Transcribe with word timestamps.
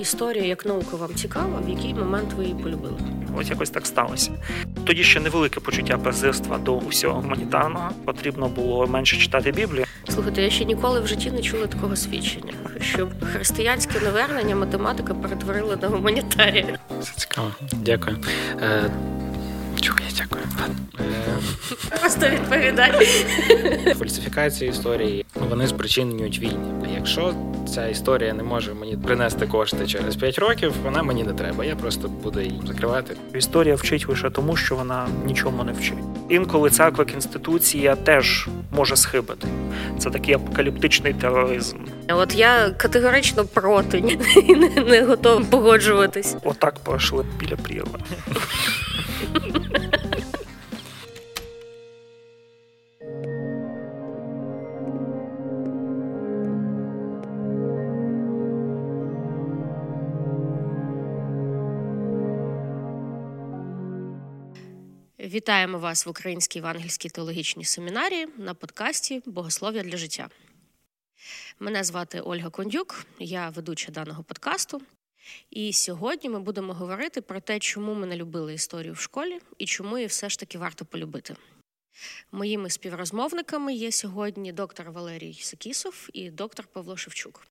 історія 0.00 0.44
як 0.44 0.66
наука 0.66 0.96
вам 0.96 1.14
цікава, 1.14 1.60
в 1.66 1.68
який 1.68 1.94
момент 1.94 2.32
ви 2.36 2.44
її 2.44 2.54
полюбили? 2.54 2.98
Ось 3.36 3.50
якось 3.50 3.70
так 3.70 3.86
сталося. 3.86 4.30
Тоді 4.84 5.04
ще 5.04 5.20
невелике 5.20 5.60
почуття 5.60 5.98
презирства 5.98 6.58
до 6.58 6.76
усього 6.76 7.20
гуманітарного. 7.20 7.90
Потрібно 8.04 8.48
було 8.48 8.86
менше 8.86 9.16
читати 9.16 9.52
Біблію. 9.52 9.84
Слухайте, 10.08 10.42
я 10.42 10.50
ще 10.50 10.64
ніколи 10.64 11.00
в 11.00 11.06
житті 11.06 11.30
не 11.30 11.42
чула 11.42 11.66
такого 11.66 11.96
свідчення, 11.96 12.52
щоб 12.80 13.08
християнське 13.32 14.00
навернення 14.00 14.56
математика 14.56 15.14
перетворила 15.14 15.76
на 15.76 15.88
гуманітарія. 15.88 16.78
Це 17.02 17.12
цікаво. 17.16 17.50
Дякую. 17.72 18.16
Чого 19.80 19.98
я 19.98 20.06
дякую? 20.18 20.42
Просто 22.00 22.28
відповідай. 22.28 23.06
Фальсифікації 23.98 24.70
історії 24.70 25.26
вони 25.34 25.66
спричинюють 25.66 26.38
війни. 26.38 26.88
Якщо 26.94 27.34
ця 27.74 27.86
історія 27.88 28.32
не 28.34 28.42
може 28.42 28.74
мені 28.74 28.96
принести 28.96 29.46
кошти 29.46 29.86
через 29.86 30.16
5 30.16 30.38
років, 30.38 30.72
вона 30.84 31.02
мені 31.02 31.24
не 31.24 31.32
треба. 31.32 31.64
Я 31.64 31.76
просто 31.76 32.08
буду 32.08 32.40
її 32.40 32.60
закривати. 32.66 33.16
Історія 33.34 33.74
вчить 33.74 34.08
лише 34.08 34.30
тому, 34.30 34.56
що 34.56 34.76
вона 34.76 35.08
нічому 35.24 35.64
не 35.64 35.72
вчить. 35.72 35.98
Інколи 36.28 36.70
церква 36.70 37.04
конституція 37.04 37.96
теж 37.96 38.48
може 38.72 38.96
схибити. 38.96 39.48
Це 39.98 40.10
такий 40.10 40.34
апокаліптичний 40.34 41.14
тероризм. 41.14 41.76
От 42.08 42.34
я 42.34 42.70
категорично 42.70 43.44
проти 43.44 43.98
і 44.48 44.54
не, 44.56 44.68
не 44.68 45.02
готова 45.02 45.44
погоджуватись. 45.50 46.36
Отак 46.44 46.74
пройшли 46.78 47.24
біля 47.40 47.56
прірви. 47.56 47.98
Вітаємо 65.26 65.78
вас 65.78 66.06
в 66.06 66.08
Українській 66.08 66.58
Євангельській 66.58 67.08
теологічній 67.08 67.64
семінарії 67.64 68.28
на 68.36 68.54
подкасті 68.54 69.22
Богослов'я 69.26 69.82
для 69.82 69.96
життя. 69.96 70.28
Мене 71.60 71.84
звати 71.84 72.20
Ольга 72.20 72.50
Кондюк, 72.50 73.06
я 73.18 73.48
ведуча 73.48 73.92
даного 73.92 74.22
подкасту. 74.22 74.82
І 75.50 75.72
сьогодні 75.72 76.30
ми 76.30 76.40
будемо 76.40 76.74
говорити 76.74 77.20
про 77.20 77.40
те, 77.40 77.58
чому 77.58 77.94
ми 77.94 78.06
не 78.06 78.16
любили 78.16 78.54
історію 78.54 78.92
в 78.92 78.98
школі 78.98 79.40
і 79.58 79.66
чому 79.66 79.98
її 79.98 80.06
все 80.06 80.28
ж 80.28 80.38
таки 80.38 80.58
варто 80.58 80.84
полюбити. 80.84 81.36
Моїми 82.32 82.70
співрозмовниками 82.70 83.74
є 83.74 83.92
сьогодні 83.92 84.52
доктор 84.52 84.90
Валерій 84.90 85.34
Сакісов 85.34 86.08
і 86.12 86.30
доктор 86.30 86.66
Павло 86.66 86.96
Шевчук. 86.96 87.46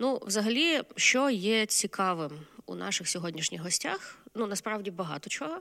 Ну, 0.00 0.20
взагалі, 0.26 0.82
що 0.96 1.30
є 1.30 1.66
цікавим 1.66 2.46
у 2.66 2.74
наших 2.74 3.08
сьогоднішніх 3.08 3.62
гостях? 3.62 4.18
Ну, 4.34 4.46
насправді 4.46 4.90
багато 4.90 5.30
чого. 5.30 5.60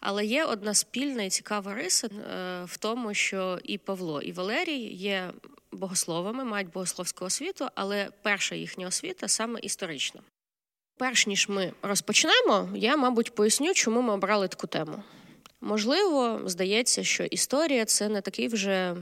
Але 0.00 0.24
є 0.24 0.44
одна 0.44 0.74
спільна 0.74 1.22
і 1.22 1.30
цікава 1.30 1.74
риса 1.74 2.06
е, 2.06 2.64
в 2.64 2.76
тому, 2.76 3.14
що 3.14 3.58
і 3.64 3.78
Павло, 3.78 4.22
і 4.22 4.32
Валерій 4.32 4.94
є 4.94 5.32
богословами, 5.72 6.44
мають 6.44 6.70
богословську 6.70 7.24
освіту, 7.24 7.68
але 7.74 8.08
перша 8.22 8.54
їхня 8.54 8.86
освіта 8.86 9.28
саме 9.28 9.60
історична. 9.60 10.20
Перш 10.98 11.26
ніж 11.26 11.48
ми 11.48 11.72
розпочнемо, 11.82 12.68
я, 12.74 12.96
мабуть, 12.96 13.34
поясню, 13.34 13.74
чому 13.74 14.02
ми 14.02 14.12
обрали 14.12 14.48
таку 14.48 14.66
тему. 14.66 15.02
Можливо, 15.60 16.40
здається, 16.44 17.04
що 17.04 17.24
історія 17.24 17.84
це 17.84 18.08
не 18.08 18.20
такий 18.20 18.48
вже 18.48 18.96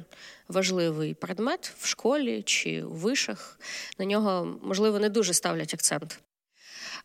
важливий 0.48 1.14
предмет 1.14 1.72
в 1.78 1.86
школі 1.86 2.42
чи 2.42 2.82
у 2.82 2.92
вишах. 2.92 3.60
На 3.98 4.04
нього, 4.04 4.58
можливо, 4.62 4.98
не 4.98 5.08
дуже 5.08 5.34
ставлять 5.34 5.74
акцент. 5.74 6.20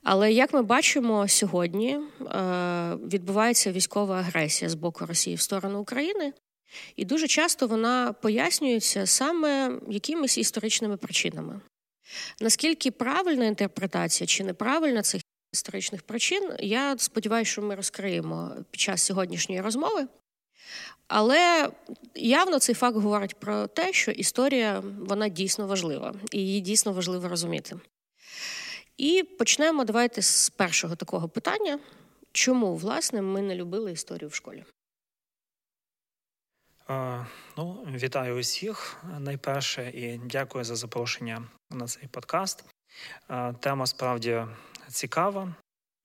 Але 0.04 0.32
як 0.32 0.54
ми 0.54 0.62
бачимо 0.62 1.28
сьогодні, 1.28 1.90
е, 1.90 2.96
відбувається 2.96 3.72
військова 3.72 4.20
агресія 4.20 4.70
з 4.70 4.76
боку 4.76 5.06
Росії 5.06 5.36
в 5.36 5.42
сторону 5.42 5.80
України, 5.80 6.34
і 6.96 7.06
дуже 7.06 7.28
часто 7.28 7.68
вона 7.68 8.14
пояснюється 8.14 9.06
саме 9.06 9.80
якимись 9.90 10.38
історичними 10.38 10.98
причинами. 10.98 11.62
Наскільки 12.40 12.92
правильна 12.92 13.46
інтерпретація 13.46 14.28
чи 14.28 14.44
неправильна 14.44 15.02
цих 15.02 15.22
історичних 15.54 16.02
причин, 16.02 16.52
я 16.60 16.98
сподіваюся, 16.98 17.52
що 17.52 17.62
ми 17.62 17.76
розкриємо 17.76 18.52
під 18.72 18.82
час 18.82 19.02
сьогоднішньої 19.02 19.62
розмови. 19.62 20.08
Але 21.08 21.70
явно 22.16 22.60
цей 22.60 22.76
факт 22.76 22.98
говорить 22.98 23.36
про 23.36 23.68
те, 23.68 23.94
що 23.94 24.12
історія 24.12 24.84
вона 25.00 25.30
дійсно 25.30 25.68
важлива, 25.68 26.14
і 26.32 26.38
її 26.38 26.62
дійсно 26.62 26.94
важливо 26.94 27.28
розуміти. 27.28 27.76
І 29.02 29.24
почнемо 29.24 29.86
давайте 29.86 30.22
з 30.22 30.50
першого 30.50 30.96
такого 30.96 31.30
питання: 31.30 31.80
чому, 32.32 32.76
власне, 32.76 33.22
ми 33.22 33.42
не 33.42 33.56
любили 33.56 33.92
історію 33.92 34.30
в 34.30 34.34
школі? 34.34 34.64
Ну, 37.58 37.88
Вітаю 37.96 38.40
усіх 38.40 39.04
найперше 39.20 39.92
і 39.94 40.18
дякую 40.18 40.64
за 40.64 40.76
запрошення 40.76 41.44
на 41.70 41.88
цей 41.88 42.08
подкаст. 42.08 42.66
Тема 43.60 43.86
справді 43.86 44.46
цікава. 44.88 45.56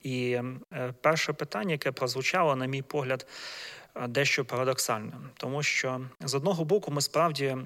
І 0.03 0.41
е, 0.73 0.95
перше 1.01 1.33
питання, 1.33 1.73
яке 1.73 1.93
прозвучало, 1.93 2.57
на 2.57 2.67
мій 2.67 2.83
погляд, 2.83 3.27
дещо 4.09 4.45
парадоксальне, 4.45 5.13
тому 5.37 5.63
що 5.63 6.01
з 6.21 6.34
одного 6.34 6.65
боку 6.65 6.91
ми 6.91 7.01
справді 7.01 7.57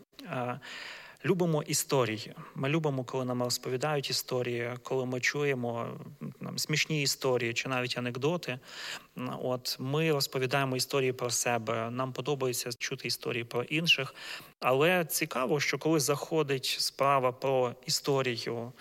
любимо 1.24 1.62
історії. 1.62 2.34
Ми 2.54 2.68
любимо, 2.68 3.04
коли 3.04 3.24
нам 3.24 3.42
розповідають 3.42 4.10
історії, 4.10 4.70
коли 4.82 5.06
ми 5.06 5.20
чуємо 5.20 5.88
нам 6.40 6.58
смішні 6.58 7.02
історії 7.02 7.54
чи 7.54 7.68
навіть 7.68 7.98
анекдоти. 7.98 8.58
От 9.42 9.76
ми 9.80 10.12
розповідаємо 10.12 10.76
історії 10.76 11.12
про 11.12 11.30
себе. 11.30 11.90
Нам 11.90 12.12
подобається 12.12 12.72
чути 12.72 13.08
історії 13.08 13.44
про 13.44 13.62
інших. 13.62 14.14
Але 14.60 15.04
цікаво, 15.04 15.60
що 15.60 15.78
коли 15.78 16.00
заходить 16.00 16.76
справа 16.78 17.32
про 17.32 17.74
історію 17.86 18.72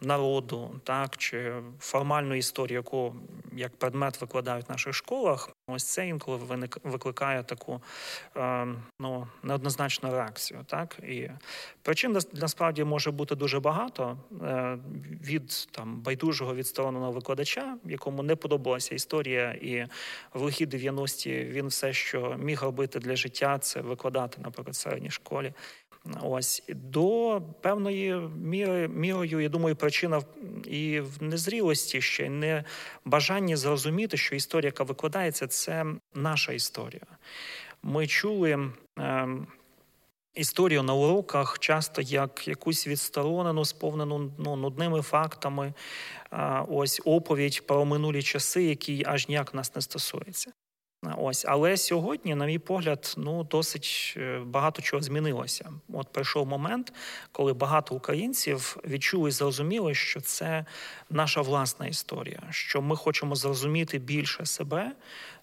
народу, 0.00 0.80
так 0.84 1.16
чи 1.16 1.52
формальну 1.80 2.34
історію, 2.34 2.76
яку 2.76 3.14
як 3.52 3.76
предмет 3.76 4.20
викладають 4.20 4.68
в 4.68 4.70
наших 4.70 4.94
школах, 4.94 5.50
ось 5.66 5.84
це 5.84 6.08
інколи 6.08 6.68
викликає 6.84 7.42
таку 7.42 7.80
е, 8.36 8.66
ну 9.00 9.26
неоднозначну 9.42 10.10
реакцію. 10.10 10.60
Так 10.66 10.98
і 11.02 11.30
причин 11.82 12.18
насправді 12.32 12.84
може 12.84 13.10
бути 13.10 13.34
дуже 13.34 13.60
багато 13.60 14.18
е, 14.42 14.78
від 15.24 15.68
там 15.70 16.00
байдужого 16.00 16.54
відстороненого 16.54 17.12
викладача, 17.12 17.76
якому 17.84 18.22
не 18.22 18.36
подобалася 18.36 18.94
історія, 18.94 19.50
і 19.52 19.86
в 20.34 20.42
лихі 20.42 20.66
90-ті 20.66 21.32
він 21.32 21.66
все, 21.66 21.92
що 21.92 22.36
міг 22.38 22.62
робити 22.62 22.98
для 22.98 23.16
життя, 23.16 23.58
це 23.58 23.80
викладати, 23.80 24.40
наприклад, 24.40 24.74
в 24.74 24.78
середній 24.78 25.10
школі. 25.10 25.52
Ось 26.22 26.62
до 26.68 27.42
певної 27.60 28.14
міри 28.42 28.88
мірою, 28.88 29.40
я 29.40 29.48
думаю, 29.48 29.76
причина 29.76 30.22
і 30.64 31.00
в 31.00 31.22
незрілості 31.22 32.00
ще 32.00 32.30
не 32.30 32.64
бажанні 33.04 33.56
зрозуміти, 33.56 34.16
що 34.16 34.34
історія, 34.34 34.68
яка 34.68 34.84
викладається, 34.84 35.46
це 35.46 35.86
наша 36.14 36.52
історія. 36.52 37.06
Ми 37.82 38.06
чули. 38.06 38.70
Е, 38.98 39.28
Історію 40.36 40.82
на 40.82 40.94
уроках 40.94 41.58
часто 41.58 42.02
як 42.02 42.48
якусь 42.48 42.86
відсторонену, 42.86 43.64
сповнену 43.64 44.32
ну, 44.38 44.56
нудними 44.56 45.02
фактами, 45.02 45.72
ось 46.68 47.00
оповідь 47.04 47.66
про 47.66 47.84
минулі 47.84 48.22
часи, 48.22 48.64
які 48.64 49.02
аж 49.06 49.28
ніяк 49.28 49.54
нас 49.54 49.74
не 49.74 49.82
стосуються. 49.82 50.52
Ось, 51.18 51.44
але 51.48 51.76
сьогодні, 51.76 52.34
на 52.34 52.46
мій 52.46 52.58
погляд, 52.58 53.14
ну 53.16 53.44
досить 53.44 54.14
е, 54.16 54.38
багато 54.46 54.82
чого 54.82 55.02
змінилося. 55.02 55.70
От 55.92 56.12
прийшов 56.12 56.46
момент, 56.46 56.92
коли 57.32 57.52
багато 57.52 57.94
українців 57.94 58.76
відчули 58.84 59.28
і 59.28 59.32
зрозуміли, 59.32 59.94
що 59.94 60.20
це 60.20 60.64
наша 61.10 61.40
власна 61.40 61.86
історія, 61.86 62.42
що 62.50 62.82
ми 62.82 62.96
хочемо 62.96 63.34
зрозуміти 63.34 63.98
більше 63.98 64.46
себе, 64.46 64.92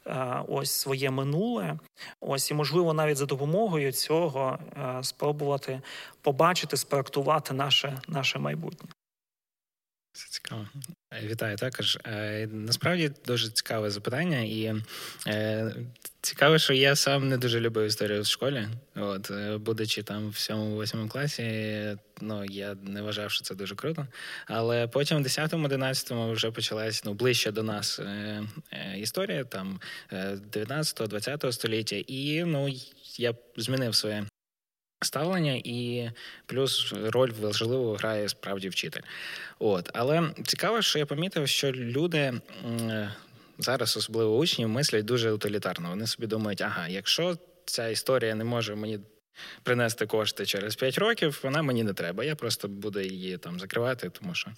е, 0.08 0.44
ось 0.48 0.72
своє 0.72 1.12
минуле. 1.12 1.80
Ось 2.20 2.52
і 2.52 2.54
можливо 2.54 2.94
навіть 2.94 3.18
за 3.18 3.26
допомогою 3.26 3.92
цього 3.92 4.58
е, 4.78 5.04
спробувати 5.04 5.82
побачити, 6.22 6.78
спроектувати 6.78 7.54
наше, 7.54 8.02
наше 8.08 8.40
майбутнє. 8.40 8.90
Це 10.16 10.28
цікаво. 10.30 10.68
Е, 11.14 11.28
вітаю 11.28 11.58
також. 11.58 11.98
Е, 12.06 12.48
насправді 12.52 13.12
дуже 13.26 13.50
цікаве 13.50 13.90
запитання, 13.90 14.40
і 14.40 14.76
е, 15.28 15.76
цікаво, 16.22 16.58
що 16.58 16.74
я 16.74 16.96
сам 16.96 17.30
не 17.30 17.38
дуже 17.38 17.60
любив 17.60 17.86
історію 17.88 18.22
в 18.22 18.26
школі. 18.26 18.68
От, 18.96 19.32
будучи 19.62 20.04
там 20.04 20.30
в 20.30 20.34
7-8 20.34 21.08
класі, 21.08 21.98
ну 22.22 22.46
я 22.46 22.76
не 22.84 23.02
вважав, 23.02 23.32
що 23.32 23.44
це 23.44 23.56
дуже 23.56 23.76
круто. 23.76 24.08
Але 24.46 24.88
потім 24.88 25.24
в 25.24 25.26
10-11 25.26 26.32
вже 26.32 26.52
почалась 26.52 27.06
ну, 27.06 27.14
ближче 27.14 27.52
до 27.52 27.64
нас 27.64 28.00
історія 28.98 29.44
там 29.44 29.80
19-20 30.12 31.52
століття, 31.52 31.96
і 31.96 32.44
ну 32.44 32.70
я 33.18 33.34
змінив 33.58 33.96
своє 33.96 34.26
ставлення, 35.06 35.62
і 35.64 36.10
плюс 36.46 36.94
роль 37.04 37.32
важливу 37.42 37.94
грає 37.94 38.30
справді 38.30 38.70
вчитель. 38.70 39.02
От, 39.60 39.90
але 39.94 40.32
цікаво, 40.46 40.82
що 40.82 41.00
я 41.00 41.06
помітив, 41.06 41.48
що 41.48 41.72
люди. 41.72 42.34
Зараз 43.60 43.98
особливо 43.98 44.38
учні 44.38 44.68
мислять 44.68 45.06
дуже 45.06 45.32
утилітарно. 45.32 45.90
Вони 45.90 46.08
собі 46.08 46.28
думають, 46.28 46.62
ага, 46.62 46.88
якщо 46.88 47.38
ця 47.66 47.88
історія 47.88 48.36
не 48.36 48.44
може 48.44 48.76
мені 48.76 49.00
принести 49.64 50.06
кошти 50.06 50.46
через 50.46 50.76
5 50.76 50.98
років, 50.98 51.40
вона 51.44 51.62
мені 51.62 51.84
не 51.84 51.94
треба. 51.94 52.24
Я 52.24 52.36
просто 52.36 52.68
буду 52.68 53.00
її 53.00 53.38
там 53.38 53.60
закривати, 53.60 54.10
тому 54.10 54.36
що 54.36 54.52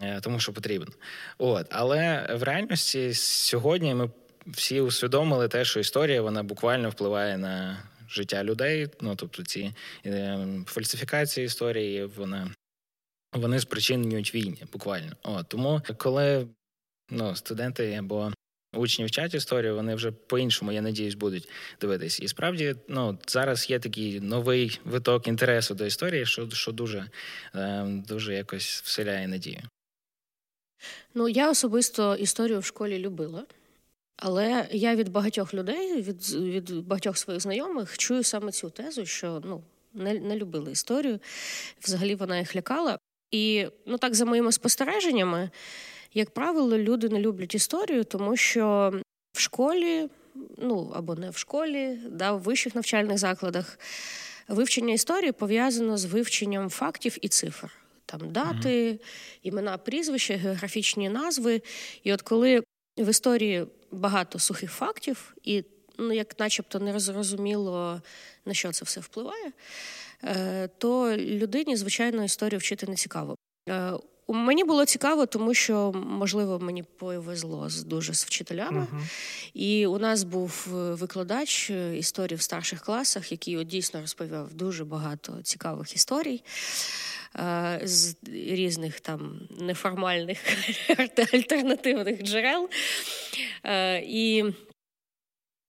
е, 0.00 0.20
тому 0.20 0.40
що 0.40 0.52
потрібно. 0.52 0.92
От, 1.38 1.66
Але 1.70 2.28
в 2.34 2.42
реальності 2.42 3.14
сьогодні 3.14 3.94
ми 3.94 4.10
всі 4.46 4.80
усвідомили 4.80 5.48
те, 5.48 5.64
що 5.64 5.80
історія 5.80 6.22
вона 6.22 6.42
буквально 6.42 6.90
впливає 6.90 7.38
на 7.38 7.82
життя 8.10 8.44
людей. 8.44 8.88
Ну 9.00 9.16
тобто 9.16 9.42
ці 9.42 9.72
е, 10.06 10.46
фальсифікації 10.66 11.46
історії, 11.46 12.04
вона. 12.04 12.50
Вони 13.32 13.60
спричинюють 13.60 14.34
війни, 14.34 14.58
буквально. 14.72 15.12
О, 15.22 15.42
Тому, 15.42 15.82
коли 15.96 16.48
ну, 17.10 17.36
студенти 17.36 17.92
або 17.92 18.32
учні 18.74 19.04
вчать 19.04 19.34
історію, 19.34 19.74
вони 19.74 19.94
вже 19.94 20.10
по-іншому, 20.12 20.72
я 20.72 20.82
надіюсь, 20.82 21.14
будуть 21.14 21.48
дивитись. 21.80 22.20
І 22.20 22.28
справді, 22.28 22.74
ну 22.88 23.18
зараз 23.26 23.70
є 23.70 23.78
такий 23.78 24.20
новий 24.20 24.80
виток 24.84 25.28
інтересу 25.28 25.74
до 25.74 25.86
історії, 25.86 26.26
що 26.26 26.50
що 26.50 26.72
дуже, 26.72 27.10
е, 27.54 27.84
дуже 28.08 28.34
якось 28.34 28.82
вселяє 28.84 29.28
надію. 29.28 29.62
Ну, 31.14 31.28
я 31.28 31.50
особисто 31.50 32.16
історію 32.16 32.60
в 32.60 32.64
школі 32.64 32.98
любила. 32.98 33.44
Але 34.22 34.68
я 34.70 34.94
від 34.94 35.08
багатьох 35.08 35.54
людей, 35.54 36.02
від 36.02 36.32
від 36.34 36.86
багатьох 36.86 37.18
своїх 37.18 37.42
знайомих, 37.42 37.98
чую 37.98 38.22
саме 38.22 38.52
цю 38.52 38.70
тезу, 38.70 39.06
що 39.06 39.42
ну 39.44 39.62
не 39.94 40.14
не 40.14 40.36
любили 40.36 40.72
історію. 40.72 41.18
Взагалі 41.82 42.14
вона 42.14 42.38
їх 42.38 42.56
лякала. 42.56 42.98
І 43.30 43.66
ну 43.86 43.98
так 43.98 44.14
за 44.14 44.24
моїми 44.24 44.52
спостереженнями, 44.52 45.50
як 46.14 46.30
правило, 46.30 46.78
люди 46.78 47.08
не 47.08 47.20
люблять 47.20 47.54
історію, 47.54 48.04
тому 48.04 48.36
що 48.36 48.92
в 49.32 49.40
школі, 49.40 50.08
ну 50.58 50.92
або 50.94 51.14
не 51.14 51.30
в 51.30 51.36
школі, 51.36 51.98
да, 52.10 52.32
в 52.32 52.42
вищих 52.42 52.74
навчальних 52.74 53.18
закладах 53.18 53.78
вивчення 54.48 54.94
історії 54.94 55.32
пов'язано 55.32 55.96
з 55.96 56.04
вивченням 56.04 56.70
фактів 56.70 57.16
і 57.20 57.28
цифр. 57.28 57.70
Там 58.06 58.32
дати, 58.32 59.00
імена, 59.42 59.78
прізвища, 59.78 60.36
географічні 60.36 61.08
назви. 61.08 61.62
І 62.02 62.12
от 62.12 62.22
коли 62.22 62.62
в 62.98 63.10
історії 63.10 63.66
багато 63.92 64.38
сухих 64.38 64.72
фактів, 64.72 65.34
і 65.44 65.64
ну, 65.98 66.12
як 66.12 66.40
начебто 66.40 66.78
не 66.78 67.00
зрозуміло, 67.00 68.02
на 68.44 68.54
що 68.54 68.72
це 68.72 68.84
все 68.84 69.00
впливає, 69.00 69.52
е, 70.24 70.68
то 70.78 71.16
людині, 71.16 71.76
звичайно, 71.76 72.24
історію 72.24 72.58
вчити 72.58 72.86
не 72.86 72.94
цікаво. 72.94 73.36
Е, 73.68 73.92
Мені 74.32 74.64
було 74.64 74.84
цікаво, 74.84 75.26
тому 75.26 75.54
що 75.54 75.92
можливо 75.92 76.58
мені 76.58 76.82
повезло 76.82 77.70
з 77.70 77.84
дуже 77.84 78.14
з 78.14 78.24
вчителями. 78.24 78.86
Uh-huh. 78.92 79.10
І 79.54 79.86
у 79.86 79.98
нас 79.98 80.22
був 80.22 80.66
е, 80.68 80.94
викладач 80.94 81.70
історії 81.94 82.36
в 82.36 82.42
старших 82.42 82.80
класах, 82.80 83.32
який 83.32 83.56
от 83.56 83.66
дійсно 83.66 84.00
розповів 84.00 84.54
дуже 84.54 84.84
багато 84.84 85.42
цікавих 85.42 85.94
історій 85.96 86.42
з 87.82 88.16
різних 88.32 89.00
там 89.00 89.48
неформальних 89.60 90.38
альтернативних 91.32 92.22
джерел. 92.22 92.68
І 94.02 94.44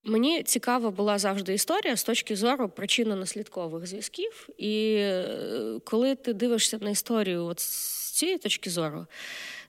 Мені 0.03 0.43
цікава 0.43 0.91
була 0.91 1.17
завжди 1.17 1.53
історія 1.53 1.95
з 1.95 2.03
точки 2.03 2.35
зору 2.35 2.67
причинно-наслідкових 2.67 3.85
зв'язків. 3.85 4.49
І 4.57 5.05
коли 5.83 6.15
ти 6.15 6.33
дивишся 6.33 6.77
на 6.81 6.89
історію 6.89 7.45
от 7.45 7.59
цієї 8.13 8.37
точки 8.37 8.69
зору, 8.69 9.05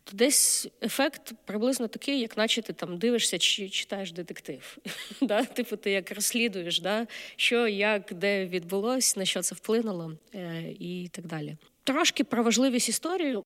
то 0.04 0.16
десь 0.16 0.68
ефект 0.82 1.32
приблизно 1.44 1.88
такий, 1.88 2.20
як 2.20 2.36
наче 2.36 2.62
ти 2.62 2.72
там 2.72 2.98
дивишся 2.98 3.38
чи 3.38 3.68
читаєш 3.68 4.12
детектив. 4.12 4.78
да? 5.20 5.44
Типу, 5.44 5.76
ти 5.76 5.90
як 5.90 6.12
розслідуєш, 6.12 6.80
да? 6.80 7.06
що, 7.36 7.68
як, 7.68 8.12
де 8.14 8.46
відбулось, 8.46 9.16
на 9.16 9.24
що 9.24 9.42
це 9.42 9.54
вплинуло 9.54 10.12
е, 10.34 10.64
і 10.80 11.08
так 11.12 11.26
далі. 11.26 11.56
Трошки 11.84 12.24
про 12.24 12.42
важливість 12.42 12.88
історії 12.88 13.38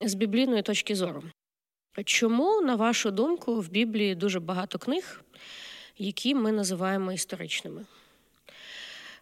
з 0.00 0.14
біблійної 0.14 0.62
точки 0.62 0.94
зору. 0.94 1.22
Чому, 2.04 2.60
на 2.60 2.76
вашу 2.76 3.10
думку, 3.10 3.60
в 3.60 3.68
Біблії 3.68 4.14
дуже 4.14 4.40
багато 4.40 4.78
книг, 4.78 5.24
які 5.98 6.34
ми 6.34 6.52
називаємо 6.52 7.12
історичними? 7.12 7.84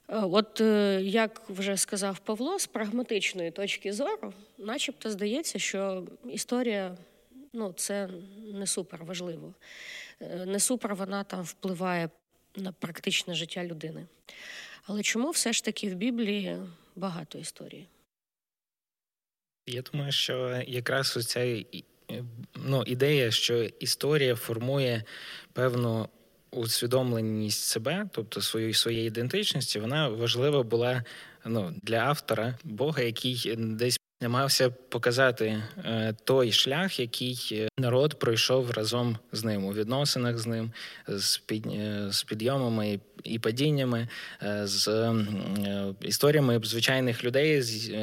Е, 0.09 0.17
от 0.17 0.61
е, 0.61 1.01
як 1.03 1.43
вже 1.49 1.77
сказав 1.77 2.19
Павло, 2.19 2.59
з 2.59 2.67
прагматичної 2.67 3.51
точки 3.51 3.93
зору, 3.93 4.33
начебто 4.59 5.11
здається, 5.11 5.59
що 5.59 6.07
історія 6.31 6.97
ну, 7.53 7.73
це 7.73 8.09
не 8.55 8.67
супер 8.67 9.05
важливо. 9.05 9.55
Е, 10.21 10.47
не 10.47 10.61
супер 10.61 10.95
вона 10.95 11.25
там 11.25 11.43
впливає 11.43 12.11
на 12.57 12.73
практичне 12.73 13.35
життя 13.35 13.65
людини. 13.65 14.07
Але 14.87 15.03
чому 15.03 15.31
все 15.31 15.53
ж 15.53 15.65
таки 15.65 15.89
в 15.89 15.95
Біблії 15.95 16.59
багато 16.97 17.39
історії? 17.39 17.87
Я 19.69 19.83
думаю, 19.83 20.13
що 20.13 20.63
якраз 20.67 21.17
оця 21.17 21.63
ну, 22.55 22.83
ідея, 22.87 23.31
що 23.31 23.63
історія 23.63 24.37
формує 24.37 25.05
певну 25.53 26.09
усвідомленість 26.51 27.65
себе, 27.65 28.09
тобто 28.13 28.43
своєї 28.43 28.75
своєї 28.75 29.07
ідентичності, 29.07 29.79
вона 29.79 30.09
важлива 30.09 30.63
була 30.63 31.05
ну, 31.45 31.75
для 31.83 31.99
автора 31.99 32.59
Бога, 32.65 33.03
який 33.03 33.57
десь 33.57 33.99
намагався 34.21 34.71
показати 34.71 35.63
е, 35.85 36.15
той 36.25 36.53
шлях, 36.53 37.01
який 37.01 37.69
народ 37.79 38.19
пройшов 38.19 38.71
разом 38.71 39.19
з 39.33 39.45
ним 39.45 39.65
у 39.65 39.73
відносинах 39.73 40.39
з 40.39 40.47
ним, 40.47 40.73
з 41.09 41.39
під 41.39 41.67
е, 41.67 42.07
з 42.11 42.23
підйомами 42.23 43.01
і 43.25 43.39
падіннями, 43.39 44.09
е, 44.43 44.67
з 44.67 44.89
е, 44.89 45.15
історіями 46.01 46.61
звичайних 46.65 47.25
людей, 47.25 47.63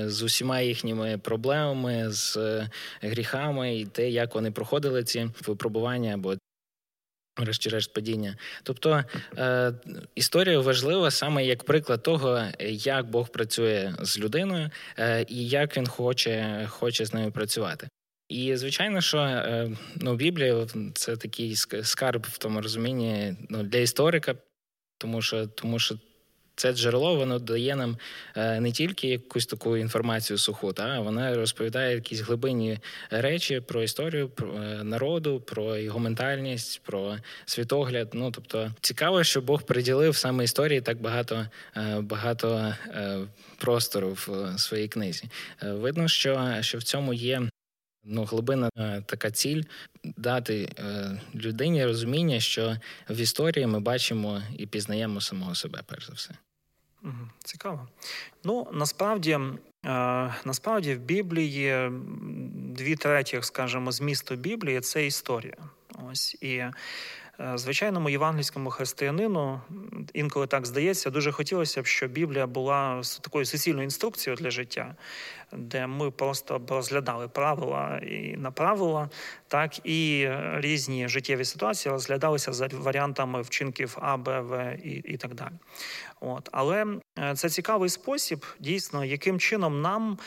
з 0.09 0.23
усіма 0.23 0.61
їхніми 0.61 1.17
проблемами, 1.17 2.11
з 2.11 2.37
гріхами, 3.01 3.77
і 3.77 3.85
те, 3.85 4.09
як 4.09 4.35
вони 4.35 4.51
проходили 4.51 5.03
ці 5.03 5.29
випробування 5.47 6.13
або 6.13 6.35
Врешті-решт 7.37 7.93
падіння. 7.93 8.37
Тобто 8.63 9.03
е, 9.37 9.73
історія 10.15 10.59
важлива 10.59 11.11
саме 11.11 11.45
як 11.45 11.63
приклад 11.63 12.03
того, 12.03 12.43
як 12.69 13.09
Бог 13.09 13.29
працює 13.29 13.95
з 13.99 14.19
людиною 14.19 14.69
е, 14.97 15.25
і 15.29 15.47
як 15.47 15.77
він 15.77 15.87
хоче 15.87 16.65
хоче 16.69 17.05
з 17.05 17.13
нею 17.13 17.31
працювати. 17.31 17.87
І 18.29 18.55
звичайно, 18.55 19.01
що 19.01 19.17
е, 19.17 19.71
ну, 19.95 20.15
Біблія 20.15 20.67
це 20.93 21.15
такий 21.17 21.55
скарб 21.83 22.27
в 22.31 22.37
тому 22.37 22.61
розумінні 22.61 23.35
ну, 23.49 23.63
для 23.63 23.77
історика, 23.77 24.35
тому 24.97 25.21
що 25.21 25.47
тому 25.47 25.79
що 25.79 25.99
це 26.55 26.73
джерело 26.73 27.15
воно 27.15 27.39
дає 27.39 27.75
нам 27.75 27.97
е, 28.35 28.59
не 28.59 28.71
тільки 28.71 29.07
якусь 29.07 29.45
таку 29.45 29.77
інформацію 29.77 30.37
суху, 30.37 30.73
та 30.73 30.99
вона 30.99 31.35
розповідає 31.35 31.95
якісь 31.95 32.19
глибинні 32.19 32.79
речі 33.09 33.59
про 33.59 33.83
історію 33.83 34.29
про 34.29 34.53
е, 34.53 34.83
народу, 34.83 35.39
про 35.39 35.77
його 35.77 35.99
ментальність, 35.99 36.81
про 36.83 37.17
світогляд. 37.45 38.09
Ну 38.13 38.31
тобто 38.31 38.71
цікаво, 38.81 39.23
що 39.23 39.41
Бог 39.41 39.63
приділив 39.63 40.15
саме 40.15 40.43
історії 40.43 40.81
так 40.81 41.01
багато 41.01 41.47
е, 41.77 42.01
багато 42.01 42.75
простору 43.57 44.09
в 44.09 44.53
своїй 44.57 44.87
книзі. 44.87 45.23
Видно, 45.61 46.07
що, 46.07 46.57
що 46.61 46.77
в 46.77 46.83
цьому 46.83 47.13
є. 47.13 47.41
Ну, 48.05 48.23
глибина 48.23 48.69
така 49.05 49.31
ціль 49.31 49.63
дати 50.03 50.69
людині 51.35 51.85
розуміння, 51.85 52.39
що 52.39 52.77
в 53.09 53.17
історії 53.17 53.67
ми 53.67 53.79
бачимо 53.79 54.41
і 54.57 54.67
пізнаємо 54.67 55.21
самого 55.21 55.55
себе, 55.55 55.79
перш 55.87 56.07
за 56.07 56.13
все. 56.13 56.33
Цікаво. 57.43 57.87
Ну 58.43 58.67
насправді, 58.73 59.31
е, 59.31 59.49
насправді 60.45 60.93
в 60.93 60.99
Біблії 60.99 61.91
дві 62.53 62.95
третіх, 62.95 63.45
скажімо, 63.45 63.91
змісту 63.91 64.35
Біблії 64.35 64.81
це 64.81 65.05
історія. 65.05 65.57
Ось 66.09 66.35
і 66.41 66.63
Е, 67.39 67.57
звичайному 67.57 68.09
євангельському 68.09 68.69
християнину 68.69 69.61
інколи 70.13 70.47
так 70.47 70.65
здається, 70.65 71.09
дуже 71.09 71.31
хотілося 71.31 71.81
б, 71.81 71.85
щоб 71.85 72.11
Біблія 72.11 72.47
була 72.47 73.01
такою 73.21 73.45
суцільною 73.45 73.83
інструкцією 73.83 74.37
для 74.37 74.51
життя, 74.51 74.95
де 75.57 75.87
ми 75.87 76.11
просто 76.11 76.61
розглядали 76.69 77.27
правила 77.27 77.97
і 77.97 78.37
на 78.37 78.51
правила, 78.51 79.09
так 79.47 79.85
і 79.85 80.29
різні 80.53 81.07
життєві 81.07 81.45
ситуації 81.45 81.91
розглядалися 81.91 82.53
за 82.53 82.67
варіантами 82.67 83.41
вчинків 83.41 83.97
А, 84.01 84.17
Б, 84.17 84.41
В 84.41 84.77
і, 84.83 84.89
і 84.89 85.17
так 85.17 85.33
далі. 85.33 85.53
От 86.19 86.49
але 86.51 86.85
е, 87.19 87.35
це 87.35 87.49
цікавий 87.49 87.89
спосіб, 87.89 88.45
дійсно, 88.59 89.05
яким 89.05 89.39
чином 89.39 89.81
нам 89.81 90.17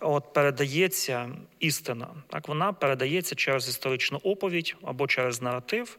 от 0.00 0.32
передається 0.32 1.30
істина. 1.60 2.08
Так 2.28 2.48
вона 2.48 2.72
передається 2.72 3.34
через 3.34 3.68
історичну 3.68 4.20
оповідь 4.22 4.76
або 4.82 5.06
через 5.06 5.42
наратив. 5.42 5.98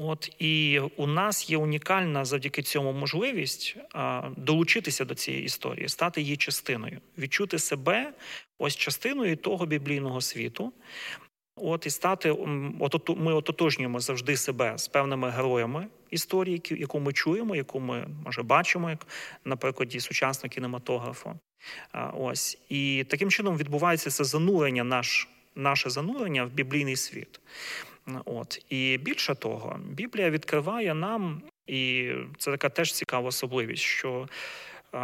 От 0.00 0.30
і 0.38 0.80
у 0.96 1.06
нас 1.06 1.50
є 1.50 1.56
унікальна 1.56 2.24
завдяки 2.24 2.62
цьому 2.62 2.92
можливість 2.92 3.76
а, 3.92 4.30
долучитися 4.36 5.04
до 5.04 5.14
цієї 5.14 5.44
історії, 5.44 5.88
стати 5.88 6.20
її 6.20 6.36
частиною, 6.36 7.00
відчути 7.18 7.58
себе 7.58 8.12
ось 8.58 8.76
частиною 8.76 9.36
того 9.36 9.66
біблійного 9.66 10.20
світу. 10.20 10.72
От 11.56 11.86
і 11.86 11.90
стати 11.90 12.32
ми 13.16 13.34
ототожнюємо 13.34 14.00
завжди 14.00 14.36
себе 14.36 14.78
з 14.78 14.88
певними 14.88 15.30
героями 15.30 15.86
історії, 16.10 16.62
яку 16.70 17.00
ми 17.00 17.12
чуємо, 17.12 17.56
яку 17.56 17.80
ми 17.80 18.08
може 18.24 18.42
бачимо, 18.42 18.90
як 18.90 19.06
на 19.44 19.56
прикладі 19.56 20.00
сучасного 20.00 20.50
кінематографу. 20.50 21.38
Ось 22.14 22.58
і 22.68 23.04
таким 23.08 23.30
чином 23.30 23.56
відбувається 23.56 24.10
це 24.10 24.24
занурення, 24.24 24.84
наш, 24.84 25.28
наше 25.54 25.90
занурення 25.90 26.44
в 26.44 26.50
біблійний 26.50 26.96
світ. 26.96 27.40
От 28.24 28.64
і 28.68 28.98
більше 29.02 29.34
того, 29.34 29.80
Біблія 29.84 30.30
відкриває 30.30 30.94
нам, 30.94 31.42
і 31.66 32.10
це 32.38 32.50
така 32.50 32.68
теж 32.68 32.92
цікава 32.92 33.28
особливість, 33.28 33.82
що 33.82 34.28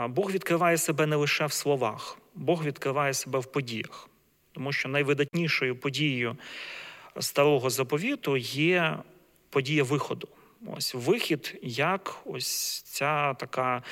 Бог 0.08 0.30
відкриває 0.30 0.78
себе 0.78 1.06
не 1.06 1.16
лише 1.16 1.46
в 1.46 1.52
словах, 1.52 2.18
Бог 2.34 2.64
відкриває 2.64 3.14
себе 3.14 3.38
в 3.38 3.46
подіях, 3.46 4.08
тому 4.52 4.72
що 4.72 4.88
найвидатнішою 4.88 5.76
подією 5.76 6.36
старого 7.20 7.70
заповіту 7.70 8.36
є 8.36 8.98
подія 9.50 9.82
виходу. 9.84 10.28
Ось 10.66 10.94
вихід, 10.94 11.58
як 11.62 12.16
ось 12.24 12.82
ця 12.82 13.34
така 13.34 13.82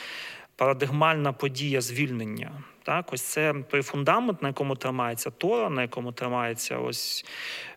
парадигмальна 0.57 1.33
подія 1.33 1.81
звільнення. 1.81 2.62
Так, 2.82 3.12
ось 3.12 3.22
це 3.22 3.54
той 3.70 3.82
фундамент, 3.82 4.42
на 4.42 4.48
якому 4.48 4.76
тримається 4.76 5.30
Тора, 5.30 5.70
на 5.70 5.82
якому 5.82 6.12
тримається 6.12 6.78
ось 6.78 7.24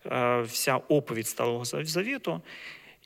е, 0.05 0.41
вся 0.41 0.75
оповідь 0.75 1.27
Старого 1.27 1.65
Завіту. 1.65 2.41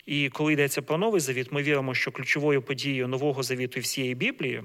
І 0.05 0.29
коли 0.29 0.53
йдеться 0.53 0.81
про 0.81 0.97
новий 0.97 1.21
завіт, 1.21 1.51
ми 1.51 1.63
віримо, 1.63 1.93
що 1.93 2.11
ключовою 2.11 2.61
подією 2.61 3.07
нового 3.07 3.43
завіту 3.43 3.79
і 3.79 3.81
всієї 3.81 4.15
Біблії, 4.15 4.63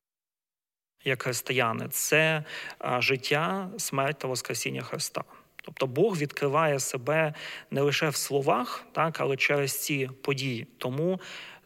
як 1.04 1.22
християни, 1.22 1.88
це 1.88 2.44
е, 2.84 3.00
життя, 3.00 3.70
смерть 3.78 4.18
та 4.18 4.28
Воскресіння 4.28 4.82
Христа. 4.82 5.24
Тобто 5.56 5.86
Бог 5.86 6.16
відкриває 6.16 6.80
себе 6.80 7.34
не 7.70 7.80
лише 7.80 8.08
в 8.08 8.16
словах, 8.16 8.84
так, 8.92 9.20
але 9.20 9.36
через 9.36 9.84
ці 9.84 10.10
події. 10.22 10.66
Тому 10.78 11.20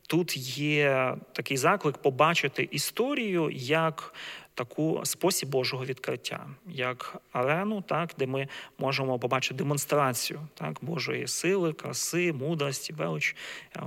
тут 0.06 0.37
є 0.58 1.16
такий 1.32 1.56
заклик 1.56 1.98
побачити 1.98 2.68
історію 2.70 3.50
як 3.50 4.14
таку 4.58 5.00
спосіб 5.04 5.48
Божого 5.48 5.84
відкриття, 5.84 6.46
як 6.66 7.22
арену, 7.32 7.82
так, 7.82 8.14
де 8.18 8.26
ми 8.26 8.48
можемо 8.78 9.18
побачити 9.18 9.54
демонстрацію 9.54 10.40
так, 10.54 10.78
Божої 10.82 11.28
сили, 11.28 11.72
краси, 11.72 12.32
мудрості, 12.32 12.92
велич 12.92 13.36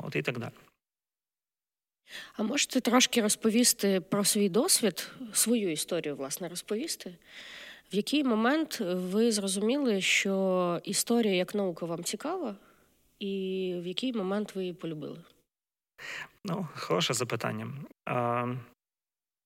от 0.04 0.16
і 0.16 0.22
так 0.22 0.40
далі. 0.40 0.52
А 2.34 2.44
можете 2.44 2.82
трошки 2.82 3.22
розповісти 3.22 4.02
про 4.02 4.26
свій 4.26 4.50
досвід, 4.50 5.12
свою 5.34 5.72
історію, 5.72 6.16
власне, 6.16 6.50
розповісти? 6.50 7.16
В 7.94 7.96
який 7.96 8.24
момент 8.24 8.80
ви 8.80 9.32
зрозуміли, 9.32 10.02
що 10.02 10.82
історія 10.84 11.34
як 11.34 11.56
наука 11.56 11.86
вам 11.86 12.04
цікава, 12.04 12.56
і 13.20 13.76
в 13.84 13.88
який 13.88 14.14
момент 14.14 14.56
ви 14.56 14.62
її 14.62 14.74
полюбили? 14.74 15.18
Ну, 16.46 16.68
хороше 16.76 17.14
запитання. 17.14 17.68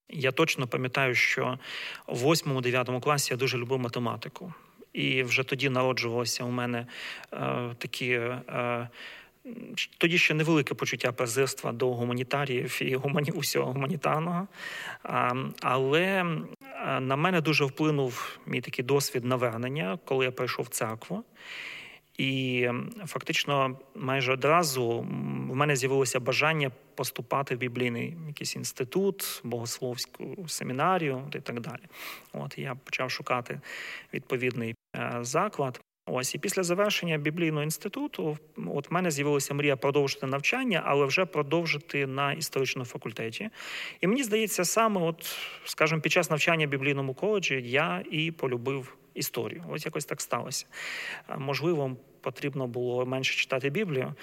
Я 0.09 0.31
точно 0.31 0.67
пам'ятаю, 0.67 1.15
що 1.15 1.59
в 2.07 2.25
8-9 2.25 2.99
класі 3.01 3.33
я 3.33 3.37
дуже 3.37 3.57
любив 3.57 3.79
математику. 3.79 4.53
І 4.93 5.23
вже 5.23 5.43
тоді 5.43 5.69
народжувалося 5.69 6.43
у 6.43 6.49
мене 6.49 6.87
е, 7.33 7.75
такі. 7.77 8.11
Е, 8.11 8.89
тоді 9.97 10.17
ще 10.17 10.33
невелике 10.33 10.73
почуття 10.73 11.11
презирства 11.11 11.71
до 11.71 11.93
гуманітаріїв 11.93 12.81
і 12.81 12.95
гумані... 12.95 13.31
усього 13.31 13.73
гуманітарного. 13.73 14.47
А, 15.03 15.33
але 15.61 16.01
е, 16.01 16.25
на 16.99 17.15
мене 17.15 17.41
дуже 17.41 17.65
вплинув 17.65 18.39
мій 18.45 18.61
такий 18.61 18.85
досвід 18.85 19.25
навернення, 19.25 19.99
коли 20.05 20.25
я 20.25 20.31
прийшов 20.31 20.65
в 20.65 20.69
церкву. 20.69 21.23
І 22.17 22.69
фактично 23.05 23.77
майже 23.95 24.33
одразу 24.33 24.99
в 25.49 25.55
мене 25.55 25.75
з'явилося 25.75 26.19
бажання 26.19 26.71
поступати 26.95 27.55
в 27.55 27.57
біблійний 27.57 28.17
якийсь 28.27 28.55
інститут, 28.55 29.41
богословську 29.43 30.45
семінарію 30.47 31.21
і 31.35 31.39
так 31.39 31.59
далі. 31.59 31.83
От 32.33 32.57
я 32.57 32.75
почав 32.75 33.11
шукати 33.11 33.61
відповідний 34.13 34.75
е, 34.95 35.17
заклад. 35.21 35.81
Ось 36.07 36.35
і 36.35 36.37
після 36.37 36.63
завершення 36.63 37.17
біблійного 37.17 37.63
інституту, 37.63 38.37
от 38.67 38.89
в 38.89 38.93
мене 38.93 39.11
з'явилася 39.11 39.53
мрія 39.53 39.75
продовжити 39.75 40.27
навчання, 40.27 40.83
але 40.85 41.05
вже 41.05 41.25
продовжити 41.25 42.07
на 42.07 42.33
історичному 42.33 42.85
факультеті. 42.85 43.49
І 44.01 44.07
мені 44.07 44.23
здається, 44.23 44.65
саме, 44.65 45.01
от, 45.01 45.37
скажімо, 45.65 46.01
під 46.01 46.11
час 46.11 46.29
навчання 46.29 46.67
в 46.67 46.69
біблійному 46.69 47.13
коледжі 47.13 47.61
я 47.65 48.03
і 48.11 48.31
полюбив 48.31 48.97
історію. 49.13 49.63
Ось 49.69 49.85
якось 49.85 50.05
так 50.05 50.21
сталося. 50.21 50.65
Можливо, 51.37 51.97
потрібно 52.25 52.67
було 52.67 53.05
менше 53.05 53.35
читати 53.35 53.69
Біблію. 53.69 54.13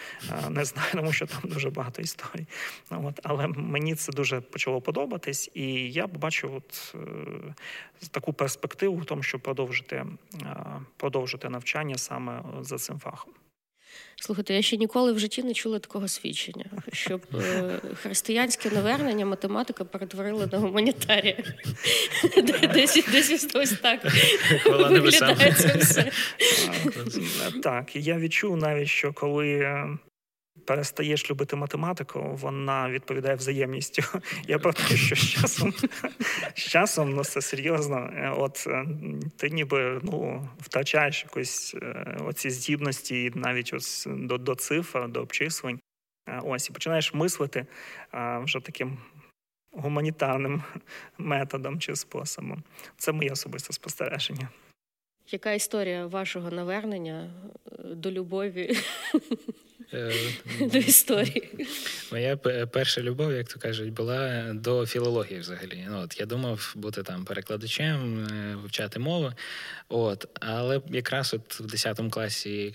Не 0.51 0.65
знаю, 0.65 0.89
тому 0.93 1.13
що 1.13 1.27
там 1.27 1.41
дуже 1.45 1.71
багато 1.71 2.03
історій. 2.03 2.47
От, 2.91 3.21
Але 3.23 3.47
мені 3.47 3.95
це 3.95 4.13
дуже 4.13 4.41
почало 4.41 4.81
подобатись, 4.81 5.51
і 5.55 5.93
я 5.93 6.07
бачу 6.07 6.55
от 6.57 6.95
е, 6.95 8.09
таку 8.11 8.33
перспективу 8.33 8.97
в 8.97 9.05
тому, 9.05 9.23
щоб 9.23 9.41
продовжити, 9.41 10.07
продовжити 10.97 11.49
навчання 11.49 11.99
саме 11.99 12.43
за 12.61 12.79
цим 12.79 12.99
фахом. 12.99 13.33
Слухайте, 14.17 14.55
я 14.55 14.63
ще 14.63 14.77
ніколи 14.77 15.13
в 15.13 15.19
житті 15.19 15.43
не 15.43 15.55
чула 15.55 15.79
такого 15.79 16.09
свідчення, 16.09 16.65
щоб 16.93 17.23
е, 17.35 17.81
християнське 18.03 18.71
навернення 18.71 19.27
математика 19.27 19.85
перетворила 19.85 20.49
на 20.53 20.59
гуманітарія. 20.59 21.45
Десь 22.75 23.07
десь 23.13 23.49
ось 23.55 23.73
так 23.73 24.05
виглядає 24.67 25.53
це 25.53 25.77
все. 25.79 26.13
Так, 27.63 27.97
я 27.97 28.19
відчув 28.19 28.57
навіть, 28.57 28.89
що 28.89 29.13
коли 29.13 29.49
е, 29.49 29.99
перестаєш 30.65 31.31
любити 31.31 31.57
математику, 31.57 32.39
вона 32.41 32.91
відповідає 32.91 33.35
взаємністю. 33.35 34.03
Я 34.49 34.59
про 34.59 34.73
те, 34.73 34.97
що 34.97 35.17
з 35.17 35.29
часом 35.29 35.75
з 36.55 36.63
часом 36.63 37.15
ну 37.15 37.25
це 37.25 37.43
серйозно. 37.43 38.11
От 38.39 38.65
е, 38.67 38.87
ти 39.37 39.51
ніби 39.51 40.01
ну 40.03 40.49
втрачаєш 40.61 41.25
якось 41.25 41.77
е, 41.83 42.17
оці 42.25 42.51
здібності, 42.51 43.33
навіть 43.35 43.75
ось 43.75 44.09
до, 44.11 44.39
до 44.39 44.55
цифр, 44.55 45.09
до 45.09 45.21
обчислень. 45.21 45.81
Е, 46.29 46.41
ось 46.45 46.71
і 46.71 46.73
починаєш 46.73 47.15
мислити 47.15 47.67
вже 48.43 48.61
таким. 48.61 48.99
Гуманітарним 49.75 50.63
методом 51.19 51.81
чи 51.81 51.97
способом. 51.97 52.63
Це 52.97 53.13
моє 53.13 53.31
особисте 53.31 53.73
спостереження. 53.73 54.49
Яка 55.31 55.53
історія 55.53 56.07
вашого 56.07 56.51
навернення 56.51 57.31
до 57.85 58.11
любові 58.11 58.77
Е, 59.15 59.21
до 60.61 60.79
історії. 60.79 61.51
Моя 62.13 62.37
перша 62.67 63.01
любов, 63.01 63.33
як 63.33 63.49
то 63.49 63.61
кажуть, 63.61 63.93
була 63.93 64.53
до 64.55 64.87
філології 64.87 65.41
взагалі. 65.41 65.87
Ну, 65.91 66.01
от 66.01 66.21
Я 66.21 66.27
думав 66.27 66.73
бути 66.77 67.03
там 67.03 67.25
перекладачем, 67.25 68.27
е, 68.27 68.57
вивчати 68.57 68.99
мову. 68.99 69.33
От, 69.89 70.29
Але 70.41 70.81
якраз 70.91 71.35
от 71.35 71.61
в 71.61 71.67
10 71.67 72.01
класі 72.11 72.75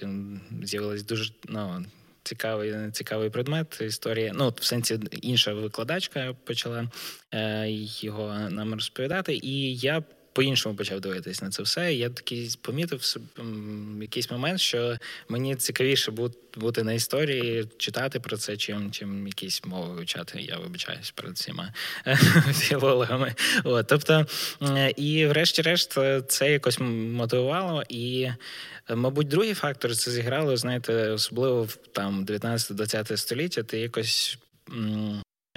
з'явилась 0.64 1.04
дуже 1.04 1.34
ну, 1.48 1.86
цікавий 2.24 2.92
цікавий 2.92 3.30
предмет. 3.30 3.82
Історія. 3.82 4.32
Ну, 4.36 4.54
в 4.58 4.64
сенсі 4.64 5.00
інша 5.22 5.54
викладачка 5.54 6.36
почала 6.44 6.90
е, 7.34 7.66
його 8.02 8.50
нам 8.50 8.74
розповідати, 8.74 9.40
і 9.44 9.76
я 9.76 10.04
по-іншому 10.38 10.76
почав 10.76 11.00
дивитись 11.00 11.42
на 11.42 11.50
це 11.50 11.64
все. 11.64 11.94
Я 11.94 12.10
такий 12.10 12.56
помітив 12.62 13.16
якийсь 14.02 14.32
момент, 14.32 14.60
що 14.60 14.98
мені 15.30 15.56
цікавіше 15.56 16.12
бути 16.56 16.84
на 16.84 16.94
історії, 16.94 17.66
читати 17.78 18.20
про 18.20 18.38
це, 18.38 18.58
чим 18.58 18.92
чим 18.92 19.28
якісь 19.28 19.66
мови 19.66 19.94
вивчати. 19.94 20.42
Я 20.42 20.58
вибачаюсь 20.58 21.12
перед 21.12 21.34
всіма 21.34 21.74
філологами. 22.54 23.36
От, 23.64 23.88
Тобто, 23.88 24.26
і, 24.98 25.26
врешті-решт, 25.26 25.98
це 26.28 26.52
якось 26.52 26.80
мотивувало. 26.80 27.84
І, 27.90 28.28
мабуть, 28.96 29.28
другий 29.28 29.54
фактор 29.54 29.96
це 29.96 30.12
зіграло, 30.12 30.58
знаєте, 30.58 31.10
особливо 31.10 31.64
в 31.64 31.76
там 31.76 32.26
19-20 32.26 33.18
століття, 33.18 33.64
ти 33.64 33.80
якось. 33.80 34.38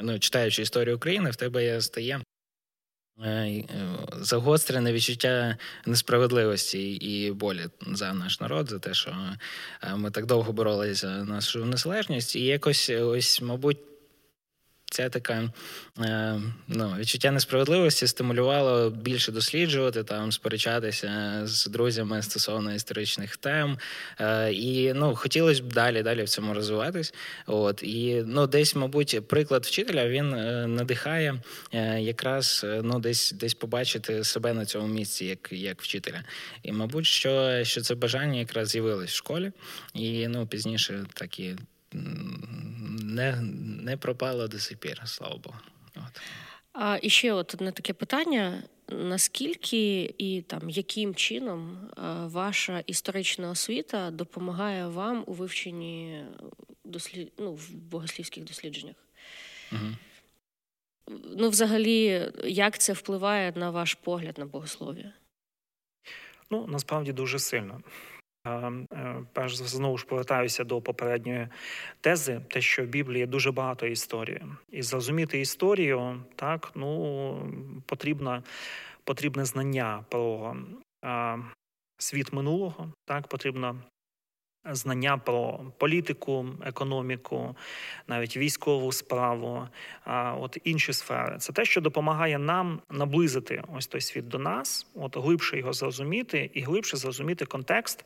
Ну, 0.03 0.19
читаючи 0.19 0.63
історію 0.63 0.97
України, 0.97 1.31
в 1.31 1.37
тебе 1.37 1.81
стає 1.81 2.21
Е, 2.21 2.23
е, 2.23 2.30
загострене 4.21 4.93
відчуття 4.93 5.57
несправедливості 5.87 6.93
і 6.93 7.33
болі 7.33 7.67
за 7.87 8.13
наш 8.13 8.41
народ, 8.41 8.71
за 8.71 8.79
те, 8.79 8.95
що 8.95 9.17
е, 9.83 9.97
ми 9.97 10.11
так 10.11 10.27
довго 10.27 10.53
боролися 10.53 11.09
за 11.09 11.25
нашу 11.25 11.65
незалежність, 11.65 12.37
і 12.37 12.45
якось 12.45 12.91
ось, 12.91 13.43
мабуть. 13.43 13.79
Ця 14.91 15.09
така 15.09 15.51
е, 16.01 16.41
ну, 16.69 16.95
відчуття 16.99 17.31
несправедливості 17.31 18.07
стимулювало 18.07 18.91
більше 18.91 19.33
досліджувати, 19.33 20.05
там 20.05 20.33
сперечатися 20.33 21.41
з 21.45 21.67
друзями 21.67 22.23
стосовно 22.23 22.75
історичних 22.75 23.37
тем. 23.37 23.79
Е, 24.21 24.53
і 24.53 24.93
ну, 24.93 25.15
хотілося 25.15 25.63
б 25.63 25.73
далі 25.73 26.03
далі 26.03 26.23
в 26.23 26.29
цьому 26.29 26.55
розвиватись. 26.55 27.15
От 27.47 27.83
І 27.83 28.23
ну, 28.27 28.47
десь, 28.47 28.77
мабуть, 28.77 29.29
приклад 29.29 29.65
вчителя 29.65 30.09
він 30.09 30.35
е, 30.35 30.67
надихає 30.67 31.43
якраз 31.99 32.67
ну, 32.83 33.01
десь 33.01 33.33
десь 33.33 33.55
побачити 33.55 34.25
себе 34.25 34.55
на 34.55 34.67
цьому 34.67 34.87
місці 34.87 35.25
як 35.25 35.49
як 35.53 35.83
вчителя. 35.83 36.25
І, 36.63 36.73
мабуть, 36.73 37.07
що 37.07 37.65
що 37.65 37.81
це 37.81 37.95
бажання 37.95 38.39
якраз 38.39 38.69
з'явилось 38.69 39.11
в 39.11 39.15
школі, 39.15 39.53
і 39.95 40.29
ну, 40.29 40.47
пізніше 40.47 41.05
так 41.15 41.39
і 41.39 41.57
не 41.93 43.41
не 43.83 43.97
пропало 43.97 44.49
до 44.49 44.59
сих 44.59 44.79
пір, 44.79 45.03
слава 45.05 45.37
Богу. 45.37 45.59
От. 45.97 46.21
А 46.73 46.99
і 47.03 47.11
ще 47.11 47.33
от 47.33 47.55
одне 47.55 47.73
таке 47.73 47.93
питання: 47.93 48.63
наскільки 48.89 50.15
і 50.19 50.43
там 50.43 50.71
яким 50.71 51.15
чином 51.15 51.79
ваша 52.25 52.83
історична 52.87 53.51
освіта 53.51 54.11
допомагає 54.11 54.87
вам 54.87 55.25
у 55.27 55.33
вивченні 55.33 56.25
дослід... 56.85 57.33
ну, 57.39 57.53
в 57.53 57.75
богослівських 57.75 58.45
дослідженнях? 58.45 58.97
Угу. 59.73 59.81
Ну, 61.37 61.49
взагалі, 61.49 62.33
як 62.45 62.79
це 62.79 62.93
впливає 62.93 63.53
на 63.57 63.71
ваш 63.71 63.95
погляд 63.95 64.39
на 64.39 64.47
богослов'я? 64.47 65.13
Ну, 66.51 66.67
насправді 66.67 67.13
дуже 67.13 67.39
сильно. 67.39 67.83
Е, 68.47 68.73
перш 69.33 69.55
за 69.55 69.65
все, 69.65 69.77
знову 69.77 69.99
ж 69.99 70.07
повертаюся 70.07 70.65
до 70.65 70.81
попередньої 70.81 71.49
тези, 72.01 72.41
те, 72.49 72.61
що 72.61 72.85
в 72.85 72.87
Біблії 72.87 73.27
дуже 73.27 73.53
багато 73.53 73.87
історії, 73.87 74.43
і 74.71 74.83
зрозуміти 74.83 75.41
історію 75.41 76.23
так 76.37 76.73
ну 76.75 77.53
потрібно 77.87 78.43
потрібне 79.05 79.45
знання 79.45 80.05
про 80.09 80.57
світ 81.99 82.33
минулого, 82.33 82.93
так 83.05 83.27
потрібно 83.27 83.83
знання 84.65 85.19
про 85.19 85.61
політику, 85.79 86.47
економіку, 86.65 87.57
навіть 88.07 88.37
військову 88.37 88.93
справу, 88.93 89.69
а 90.05 90.35
от 90.35 90.59
інші 90.65 90.93
сфери. 90.93 91.39
Це 91.39 91.53
те, 91.53 91.65
що 91.65 91.81
допомагає 91.81 92.39
нам 92.39 92.81
наблизити 92.91 93.63
ось 93.77 93.87
той 93.87 94.01
світ 94.01 94.29
до 94.29 94.39
нас, 94.39 94.87
от 94.95 95.17
глибше 95.17 95.59
його 95.59 95.73
зрозуміти 95.73 96.51
і 96.55 96.63
глибше 96.63 96.97
зрозуміти 96.97 97.45
контекст, 97.45 98.05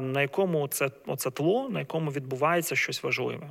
на 0.00 0.22
якому 0.22 0.68
це 0.68 0.90
оце 1.06 1.30
тло, 1.30 1.68
на 1.68 1.78
якому 1.80 2.10
відбувається 2.10 2.76
щось 2.76 3.02
важливе. 3.02 3.50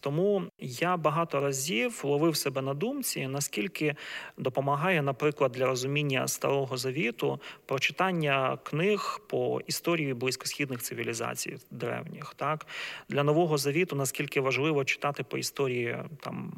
Тому 0.00 0.42
я 0.58 0.96
багато 0.96 1.40
разів 1.40 2.00
ловив 2.04 2.36
себе 2.36 2.62
на 2.62 2.74
думці, 2.74 3.26
наскільки 3.26 3.94
допомагає, 4.38 5.02
наприклад, 5.02 5.52
для 5.52 5.66
розуміння 5.66 6.28
старого 6.28 6.76
завіту 6.76 7.40
прочитання 7.66 8.58
книг 8.62 9.20
по 9.28 9.60
історії 9.66 10.14
близькосхідних 10.14 10.82
цивілізацій 10.82 11.56
древніх, 11.70 12.34
так 12.34 12.66
для 13.08 13.22
нового 13.22 13.58
завіту, 13.58 13.96
наскільки 13.96 14.40
важливо 14.40 14.84
читати 14.84 15.24
по 15.24 15.38
історії 15.38 15.98
там 16.20 16.52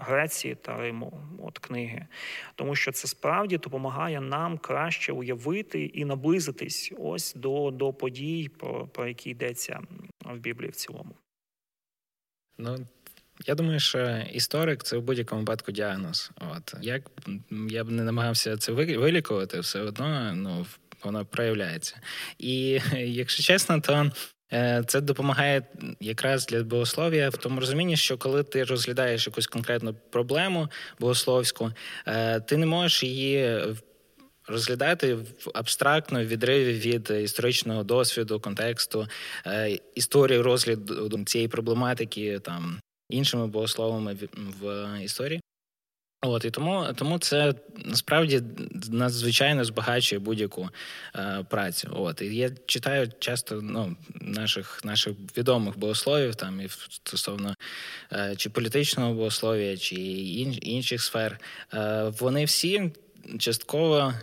Греції 0.00 0.54
та 0.54 0.76
Риму, 0.76 1.20
от 1.42 1.58
книги, 1.58 2.06
тому 2.54 2.74
що 2.74 2.92
це 2.92 3.08
справді 3.08 3.58
допомагає 3.58 4.20
нам 4.20 4.58
краще 4.58 5.12
уявити 5.12 5.84
і 5.84 6.04
наблизитись 6.04 6.92
ось 6.98 7.34
до 7.34 7.70
до 7.70 7.92
подій, 7.92 8.50
про, 8.58 8.86
про 8.86 9.08
які 9.08 9.30
йдеться 9.30 9.80
в 10.24 10.38
Біблії 10.38 10.70
в 10.70 10.76
цілому. 10.76 11.14
Ну, 12.58 12.86
я 13.46 13.54
думаю, 13.54 13.80
що 13.80 14.22
історик 14.32 14.82
це 14.82 14.96
в 14.96 15.02
будь-якому 15.02 15.40
випадку 15.40 15.72
діагноз. 15.72 16.30
От 16.56 16.74
як 16.82 17.10
я 17.68 17.84
б 17.84 17.90
не 17.90 18.02
намагався 18.02 18.56
це 18.56 18.72
вилікувати, 18.72 19.60
все 19.60 19.80
одно 19.80 20.32
ну, 20.34 20.66
воно 21.04 21.24
проявляється. 21.24 22.00
І 22.38 22.80
якщо 22.96 23.42
чесно, 23.42 23.80
то. 23.80 24.10
Е, 24.52 24.82
це 24.86 25.00
допомагає 25.00 25.62
якраз 26.00 26.46
для 26.46 26.62
богослов'я 26.62 27.28
в 27.28 27.36
тому 27.36 27.60
розумінні, 27.60 27.96
що 27.96 28.18
коли 28.18 28.42
ти 28.42 28.64
розглядаєш 28.64 29.26
якусь 29.26 29.46
конкретну 29.46 29.94
проблему 29.94 30.68
богословську, 31.00 31.72
е, 32.06 32.40
ти 32.40 32.56
не 32.56 32.66
можеш 32.66 33.02
її 33.02 33.60
розглядати 34.46 35.14
в 35.14 35.26
абстрактно 35.54 36.24
відриві 36.24 36.72
від 36.72 37.10
історичного 37.10 37.82
досвіду, 37.82 38.40
контексту, 38.40 39.08
е, 39.46 39.78
історії 39.94 40.40
розгляду 40.40 41.24
цієї 41.24 41.48
проблематики 41.48 42.38
там 42.38 42.80
іншими 43.10 43.46
богословами 43.46 44.16
в 44.60 44.88
історії. 45.04 45.40
От 46.26 46.44
і 46.44 46.50
тому 46.50 46.86
тому 46.96 47.18
це 47.18 47.54
насправді 47.84 48.42
надзвичайно 48.90 49.64
збагачує 49.64 50.18
будь-яку 50.18 50.68
е, 51.16 51.44
працю. 51.50 51.88
От 51.92 52.22
і 52.22 52.36
я 52.36 52.50
читаю 52.66 53.08
часто 53.18 53.60
ну, 53.62 53.96
наших 54.20 54.84
наших 54.84 55.12
відомих 55.36 55.78
богословів, 55.78 56.34
там 56.34 56.60
і 56.60 56.68
стосовно 56.68 57.54
е, 58.12 58.34
чи 58.36 58.50
політичного 58.50 59.14
богослов'я, 59.14 59.76
чи 59.76 59.94
ін, 59.94 60.58
інших 60.62 61.02
сфер. 61.02 61.40
Е, 61.74 62.12
вони 62.20 62.44
всі 62.44 62.92
частково 63.38 64.14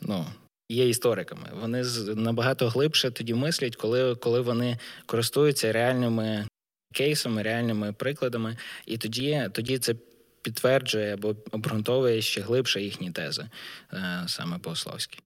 ну, 0.00 0.26
є 0.68 0.88
істориками. 0.88 1.50
Вони 1.60 1.84
набагато 2.16 2.68
глибше 2.68 3.10
тоді 3.10 3.34
мислять, 3.34 3.76
коли, 3.76 4.14
коли 4.14 4.40
вони 4.40 4.78
користуються 5.06 5.72
реальними 5.72 6.46
кейсами, 6.94 7.42
реальними 7.42 7.92
прикладами, 7.92 8.56
і 8.86 8.98
тоді, 8.98 9.48
тоді 9.52 9.78
це. 9.78 9.94
Підтверджує 10.42 11.14
або 11.14 11.34
обґрунтовує 11.50 12.22
ще 12.22 12.40
глибше 12.40 12.82
їхні 12.82 13.10
тези, 13.10 13.48
е, 13.92 14.24
саме 14.26 14.58
богословські. 14.58 15.18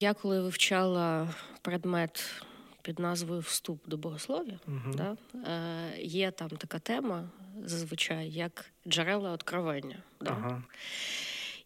Я 0.00 0.14
коли 0.14 0.40
вивчала 0.40 1.34
предмет 1.62 2.42
під 2.82 2.98
назвою 2.98 3.40
Вступ 3.40 3.88
до 3.88 3.96
богослов'я, 3.96 4.58
uh 4.66 4.94
да, 4.94 5.16
е, 5.50 6.02
є 6.02 6.30
там 6.30 6.48
така 6.48 6.78
тема 6.78 7.28
зазвичай 7.64 8.30
як 8.30 8.66
джерела 8.88 9.32
откровення. 9.32 9.96
Да. 10.20 10.30
Uh-huh. 10.30 10.62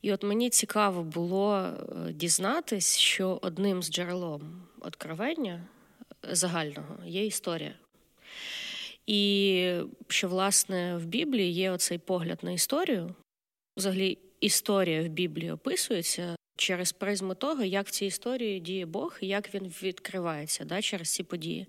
І 0.04 0.12
от 0.12 0.22
мені 0.22 0.50
цікаво 0.50 1.02
було 1.02 1.56
е, 1.56 1.72
дізнатись, 2.12 2.98
що 2.98 3.38
одним 3.42 3.82
з 3.82 3.90
джерелом 3.90 4.62
откровення 4.80 5.64
е, 6.10 6.34
загального 6.34 6.96
є 7.06 7.26
історія. 7.26 7.74
І 9.06 9.72
що, 10.08 10.28
власне, 10.28 10.96
в 10.96 11.04
Біблії 11.06 11.52
є 11.52 11.70
оцей 11.70 11.98
погляд 11.98 12.38
на 12.42 12.52
історію. 12.52 13.14
Взагалі, 13.76 14.18
історія 14.40 15.02
в 15.02 15.08
Біблії 15.08 15.50
описується 15.50 16.36
через 16.56 16.92
призму 16.92 17.34
того, 17.34 17.64
як 17.64 17.86
в 17.86 17.90
цій 17.90 18.06
історії 18.06 18.60
діє 18.60 18.86
Бог 18.86 19.18
і 19.20 19.26
як 19.26 19.54
він 19.54 19.74
відкривається 19.82 20.64
да, 20.64 20.82
через 20.82 21.08
ці 21.08 21.22
події. 21.22 21.66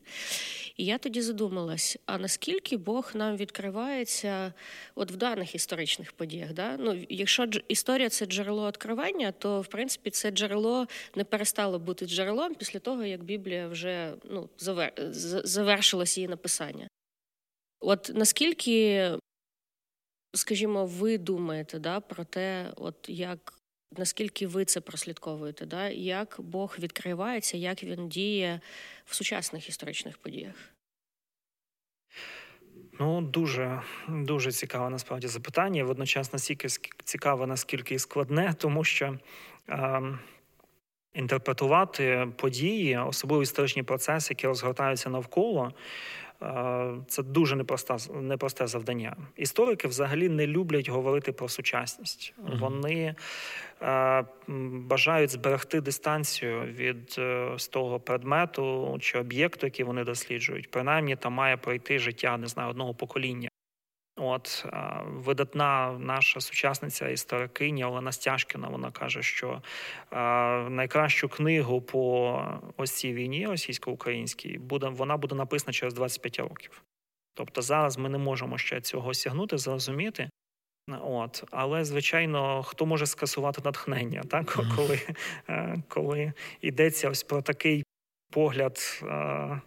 І 0.75 0.85
я 0.85 0.97
тоді 0.97 1.21
задумалась: 1.21 1.97
а 2.05 2.17
наскільки 2.17 2.77
Бог 2.77 3.11
нам 3.13 3.37
відкривається 3.37 4.53
от 4.95 5.11
в 5.11 5.15
даних 5.15 5.55
історичних 5.55 6.11
подіях? 6.11 6.53
Да? 6.53 6.77
Ну, 6.77 7.05
Якщо 7.09 7.47
історія 7.67 8.09
це 8.09 8.25
джерело 8.25 8.67
відкривання, 8.67 9.31
то 9.31 9.61
в 9.61 9.67
принципі 9.67 10.09
це 10.09 10.31
джерело 10.31 10.87
не 11.15 11.23
перестало 11.23 11.79
бути 11.79 12.05
джерелом 12.05 12.55
після 12.55 12.79
того, 12.79 13.05
як 13.05 13.23
Біблія 13.23 13.67
вже 13.67 14.13
ну, 14.23 14.49
завер... 14.57 14.93
завершилось 15.43 16.17
її 16.17 16.27
написання. 16.27 16.87
От 17.79 18.11
наскільки, 18.13 19.11
скажімо, 20.33 20.85
ви 20.85 21.17
думаєте 21.17 21.79
да, 21.79 21.99
про 21.99 22.23
те, 22.23 22.71
от 22.75 22.95
як 23.07 23.54
Наскільки 23.91 24.47
ви 24.47 24.65
це 24.65 24.81
прослідковуєте? 24.81 25.65
Да? 25.65 25.89
Як 25.89 26.35
Бог 26.39 26.75
відкривається, 26.79 27.57
як 27.57 27.83
він 27.83 28.09
діє 28.09 28.61
в 29.05 29.15
сучасних 29.15 29.69
історичних 29.69 30.17
подіях? 30.17 30.55
Ну, 32.99 33.21
дуже 33.21 33.81
дуже 34.09 34.51
цікаве 34.51 34.89
насправді 34.89 35.27
запитання. 35.27 35.83
Водночас 35.83 36.33
настільки 36.33 36.67
цікаве, 37.03 37.47
наскільки 37.47 37.95
і 37.95 37.99
складне, 37.99 38.53
тому 38.57 38.83
що 38.83 39.17
е, 39.69 40.01
інтерпретувати 41.13 42.27
події, 42.35 42.97
особливо 42.97 43.43
історичні 43.43 43.83
процеси, 43.83 44.33
які 44.33 44.47
розгортаються 44.47 45.09
навколо, 45.09 45.73
це 47.07 47.23
дуже 47.23 47.55
непроста 47.55 47.97
непросте 48.21 48.67
завдання. 48.67 49.15
Історики 49.35 49.87
взагалі 49.87 50.29
не 50.29 50.47
люблять 50.47 50.89
говорити 50.89 51.31
про 51.31 51.49
сучасність. 51.49 52.33
Угу. 52.37 52.51
Вони 52.59 53.15
е, 53.81 54.25
бажають 54.87 55.29
зберегти 55.29 55.81
дистанцію 55.81 56.61
від 56.61 57.15
е, 57.17 57.49
з 57.57 57.67
того 57.67 57.99
предмету 57.99 58.97
чи 59.01 59.19
об'єкту, 59.19 59.67
який 59.67 59.85
вони 59.85 60.03
досліджують. 60.03 60.71
Принаймні, 60.71 61.15
там 61.15 61.33
має 61.33 61.57
пройти 61.57 61.99
життя 61.99 62.37
не 62.37 62.47
знаю, 62.47 62.69
одного 62.69 62.93
покоління. 62.93 63.49
От 64.17 64.65
видатна 65.05 65.97
наша 65.99 66.39
сучасниця 66.39 67.09
історикиня 67.09 67.89
Олена 67.89 68.11
Стяжкіна, 68.11 68.67
вона 68.67 68.91
каже, 68.91 69.23
що 69.23 69.61
найкращу 70.69 71.29
книгу 71.29 71.81
по 71.81 72.41
ось 72.77 72.91
цій 72.91 73.13
війні 73.13 73.47
російсько-українській 73.47 74.57
буде 74.57 74.87
вона 74.87 75.17
буде 75.17 75.35
написана 75.35 75.73
через 75.73 75.93
25 75.93 76.39
років. 76.39 76.83
Тобто 77.33 77.61
зараз 77.61 77.97
ми 77.97 78.09
не 78.09 78.17
можемо 78.17 78.57
ще 78.57 78.81
цього 78.81 79.09
осягнути, 79.09 79.57
зрозуміти. 79.57 80.29
От, 81.01 81.43
але 81.51 81.85
звичайно, 81.85 82.63
хто 82.63 82.85
може 82.85 83.05
скасувати 83.05 83.61
натхнення, 83.65 84.23
так 84.29 84.57
коли 84.75 85.01
е, 85.49 85.83
коли 85.87 86.33
йдеться 86.61 87.09
ось 87.09 87.23
про 87.23 87.41
такий 87.41 87.83
погляд 88.31 89.01
е, 89.03 89.05
е, 89.05 89.61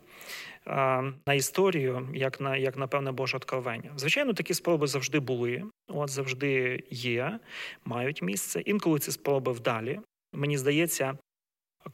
на 1.26 1.34
історію, 1.34 2.08
як 2.14 2.40
на 2.40 2.56
як 2.56 2.76
на 2.76 2.86
певне 2.86 3.12
Боже 3.12 3.36
откровення. 3.36 3.92
Звичайно, 3.96 4.32
такі 4.32 4.54
спроби 4.54 4.86
завжди 4.86 5.20
були, 5.20 5.64
от 5.88 6.10
завжди 6.10 6.82
є, 6.90 7.38
мають 7.84 8.22
місце. 8.22 8.60
Інколи 8.60 8.98
ці 8.98 9.12
спроби 9.12 9.52
вдалі. 9.52 10.00
Мені 10.32 10.58
здається, 10.58 11.18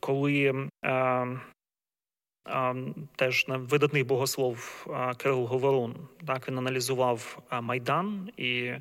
коли 0.00 0.68
а, 0.82 1.26
Теж 3.16 3.46
видатний 3.48 4.02
богослов 4.02 4.86
Кирил 5.16 5.44
Говорун. 5.44 5.94
Так 6.26 6.48
він 6.48 6.58
аналізував 6.58 7.38
майдан 7.60 8.30
і 8.36 8.72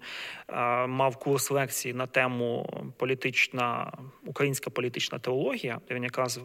мав 0.88 1.16
курс 1.16 1.52
лекцій 1.52 1.94
на 1.94 2.08
тему 2.08 2.70
політична 2.98 3.92
українська 4.26 4.70
політична 4.70 5.20
теологія. 5.20 5.80
де 5.88 5.96
Він 5.96 6.04
якраз 6.04 6.42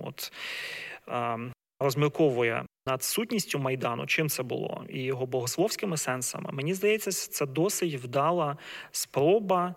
от 0.00 0.32
розмірковує 1.80 2.64
над 2.86 3.02
сутністю 3.02 3.58
майдану, 3.58 4.06
чим 4.06 4.28
це 4.28 4.42
було, 4.42 4.84
і 4.88 5.02
його 5.02 5.26
богословськими 5.26 5.96
сенсами. 5.96 6.50
Мені 6.52 6.74
здається, 6.74 7.10
це 7.12 7.46
досить 7.46 7.94
вдала 7.94 8.56
спроба 8.90 9.74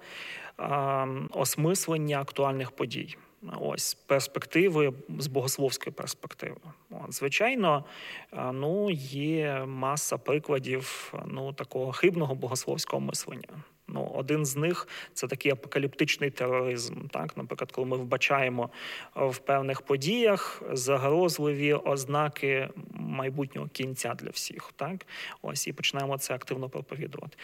осмислення 1.32 2.22
актуальних 2.22 2.72
подій. 2.72 3.16
Ось 3.60 3.94
перспективи 3.94 4.94
з 5.20 5.28
богословської 5.28 5.94
перспективи. 5.94 6.58
От, 6.90 7.14
Звичайно, 7.14 7.86
ну 8.54 8.90
є 9.12 9.66
маса 9.66 10.18
прикладів 10.18 11.14
ну 11.26 11.54
такого 11.54 11.92
хибного 11.92 12.36
богословського 12.36 13.00
мислення. 13.00 13.64
Ну, 13.88 14.12
один 14.16 14.46
з 14.46 14.56
них 14.56 14.88
це 15.14 15.28
такий 15.28 15.52
апокаліптичний 15.52 16.30
тероризм. 16.30 17.08
Так, 17.08 17.38
наприклад, 17.38 17.72
коли 17.72 17.88
ми 17.88 17.98
вбачаємо 17.98 18.70
в 19.16 19.38
певних 19.38 19.82
подіях 19.82 20.64
загрозливі 20.72 21.74
ознаки 21.74 22.70
майбутнього 23.18 23.68
кінця 23.68 24.14
для 24.14 24.30
всіх, 24.30 24.74
так 24.76 25.06
ось 25.42 25.68
і 25.68 25.74
починаємо 25.74 26.18
це 26.18 26.34
активно 26.34 26.70
проповідувати. 26.70 27.38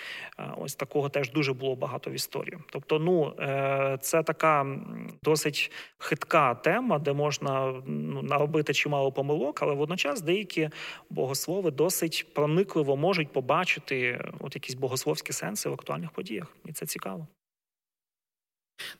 Ось 0.58 0.76
такого 0.76 1.10
теж 1.10 1.32
дуже 1.32 1.54
було 1.54 1.76
багато 1.76 2.10
в 2.10 2.14
історії. 2.14 2.58
Тобто, 2.70 3.00
ну 3.00 3.36
е, 3.40 3.98
це 4.02 4.24
така 4.24 4.78
досить 5.24 5.72
хитка 5.98 6.56
тема, 6.56 7.00
де 7.00 7.14
можна 7.14 7.82
ну, 7.88 8.22
наробити 8.22 8.74
чимало 8.74 9.12
помилок, 9.12 9.62
але 9.62 9.74
водночас 9.74 10.22
деякі 10.22 10.70
богослови 11.10 11.72
досить 11.72 12.34
проникливо 12.34 12.98
можуть 12.98 13.32
побачити 13.32 14.26
от 14.40 14.56
якісь 14.56 14.76
богословські 14.76 15.34
сенси 15.34 15.70
в 15.70 15.74
актуальних 15.74 16.12
подіях 16.12 16.48
і 16.66 16.72
це 16.72 16.86
цікаво. 16.86 17.28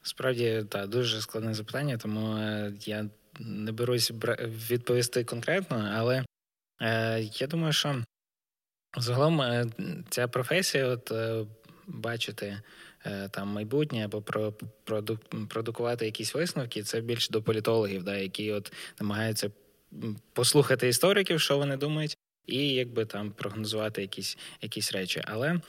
Справді, 0.02 0.66
так, 0.70 0.88
дуже 0.88 1.22
складне 1.22 1.54
запитання, 1.54 1.98
тому 1.98 2.38
е, 2.38 2.74
я 2.80 3.10
не 3.40 3.72
берусь 3.72 4.12
відповісти 4.72 5.24
конкретно, 5.24 5.92
але 5.96 6.18
е, 6.18 6.26
я 7.40 7.48
думаю, 7.48 7.74
що 7.74 8.04
загалом 8.98 9.42
е, 9.42 9.66
ця 10.10 10.28
професія, 10.28 10.88
от 10.88 11.12
е, 11.12 11.46
бачити 11.88 12.60
е, 13.06 13.30
там 13.30 13.48
майбутнє 13.48 14.06
або 14.06 14.22
про, 14.22 14.54
проду, 14.84 15.20
продукувати 15.50 16.06
якісь 16.06 16.34
висновки, 16.34 16.84
це 16.84 17.02
більше 17.02 17.32
до 17.32 17.42
політологів, 17.42 18.04
да, 18.04 18.18
які 18.18 18.52
от 18.52 18.74
намагаються 19.00 19.52
послухати 20.34 20.88
істориків, 20.88 21.42
що 21.42 21.58
вони 21.58 21.78
думають, 21.78 22.18
і 22.46 22.68
якби 22.68 23.06
там 23.06 23.32
прогнозувати 23.32 24.02
якісь 24.02 24.38
якісь 24.62 24.94
речі. 24.94 25.22
Але 25.26 25.60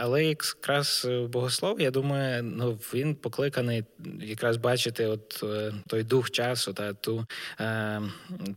але 0.00 0.24
якраз 0.24 1.08
богослов, 1.28 1.80
я 1.80 1.90
думаю, 1.90 2.42
ну 2.42 2.72
він 2.72 3.14
покликаний 3.14 3.84
якраз 4.20 4.56
бачити 4.56 5.06
от 5.06 5.40
е, 5.42 5.72
той 5.86 6.02
дух 6.02 6.30
часу 6.30 6.72
та 6.72 6.92
ту, 6.92 7.26
е, 7.60 8.02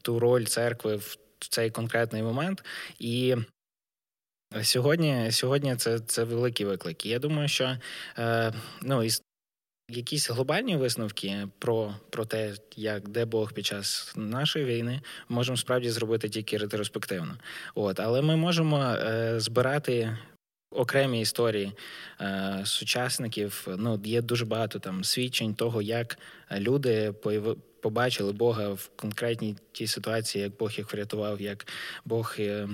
ту 0.01 0.19
роль 0.19 0.43
церкви 0.43 0.95
в 0.95 1.17
цей 1.47 1.69
конкретний 1.71 2.23
момент. 2.23 2.63
І 2.99 3.35
Сьогодні 4.61 5.31
сьогодні 5.31 5.75
це 5.75 5.99
це 5.99 6.23
великі 6.23 6.65
виклики. 6.65 7.09
Я 7.09 7.19
думаю, 7.19 7.47
що 7.47 7.77
е, 8.17 8.53
ну, 8.81 9.03
якісь 9.89 10.29
глобальні 10.29 10.77
висновки 10.77 11.47
про 11.59 11.95
про 12.09 12.25
те, 12.25 12.53
як 12.75 13.09
де 13.09 13.25
Бог 13.25 13.53
під 13.53 13.65
час 13.65 14.13
нашої 14.15 14.65
війни, 14.65 15.01
можемо 15.29 15.57
справді 15.57 15.89
зробити 15.89 16.29
тільки 16.29 16.57
ретроспективно. 16.57 17.37
От, 17.75 17.99
але 17.99 18.21
ми 18.21 18.35
можемо 18.35 18.83
е, 18.83 19.39
збирати. 19.39 20.17
Окремі 20.75 21.21
історії 21.21 21.71
е, 22.21 22.61
сучасників, 22.65 23.67
ну 23.77 24.01
є 24.03 24.21
дуже 24.21 24.45
багато 24.45 24.79
там 24.79 25.03
свідчень 25.03 25.55
того, 25.55 25.81
як 25.81 26.17
люди 26.51 27.13
побачили 27.83 28.31
Бога 28.31 28.69
в 28.69 28.89
конкретній 28.95 29.55
тій 29.71 29.87
ситуації, 29.87 30.43
як 30.43 30.57
Бог 30.57 30.71
їх 30.71 30.93
врятував, 30.93 31.41
як 31.41 31.67
Бог 32.05 32.35
е, 32.39 32.67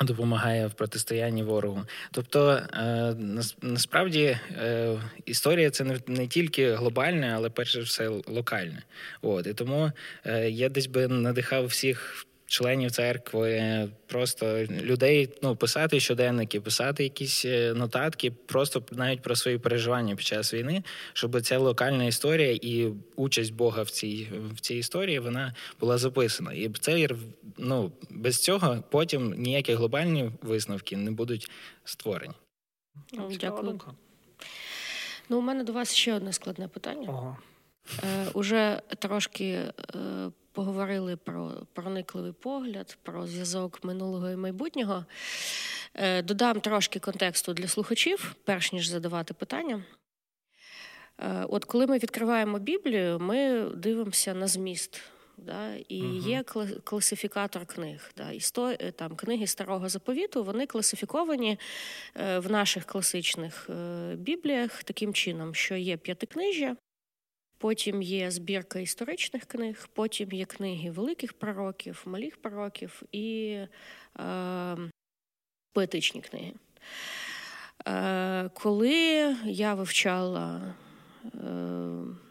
Допомагає 0.00 0.66
в 0.66 0.74
протистоянні 0.74 1.42
ворогу. 1.42 1.84
Тобто 2.10 2.50
е, 2.50 3.14
насправді 3.62 4.38
е, 4.50 5.00
історія 5.24 5.70
це 5.70 6.00
не 6.06 6.26
тільки 6.26 6.74
глобальне, 6.74 7.32
але 7.34 7.50
перше 7.50 7.80
все 7.80 8.08
локальне. 8.08 8.82
От 9.22 9.46
і 9.46 9.54
тому 9.54 9.92
я 10.48 10.68
десь 10.68 10.86
би 10.86 11.08
надихав 11.08 11.66
всіх 11.66 12.27
членів 12.48 12.90
церкви, 12.90 13.88
просто 14.06 14.64
людей 14.64 15.28
ну, 15.42 15.56
писати 15.56 16.00
щоденники, 16.00 16.60
писати 16.60 17.02
якісь 17.02 17.44
е, 17.44 17.74
нотатки, 17.74 18.30
просто 18.30 18.82
навіть 18.90 19.22
про 19.22 19.36
свої 19.36 19.58
переживання 19.58 20.16
під 20.16 20.26
час 20.26 20.54
війни, 20.54 20.82
щоб 21.12 21.40
ця 21.40 21.58
локальна 21.58 22.04
історія 22.04 22.58
і 22.62 22.92
участь 23.16 23.52
Бога 23.52 23.82
в 23.82 23.90
цій 23.90 24.28
в 24.54 24.60
цій 24.60 24.74
історії 24.74 25.18
вона 25.18 25.54
була 25.80 25.98
записана. 25.98 26.52
І 26.52 26.68
це 26.68 27.08
ну, 27.58 27.92
без 28.10 28.42
цього 28.42 28.84
потім 28.90 29.34
ніякі 29.36 29.74
глобальні 29.74 30.30
висновки 30.42 30.96
не 30.96 31.10
будуть 31.10 31.50
створені. 31.84 32.34
Ну, 33.12 33.30
дякую. 33.40 33.80
Ну, 35.28 35.38
у 35.38 35.42
мене 35.42 35.64
до 35.64 35.72
вас 35.72 35.94
ще 35.94 36.14
одне 36.14 36.32
складне 36.32 36.68
питання. 36.68 37.08
Ага. 37.08 37.36
Е, 38.04 38.26
Уже 38.34 38.82
трошки 38.98 39.44
е, 39.44 39.72
поговорили 40.58 41.16
про 41.16 41.52
проникливий 41.72 42.32
погляд, 42.32 42.98
про 43.02 43.26
зв'язок 43.26 43.84
минулого 43.84 44.30
і 44.30 44.36
майбутнього. 44.36 45.04
Е, 45.94 46.22
додам 46.22 46.60
трошки 46.60 46.98
контексту 46.98 47.54
для 47.54 47.68
слухачів, 47.68 48.34
перш 48.44 48.72
ніж 48.72 48.86
задавати 48.86 49.34
питання. 49.34 49.84
Е, 51.18 51.44
от 51.48 51.64
коли 51.64 51.86
ми 51.86 51.98
відкриваємо 51.98 52.58
Біблію, 52.58 53.18
ми 53.18 53.70
дивимося 53.76 54.34
на 54.34 54.46
зміст. 54.46 55.00
Да, 55.36 55.74
І 55.88 56.02
uh 56.02 56.28
є 56.28 56.42
класифікатор 56.84 57.66
книг. 57.66 58.10
Да, 58.16 58.30
Істо... 58.30 58.68
Е, 58.68 58.92
там, 58.92 59.16
Книги 59.16 59.46
старого 59.46 59.88
заповіту 59.88 60.44
вони 60.44 60.66
класифіковані 60.66 61.58
в 62.14 62.50
наших 62.50 62.84
класичних 62.84 63.70
бібліях 64.14 64.82
таким 64.82 65.14
чином, 65.14 65.54
що 65.54 65.74
є 65.74 65.96
п'ятикнижжя, 65.96 66.76
Потім 67.58 68.02
є 68.02 68.30
збірка 68.30 68.78
історичних 68.78 69.44
книг, 69.44 69.88
потім 69.92 70.32
є 70.32 70.44
книги 70.44 70.90
великих 70.90 71.32
пророків, 71.32 72.02
малих 72.06 72.36
пророків 72.36 73.02
і 73.12 73.58
е, 74.20 74.76
поетичні 75.72 76.20
книги. 76.20 76.52
Е, 77.86 78.50
Коли 78.54 78.92
я 79.44 79.74
вивчала 79.74 80.74
е, 81.24 81.28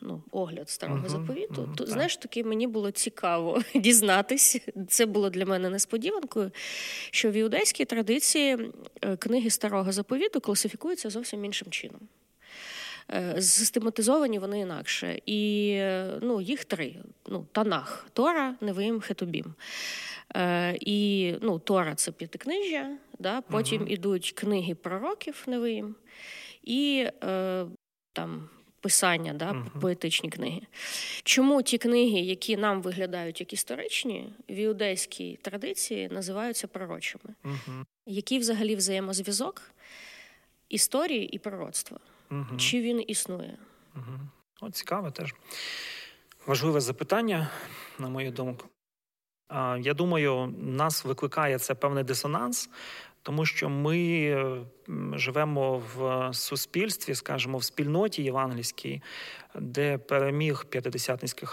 ну, 0.01 0.23
огляд 0.31 0.69
старого 0.69 1.05
uh-huh, 1.05 1.09
заповіту, 1.09 1.61
uh-huh, 1.61 1.75
то 1.75 1.83
так. 1.83 1.93
знаєш 1.93 2.17
таки 2.17 2.43
мені 2.43 2.67
було 2.67 2.91
цікаво 2.91 3.61
дізнатись. 3.75 4.57
Це 4.87 5.05
було 5.05 5.29
для 5.29 5.45
мене 5.45 5.69
несподіванкою, 5.69 6.51
що 7.11 7.31
в 7.31 7.33
іудейській 7.33 7.85
традиції 7.85 8.71
е, 9.01 9.17
книги 9.17 9.49
старого 9.49 9.91
заповіту 9.91 10.41
класифікуються 10.41 11.09
зовсім 11.09 11.45
іншим 11.45 11.71
чином. 11.71 11.99
Е, 13.12 13.41
систематизовані 13.41 14.39
вони 14.39 14.60
інакше. 14.60 15.20
І 15.26 15.74
ну, 16.22 16.41
їх 16.41 16.65
три: 16.65 16.96
Ну, 17.28 17.46
Танах, 17.52 18.10
Тора, 18.13 18.56
Невим, 18.62 19.00
Хетобім. 19.02 19.54
Е, 20.36 20.78
І 20.82 21.34
ну, 21.41 21.60
Тора 21.60 21.96
це 21.96 22.12
п'ятикнижжя, 22.12 22.98
да? 23.20 23.41
потім 23.41 23.82
uh 23.82 23.88
ідуть 23.88 24.32
книги 24.32 24.76
пророків 24.76 25.43
Невим 25.48 25.96
і 26.63 27.08
е, 27.24 27.65
там. 28.13 28.50
Писання, 28.82 29.34
да, 29.34 29.52
uh-huh. 29.52 29.80
поетичні 29.80 30.30
книги. 30.30 30.62
Чому 31.24 31.62
ті 31.62 31.78
книги, 31.78 32.20
які 32.20 32.58
нам 32.58 32.82
виглядають 32.82 33.39
як 33.39 33.54
історичні, 33.54 34.34
в 34.50 34.56
іудейській 34.56 35.39
традиції 35.41 36.10
називаються 36.10 36.67
пророчими? 36.67 37.24
Uh-huh. 37.43 37.84
Який 38.06 38.39
взагалі 38.39 38.76
взаємозв'язок 38.76 39.62
історії 40.70 41.26
і 41.26 41.39
пророцтва? 41.39 42.00
Угу. 42.31 42.57
Чи 42.57 42.81
він 42.81 43.03
існує? 43.07 43.57
Угу. 43.95 44.19
О, 44.61 44.69
цікаве 44.69 45.11
теж 45.11 45.35
важливе 46.45 46.81
запитання, 46.81 47.49
на 47.99 48.09
мою 48.09 48.31
думку. 48.31 48.65
Я 49.79 49.93
думаю, 49.93 50.55
нас 50.57 51.05
викликає 51.05 51.59
це 51.59 51.75
певний 51.75 52.03
дисонанс, 52.03 52.69
тому 53.21 53.45
що 53.45 53.69
ми 53.69 54.65
живемо 55.13 55.83
в 55.95 56.29
суспільстві, 56.33 57.15
скажімо, 57.15 57.57
в 57.57 57.63
спільноті 57.63 58.23
євангельській, 58.23 59.01
де 59.55 59.97
переміг 59.97 60.65
п'ятидесятницький 60.65 61.47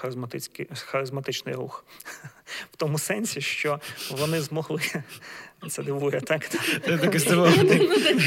харизматичний 0.74 1.54
рух, 1.54 1.84
в 2.72 2.76
тому 2.76 2.98
сенсі, 2.98 3.40
що 3.40 3.80
вони 4.10 4.40
змогли. 4.40 4.80
Це 5.68 5.82
дивує, 5.82 6.20
так? 6.20 6.50
Ну, 6.88 6.98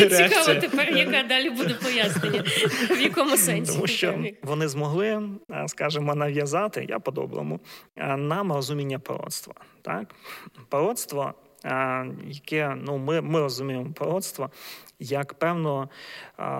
цікаво 0.10 0.60
тепер, 0.62 0.98
яка 0.98 1.24
далі 1.24 1.50
буде 1.50 1.76
пояснення, 1.84 2.44
в 2.90 3.02
якому 3.02 3.38
сенсі. 3.38 3.74
Тому 3.74 3.88
що 3.88 4.20
вони 4.44 4.68
змогли, 4.68 5.22
скажімо, 5.68 6.16
нав'язати, 6.16 6.86
я 6.90 7.00
по-доброму, 7.00 7.60
нам 8.18 8.52
розуміння 8.52 9.00
пророцтва. 9.00 9.54
Так? 9.82 10.16
Пророцтво 10.70 11.34
яке 12.28 12.78
ну 12.86 12.98
ми 12.98 13.22
ми 13.22 13.40
розуміємо 13.40 13.94
пророцтво 13.94 14.50
як 15.00 15.34
певно 15.34 15.90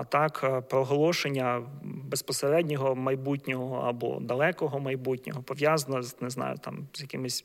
так 0.08 0.64
проголошення 0.68 1.62
безпосереднього 1.82 2.94
майбутнього 2.94 3.76
або 3.76 4.20
далекого 4.20 4.80
майбутнього 4.80 5.42
пов'язано 5.42 6.02
з 6.02 6.20
не 6.20 6.30
знаю 6.30 6.56
там 6.56 6.88
з 6.92 7.00
якимись 7.00 7.44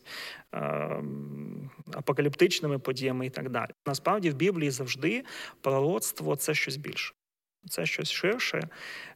апокаліптичними 1.93 2.79
подіями 2.79 3.25
і 3.25 3.29
так 3.29 3.49
далі. 3.49 3.71
Насправді 3.85 4.29
в 4.29 4.35
Біблії 4.35 4.71
завжди 4.71 5.23
пророцтво 5.61 6.35
це 6.35 6.53
щось 6.53 6.77
більше, 6.77 7.13
це 7.69 7.85
щось 7.85 8.11
ширше, 8.11 8.69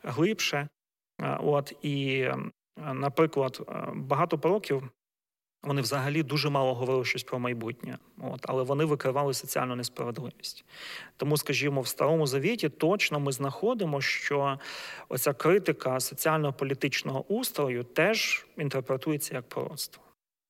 глибше. 0.03 0.67
От 1.39 1.73
і, 1.81 2.27
наприклад, 2.93 3.61
багато 3.93 4.39
пророків 4.39 4.89
вони 5.67 5.81
взагалі 5.81 6.23
дуже 6.23 6.49
мало 6.49 6.73
говорили 6.73 7.05
щось 7.05 7.23
про 7.23 7.39
майбутнє, 7.39 7.97
от 8.21 8.45
але 8.47 8.63
вони 8.63 8.85
викривали 8.85 9.33
соціальну 9.33 9.75
несправедливість. 9.75 10.65
Тому, 11.17 11.37
скажімо, 11.37 11.81
в 11.81 11.87
старому 11.87 12.27
завіті 12.27 12.69
точно 12.69 13.19
ми 13.19 13.31
знаходимо, 13.31 14.01
що 14.01 14.59
оця 15.09 15.33
критика 15.33 15.99
соціально-політичного 15.99 17.25
устрою 17.27 17.83
теж 17.83 18.45
інтерпретується 18.57 19.35
як 19.35 19.49
пророцтво. 19.49 20.03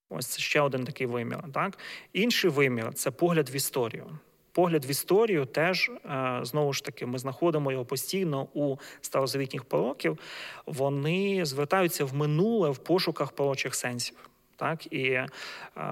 Ось 0.10 0.28
це 0.28 0.40
ще 0.40 0.62
один 0.62 0.86
такий 0.86 1.08
вимір. 1.08 1.40
Так 1.54 1.78
інший 2.14 2.50
вимір 2.50 2.94
це 2.94 3.12
погляд 3.12 3.50
в 3.50 3.56
історію. 3.56 4.20
Погляд 4.52 4.86
в 4.86 4.90
історію 4.90 5.46
теж 5.46 5.90
е, 5.90 6.40
знову 6.44 6.74
ж 6.74 6.84
таки 6.84 7.06
ми 7.06 7.20
знаходимо 7.20 7.72
його 7.72 7.86
постійно 7.86 8.48
у 8.54 8.78
старозавітніх 9.02 9.64
пророків. 9.64 10.20
Вони 10.66 11.46
звертаються 11.46 12.06
в 12.06 12.14
минуле 12.14 12.70
в 12.70 12.78
пошуках 12.78 13.32
пророчих 13.32 13.76
сенсів. 13.76 14.27
Так 14.58 14.94
і 14.94 15.04
е, 15.04 15.28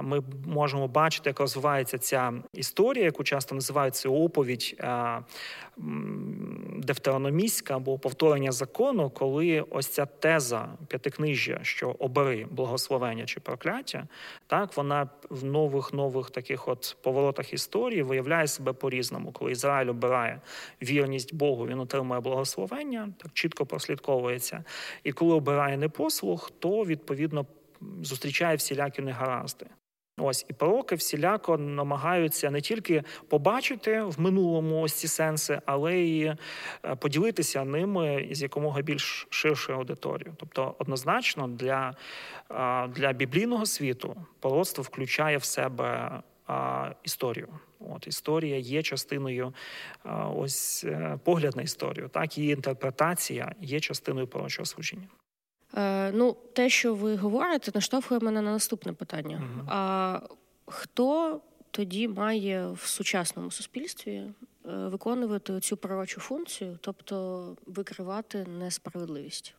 ми 0.01 0.21
можемо 0.45 0.87
бачити, 0.87 1.29
як 1.29 1.39
розвивається 1.39 1.97
ця 1.97 2.33
історія, 2.53 3.05
яку 3.05 3.23
часто 3.23 3.55
називають 3.55 3.95
це 3.95 4.09
оповідь 4.09 4.75
е, 4.79 5.19
Девтерономістська 6.77 7.75
або 7.75 7.99
повторення 7.99 8.51
закону, 8.51 9.09
коли 9.09 9.65
ось 9.69 9.87
ця 9.87 10.05
теза 10.05 10.69
п'ятикнижжя, 10.87 11.59
що 11.61 11.95
обери 11.99 12.47
благословення 12.51 13.25
чи 13.25 13.39
прокляття, 13.39 14.07
так 14.47 14.77
вона 14.77 15.09
в 15.29 15.45
нових 15.45 15.93
нових 15.93 16.29
таких 16.29 16.67
от 16.67 16.97
поворотах 17.01 17.53
історії 17.53 18.03
виявляє 18.03 18.47
себе 18.47 18.73
по-різному. 18.73 19.31
Коли 19.31 19.51
Ізраїль 19.51 19.89
обирає 19.89 20.41
вірність 20.81 21.33
Богу, 21.33 21.67
він 21.67 21.79
отримує 21.79 22.19
благословення, 22.19 23.13
так 23.17 23.33
чітко 23.33 23.65
прослідковується. 23.65 24.63
І 25.03 25.11
коли 25.11 25.33
обирає 25.33 25.77
непослух, 25.77 26.51
то 26.59 26.85
відповідно 26.85 27.45
зустрічає 28.01 28.55
всілякі 28.55 29.01
негаразди. 29.01 29.65
Ось 30.17 30.45
і 30.49 30.53
пророки 30.53 30.95
всіляко 30.95 31.57
намагаються 31.57 32.51
не 32.51 32.61
тільки 32.61 33.03
побачити 33.27 34.01
в 34.01 34.19
минулому 34.19 34.81
ось 34.81 34.93
ці 34.93 35.07
сенси, 35.07 35.61
але 35.65 35.95
й 35.95 36.23
е, 36.23 36.37
поділитися 36.99 37.63
ними 37.63 38.27
з 38.31 38.41
якомога 38.41 38.81
більш 38.81 39.27
ширшою 39.29 39.77
аудиторією. 39.77 40.35
Тобто, 40.37 40.75
однозначно 40.79 41.47
для 41.47 41.95
для 42.89 43.13
біблійного 43.13 43.65
світу 43.65 44.15
пророцтво 44.39 44.83
включає 44.83 45.37
в 45.37 45.43
себе 45.43 46.21
історію. 47.03 47.47
От 47.79 48.07
історія 48.07 48.57
є 48.57 48.83
частиною 48.83 49.53
ось 50.35 50.83
е, 50.83 51.19
погляд 51.23 51.55
на 51.55 51.61
історію, 51.61 52.09
так 52.09 52.37
її 52.37 52.53
інтерпретація 52.53 53.55
є 53.61 53.79
частиною 53.79 54.27
пророчого 54.27 54.65
служіння. 54.65 55.07
Е, 55.75 56.11
ну, 56.11 56.37
те, 56.53 56.69
що 56.69 56.95
ви 56.95 57.15
говорите, 57.15 57.71
наштовхує 57.75 58.19
мене 58.19 58.41
на 58.41 58.51
наступне 58.51 58.93
питання. 58.93 59.41
Угу. 59.43 59.67
А 59.69 60.19
хто 60.65 61.41
тоді 61.71 62.07
має 62.07 62.67
в 62.67 62.79
сучасному 62.79 63.51
суспільстві 63.51 64.13
е, 64.13 64.33
виконувати 64.65 65.59
цю 65.59 65.77
пророчу 65.77 66.21
функцію, 66.21 66.77
тобто 66.81 67.57
викривати 67.65 68.45
несправедливість? 68.59 69.55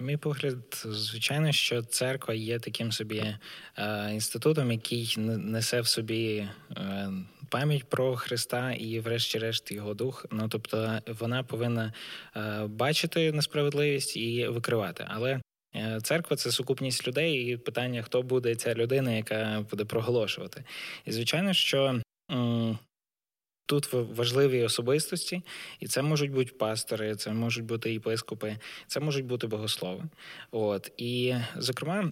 Мій 0.00 0.16
погляд, 0.16 0.56
звичайно, 0.84 1.52
що 1.52 1.82
церква 1.82 2.34
є 2.34 2.58
таким 2.58 2.92
собі 2.92 3.36
е, 3.78 4.10
інститутом, 4.12 4.72
який 4.72 5.14
несе 5.18 5.80
в 5.80 5.86
собі 5.86 6.48
е, 6.76 7.08
пам'ять 7.48 7.84
про 7.84 8.16
Христа 8.16 8.72
і, 8.72 9.00
врешті-решт, 9.00 9.72
його 9.72 9.94
дух. 9.94 10.26
Ну 10.30 10.48
тобто, 10.48 10.98
вона 11.06 11.42
повинна 11.42 11.92
е, 12.36 12.66
бачити 12.66 13.32
несправедливість 13.32 14.16
і 14.16 14.48
викривати. 14.48 15.06
Але 15.08 15.40
е, 15.76 16.00
церква 16.02 16.36
це 16.36 16.50
сукупність 16.50 17.08
людей, 17.08 17.52
і 17.52 17.56
питання, 17.56 18.02
хто 18.02 18.22
буде 18.22 18.54
ця 18.54 18.74
людина, 18.74 19.12
яка 19.12 19.66
буде 19.70 19.84
проголошувати. 19.84 20.64
І 21.04 21.12
звичайно, 21.12 21.52
що 21.52 22.00
Тут 23.66 23.92
важливі 23.92 24.62
особистості, 24.62 25.42
і 25.80 25.86
це 25.86 26.02
можуть 26.02 26.30
бути 26.30 26.52
пастори, 26.52 27.14
це 27.14 27.32
можуть 27.32 27.64
бути 27.64 27.92
єпископи, 27.92 28.56
це 28.86 29.00
можуть 29.00 29.24
бути 29.24 29.46
богослови. 29.46 30.04
От 30.50 30.92
і 30.96 31.34
зокрема. 31.56 32.10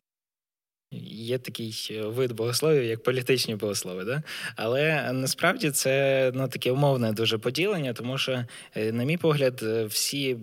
Є 1.12 1.38
такий 1.38 2.00
вид 2.04 2.32
богословів, 2.32 2.84
як 2.84 3.02
політичні 3.02 3.54
богослови, 3.54 4.04
да? 4.04 4.22
але 4.56 5.12
насправді 5.12 5.70
це 5.70 6.32
ну, 6.34 6.48
таке 6.48 6.72
умовне 6.72 7.12
дуже 7.12 7.38
поділення, 7.38 7.92
тому 7.92 8.18
що, 8.18 8.44
е, 8.76 8.92
на 8.92 9.04
мій 9.04 9.16
погляд, 9.16 9.62
всі, 9.88 10.36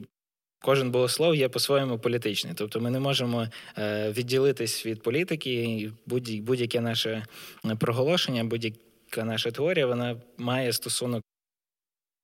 кожен 0.62 0.92
богослов 0.92 1.36
є 1.36 1.50
по-своєму 1.50 2.00
політичний. 2.00 2.54
Тобто 2.56 2.80
ми 2.80 2.90
не 2.90 3.00
можемо 3.00 3.48
е, 3.78 4.12
відділитись 4.12 4.86
від 4.86 5.02
політики, 5.02 5.92
будь-яке 6.42 6.82
наше 6.82 7.26
проголошення, 7.80 8.44
будь-яке 8.44 8.87
наша 9.18 9.52
теорія 9.52 9.86
вона 9.86 10.16
має 10.38 10.74
стосунок. 10.74 11.24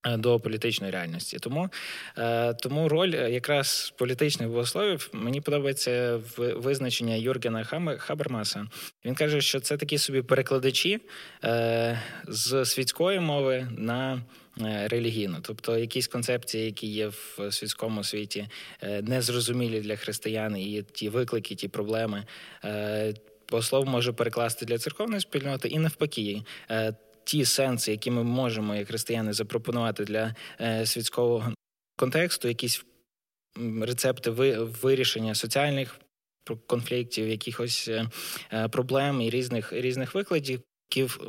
Е, 0.06 0.17
до 0.17 0.39
політичної 0.39 0.91
реальності, 0.91 1.38
тому 1.39 1.69
е, 2.17 2.54
тому 2.54 2.89
роль 2.89 3.13
якраз 3.13 3.93
політичних 3.98 4.50
богословів 4.50 5.10
мені 5.13 5.41
подобається 5.41 6.22
визначення 6.38 7.15
Юргена 7.15 7.63
Хабермаса. 7.98 8.67
Він 9.06 9.15
каже, 9.15 9.41
що 9.41 9.60
це 9.60 9.78
такі 9.78 9.98
собі 9.98 10.22
перекладачі 10.22 11.00
е, 11.43 12.02
з 12.28 12.65
світської 12.65 13.19
мови 13.19 13.67
на 13.78 14.22
релігійну, 14.86 15.38
тобто 15.41 15.78
якісь 15.78 16.08
концепції, 16.08 16.65
які 16.65 16.88
є 16.88 17.08
в 17.08 17.52
світському 17.52 18.04
світі, 18.04 18.48
незрозумілі 19.02 19.82
для 19.82 19.96
християн, 19.96 20.58
і 20.58 20.84
ті 20.84 21.10
виклики, 21.10 21.56
ті 21.56 21.67
проблеми 21.67 22.24
богослов 23.54 23.86
може 23.86 24.13
перекласти 24.13 24.66
для 24.66 24.78
церковної 24.78 25.22
спільноти, 25.22 25.68
і 25.68 25.80
навпаки. 25.80 26.44
Е, 26.70 26.96
ті 27.24 27.46
сенси, 27.46 27.92
які 27.92 28.12
ми 28.12 28.24
можемо, 28.24 28.76
як 28.76 28.88
християни, 28.88 29.34
запропонувати 29.34 30.04
для 30.04 30.36
е, 30.62 30.86
світського 30.86 31.54
контексту, 31.98 32.48
якісь 32.48 32.86
рецепти 33.82 34.30
вирішення 34.82 35.36
соціальних 35.36 36.00
конфліктів, 36.68 37.28
якихось 37.28 37.89
е, 38.54 38.68
проблем 38.70 39.22
і 39.22 39.30
різних 39.30 39.74
різних 39.74 40.16
викладів, 40.16 40.62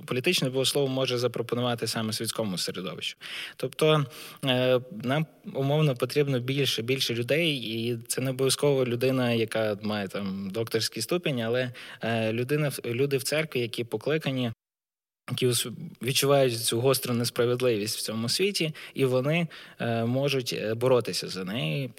політичне 0.06 0.50
богослово 0.50 0.88
може 0.88 1.18
запропонувати 1.18 1.86
саме 1.86 2.12
світському 2.12 2.58
середовищу. 2.58 3.16
Тобто 3.56 4.06
е, 4.44 4.80
нам 5.02 5.26
умовно 5.54 5.94
потрібно 5.94 6.40
більше 6.40 6.82
більше 6.82 7.14
людей, 7.14 7.56
і 7.56 7.98
це 8.08 8.20
не 8.20 8.30
обов'язково 8.30 8.86
людина, 8.86 9.32
яка 9.32 9.78
має 9.82 10.08
там 10.08 10.50
докторський 10.50 11.02
ступінь, 11.02 11.40
але 11.40 11.72
е, 12.02 12.32
людина 12.32 12.72
люди 12.84 13.16
в 13.16 13.22
церкві, 13.22 13.60
які 13.60 13.84
покликані. 13.84 14.52
Які 15.30 15.70
відчувають 16.02 16.64
цю 16.64 16.80
гостру 16.80 17.14
несправедливість 17.14 17.98
в 17.98 18.02
цьому 18.02 18.28
світі, 18.28 18.74
і 18.94 19.04
вони 19.04 19.48
е, 19.80 20.04
можуть 20.04 20.56
боротися 20.76 21.28
за 21.28 21.44
неї, 21.44 21.90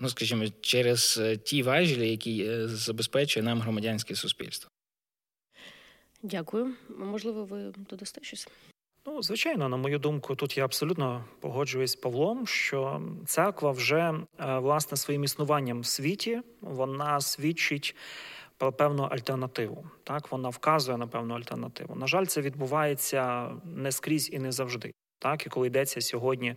ну 0.00 0.08
скажімо, 0.08 0.44
через 0.60 1.20
ті 1.44 1.62
важелі, 1.62 2.10
які 2.10 2.50
забезпечує 2.66 3.44
нам 3.44 3.60
громадянське 3.60 4.14
суспільство. 4.14 4.70
Дякую. 6.30 6.74
Можливо, 6.98 7.44
ви 7.44 7.72
додасте 7.76 8.20
щось? 8.24 8.48
Ну, 9.06 9.22
звичайно, 9.22 9.68
на 9.68 9.76
мою 9.76 9.98
думку, 9.98 10.34
тут 10.34 10.56
я 10.56 10.64
абсолютно 10.64 11.24
погоджуюсь 11.40 11.90
з 11.90 11.96
Павлом, 11.96 12.46
що 12.46 13.02
церква 13.26 13.70
вже 13.70 14.14
е, 14.38 14.58
власне 14.58 14.96
своїм 14.96 15.24
існуванням 15.24 15.80
в 15.80 15.86
світі 15.86 16.40
вона 16.60 17.20
свідчить 17.20 17.96
про 18.56 18.72
певну 18.72 19.02
альтернативу. 19.02 19.84
Так, 20.04 20.32
вона 20.32 20.48
вказує 20.48 20.98
на 20.98 21.06
певну 21.06 21.34
альтернативу. 21.34 21.94
На 21.94 22.06
жаль, 22.06 22.24
це 22.24 22.40
відбувається 22.40 23.50
не 23.64 23.92
скрізь 23.92 24.32
і 24.32 24.38
не 24.38 24.52
завжди. 24.52 24.92
Так, 25.18 25.46
і 25.46 25.48
коли 25.48 25.66
йдеться 25.66 26.00
сьогодні, 26.00 26.54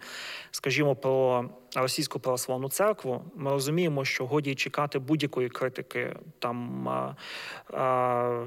скажімо, 0.51 0.95
про 0.95 1.45
російську 1.75 2.19
православну 2.19 2.69
церкву, 2.69 3.23
ми 3.35 3.51
розуміємо, 3.51 4.05
що 4.05 4.25
годі 4.25 4.55
чекати 4.55 4.99
будь-якої 4.99 5.49
критики 5.49 6.15
там 6.39 6.85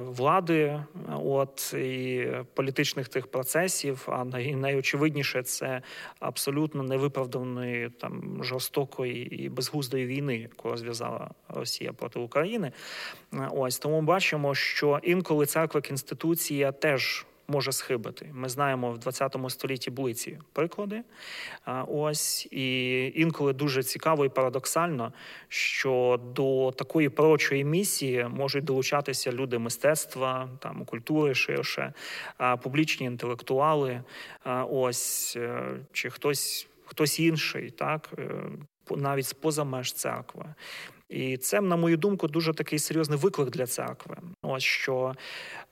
влади, 0.01 0.83
от 1.15 1.75
і 1.75 2.29
політичних 2.55 3.09
тих 3.09 3.27
процесів. 3.27 4.09
А 4.09 4.25
найочевидніше 4.25 5.43
це 5.43 5.83
абсолютно 6.21 6.83
невиправданої 6.83 7.91
там 7.91 8.45
жорстокої 8.45 9.45
і 9.45 9.49
безглуздої 9.49 10.07
війни, 10.07 10.37
яку 10.37 10.71
розв'язала 10.71 11.31
Росія 11.49 11.93
проти 11.93 12.21
України. 12.21 12.73
Ось 13.51 13.79
тому 13.79 14.03
бачимо, 14.03 14.55
що 14.55 15.01
інколи 15.03 15.47
церква 15.47 15.83
інституція 15.91 16.73
теж 16.73 17.27
може 17.53 17.73
схибити. 17.73 18.31
Ми 18.33 18.49
знаємо, 18.49 18.93
в 18.93 18.99
20 18.99 19.37
столітті 19.49 19.91
були 19.91 20.15
ці 20.15 20.39
приклади. 20.53 21.03
Ось 21.89 22.49
і 22.51 23.07
інколи 23.15 23.53
дуже 23.53 23.83
цікаво 23.83 24.25
і 24.25 24.29
парадоксально, 24.29 25.13
що 25.49 26.21
до 26.35 26.73
такої 26.73 27.09
пророчої 27.09 27.65
місії 27.65 28.27
можуть 28.31 28.65
долучатися 28.65 29.33
люди 29.33 29.59
мистецтва, 29.59 30.49
там 30.59 30.85
культури 30.85 31.35
ширше, 31.35 31.93
публічні 32.63 33.07
інтелектуали. 33.07 34.03
Ось 34.71 35.37
е, 35.37 35.63
чи 35.93 36.11
хтось. 36.11 36.69
Хтось 36.85 37.21
інший, 37.21 37.71
так 37.71 38.11
е, 38.19 38.31
навіть 38.97 39.41
поза 39.41 39.65
меж 39.65 39.93
церкви, 39.93 40.55
і 41.13 41.37
це, 41.37 41.61
на 41.61 41.77
мою 41.77 41.97
думку, 41.97 42.29
дуже 42.29 42.55
такий 42.55 42.79
серйозний 42.79 43.19
виклик 43.19 43.51
для 43.51 43.67
церкви. 43.67 44.17
Ось 44.43 44.63
що 44.63 45.15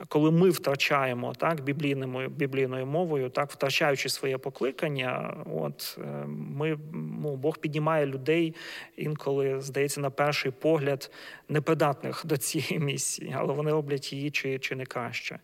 коли 0.08 0.30
ми 0.30 0.50
втрачаємо 0.50 1.34
так 1.34 1.60
біблійною 1.60 2.28
біблійною 2.28 2.86
мовою, 2.86 3.30
так 3.30 3.50
втрачаючи 3.50 4.08
своє 4.08 4.38
покликання, 4.38 5.36
от 5.54 5.98
е, 5.98 6.24
ми 6.26 6.78
ну, 6.92 7.36
Бог 7.36 7.58
піднімає 7.58 8.06
людей 8.06 8.54
інколи 8.96 9.60
здається 9.60 10.00
на 10.00 10.10
перший 10.10 10.52
погляд 10.52 11.10
непридатних 11.48 12.22
до 12.26 12.36
цієї 12.36 12.78
місії, 12.78 13.34
але 13.38 13.54
вони 13.54 13.70
роблять 13.70 14.12
її 14.12 14.30
чи 14.30 14.58
чи 14.58 14.76
не 14.76 14.86
краще. 14.86 15.38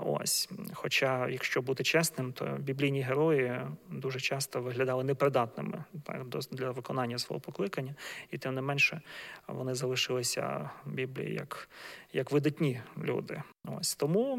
Ось, 0.00 0.50
хоча, 0.72 1.28
якщо 1.28 1.62
бути 1.62 1.84
чесним, 1.84 2.32
то 2.32 2.56
біблійні 2.58 3.02
герої 3.02 3.60
дуже 3.90 4.20
часто 4.20 4.60
виглядали 4.60 5.04
непридатними 5.04 5.84
так, 6.04 6.26
для 6.50 6.70
виконання 6.70 7.18
свого 7.18 7.40
покликання, 7.40 7.94
і 8.30 8.38
тим 8.38 8.54
не 8.54 8.62
менше 8.62 9.00
вони 9.48 9.74
залишилися 9.74 10.70
в 10.84 10.90
Біблії 10.90 11.34
як 11.34 11.68
як 12.12 12.32
видатні 12.32 12.80
люди. 12.98 13.42
Ось 13.64 13.94
тому 13.94 14.38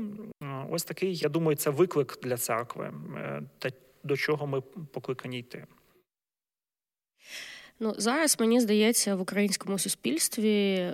ось 0.69 0.83
такий, 0.83 1.15
я 1.15 1.29
думаю, 1.29 1.55
це 1.55 1.69
виклик 1.69 2.19
для 2.23 2.37
церкви, 2.37 2.93
е, 3.17 3.43
те, 3.59 3.71
до 4.03 4.17
чого 4.17 4.47
ми 4.47 4.61
покликані 4.61 5.39
йти. 5.39 5.65
Ну 7.79 7.93
зараз 7.97 8.39
мені 8.39 8.59
здається, 8.59 9.15
в 9.15 9.21
українському 9.21 9.79
суспільстві 9.79 10.89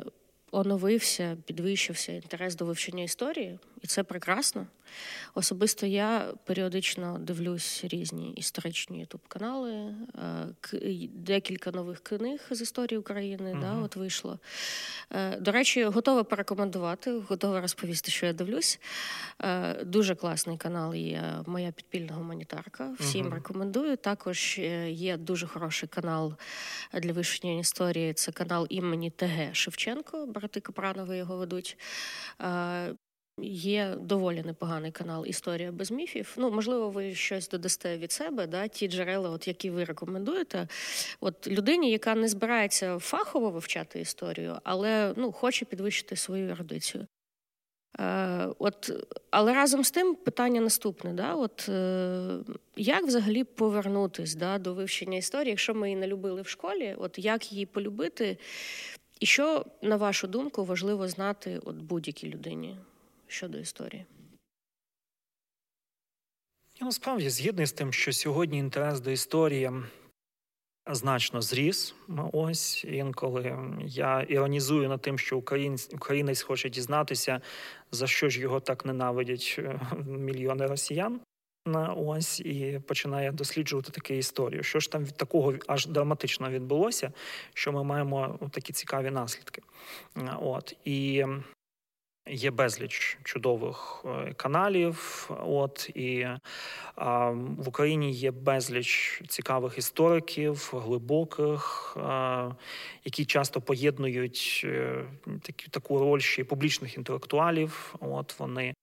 оновився, 0.51 1.37
підвищився 1.45 2.11
інтерес 2.11 2.55
до 2.55 2.65
вивчення 2.65 3.03
історії, 3.03 3.59
і 3.81 3.87
це 3.87 4.03
прекрасно. 4.03 4.67
Особисто 5.33 5.85
я 5.85 6.33
періодично 6.43 7.17
дивлюсь 7.19 7.83
різні 7.83 8.31
історичні 8.31 8.99
ютуб-канали, 8.99 9.95
е, 10.73 11.07
декілька 11.13 11.71
нових 11.71 11.99
книг 11.99 12.47
з 12.51 12.61
історії 12.61 12.97
України 12.97 13.53
uh-huh. 13.53 13.61
да, 13.61 13.73
от 13.73 13.95
вийшло. 13.95 14.39
Е, 15.11 15.37
до 15.39 15.51
речі, 15.51 15.83
готова 15.83 16.23
порекомендувати, 16.23 17.11
готова 17.11 17.61
розповісти, 17.61 18.11
що 18.11 18.25
я 18.25 18.33
дивлюсь. 18.33 18.79
Е, 19.41 19.83
дуже 19.83 20.15
класний 20.15 20.57
канал 20.57 20.95
є 20.95 21.23
Моя 21.45 21.71
підпільна 21.71 22.13
гуманітарка. 22.13 22.95
Всім 22.99 23.25
uh-huh. 23.25 23.33
рекомендую. 23.33 23.97
Також 23.97 24.59
є 24.87 25.17
дуже 25.17 25.47
хороший 25.47 25.89
канал 25.89 26.33
для 26.93 27.13
вивчення 27.13 27.59
історії. 27.59 28.13
Це 28.13 28.31
канал 28.31 28.67
імені 28.69 29.09
ТГ 29.09 29.55
Шевченко, 29.55 30.25
брати 30.25 30.59
Капранови 30.59 31.17
його 31.17 31.37
ведуть. 31.37 31.77
Є 33.41 33.95
доволі 33.99 34.43
непоганий 34.43 34.91
канал 34.91 35.25
Історія 35.25 35.71
без 35.71 35.91
міфів. 35.91 36.33
Ну, 36.37 36.51
можливо, 36.51 36.89
ви 36.89 37.15
щось 37.15 37.49
додасте 37.49 37.97
від 37.97 38.11
себе, 38.11 38.47
да, 38.47 38.67
ті 38.67 38.87
джерела, 38.87 39.29
от 39.29 39.47
які 39.47 39.69
ви 39.69 39.83
рекомендуєте. 39.83 40.67
От 41.19 41.47
людині, 41.47 41.91
яка 41.91 42.15
не 42.15 42.27
збирається 42.27 42.99
фахово 42.99 43.49
вивчати 43.49 43.99
історію, 43.99 44.57
але 44.63 45.13
ну, 45.17 45.31
хоче 45.31 45.65
підвищити 45.65 46.15
свою 46.15 46.49
ерудицію. 46.49 47.07
Е, 47.99 48.47
от, 48.59 48.91
Але 49.31 49.53
разом 49.53 49.83
з 49.83 49.91
тим 49.91 50.15
питання 50.15 50.61
наступне: 50.61 51.13
Да? 51.13 51.33
От, 51.33 51.69
е, 51.69 52.37
як 52.75 53.03
взагалі 53.03 53.43
повернутись 53.43 54.35
да, 54.35 54.57
до 54.57 54.73
вивчення 54.73 55.17
історії, 55.17 55.49
якщо 55.49 55.73
ми 55.73 55.87
її 55.87 55.99
не 55.99 56.07
любили 56.07 56.41
в 56.41 56.47
школі, 56.47 56.95
от 56.97 57.19
як 57.19 57.51
її 57.51 57.65
полюбити? 57.65 58.37
І 59.19 59.25
що, 59.25 59.65
на 59.81 59.95
вашу 59.95 60.27
думку, 60.27 60.65
важливо 60.65 61.07
знати 61.07 61.59
от 61.65 61.75
будь-якій 61.75 62.29
людині? 62.29 62.77
Щодо 63.27 63.57
історії? 63.57 64.05
Я 66.79 66.85
насправді 66.85 67.29
згідний 67.29 67.65
з 67.65 67.71
тим, 67.71 67.93
що 67.93 68.13
сьогодні 68.13 68.57
інтерес 68.57 68.99
до 68.99 69.11
історії 69.11 69.71
значно 70.95 71.41
зріс. 71.41 71.95
Ось 72.33 72.83
інколи 72.83 73.57
я 73.85 74.21
іронізую 74.21 74.89
над 74.89 75.01
тим, 75.01 75.19
що 75.19 75.37
українець, 75.37 76.41
хоче 76.41 76.69
дізнатися, 76.69 77.41
за 77.91 78.07
що 78.07 78.29
ж 78.29 78.39
його 78.39 78.59
так 78.59 78.85
ненавидять 78.85 79.55
е, 79.59 79.79
мільйони 80.07 80.65
росіян. 80.65 81.19
На 81.65 81.93
Ось 81.93 82.39
і 82.39 82.81
починає 82.87 83.31
досліджувати 83.31 83.91
таку 83.91 84.13
історію. 84.13 84.63
Що 84.63 84.79
ж 84.79 84.91
там 84.91 85.05
від 85.05 85.17
такого 85.17 85.53
аж 85.67 85.85
драматично 85.85 86.49
відбулося, 86.49 87.11
що 87.53 87.71
ми 87.71 87.83
маємо 87.83 88.39
такі 88.51 88.73
цікаві 88.73 89.11
наслідки. 89.11 89.61
От 90.41 90.75
і 90.85 91.25
Є 92.29 92.51
безліч 92.51 93.17
чудових 93.23 94.05
е, 94.05 94.33
каналів, 94.33 95.29
от 95.45 95.89
і 95.95 96.27
а, 96.95 97.29
в 97.29 97.67
Україні 97.67 98.11
є 98.11 98.31
безліч 98.31 99.21
цікавих 99.27 99.77
істориків, 99.77 100.73
глибоких, 100.73 101.97
а, 101.97 102.51
які 103.03 103.25
часто 103.25 103.61
поєднують 103.61 104.61
е, 104.65 105.05
такі 105.41 105.67
таку 105.69 105.99
роль 105.99 106.19
ще 106.19 106.43
публічних 106.43 106.97
інтелектуалів. 106.97 107.95
От 107.99 108.39
вони 108.39 108.73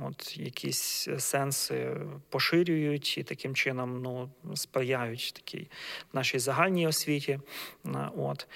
от 0.00 0.38
якісь 0.38 1.08
сенси 1.18 1.96
поширюють 2.28 3.18
і 3.18 3.22
таким 3.22 3.54
чином 3.54 4.02
ну 4.02 4.30
сприяють 4.54 5.32
такій 5.36 5.70
нашій 6.12 6.38
загальній 6.38 6.86
освіті. 6.86 7.40
От. 8.16 8.46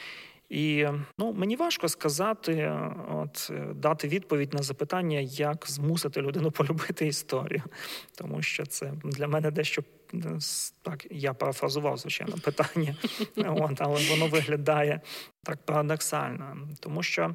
І 0.49 0.87
ну 1.19 1.33
мені 1.33 1.57
важко 1.57 1.89
сказати, 1.89 2.81
от 3.11 3.53
дати 3.75 4.09
відповідь 4.09 4.55
на 4.55 4.63
запитання, 4.63 5.19
як 5.21 5.65
змусити 5.67 6.21
людину 6.21 6.51
полюбити 6.51 7.07
історію, 7.07 7.63
тому 8.15 8.43
що 8.43 8.67
це 8.67 8.93
для 9.05 9.29
мене 9.29 9.51
дещо 9.51 9.83
так. 10.83 11.07
Я 11.11 11.33
парафразував 11.33 11.99
звичайно 11.99 12.37
питання, 12.45 12.97
от, 13.37 13.81
але 13.81 14.01
воно 14.11 14.27
виглядає 14.27 15.01
так 15.43 15.59
парадоксально, 15.65 16.57
тому 16.81 17.03
що. 17.03 17.35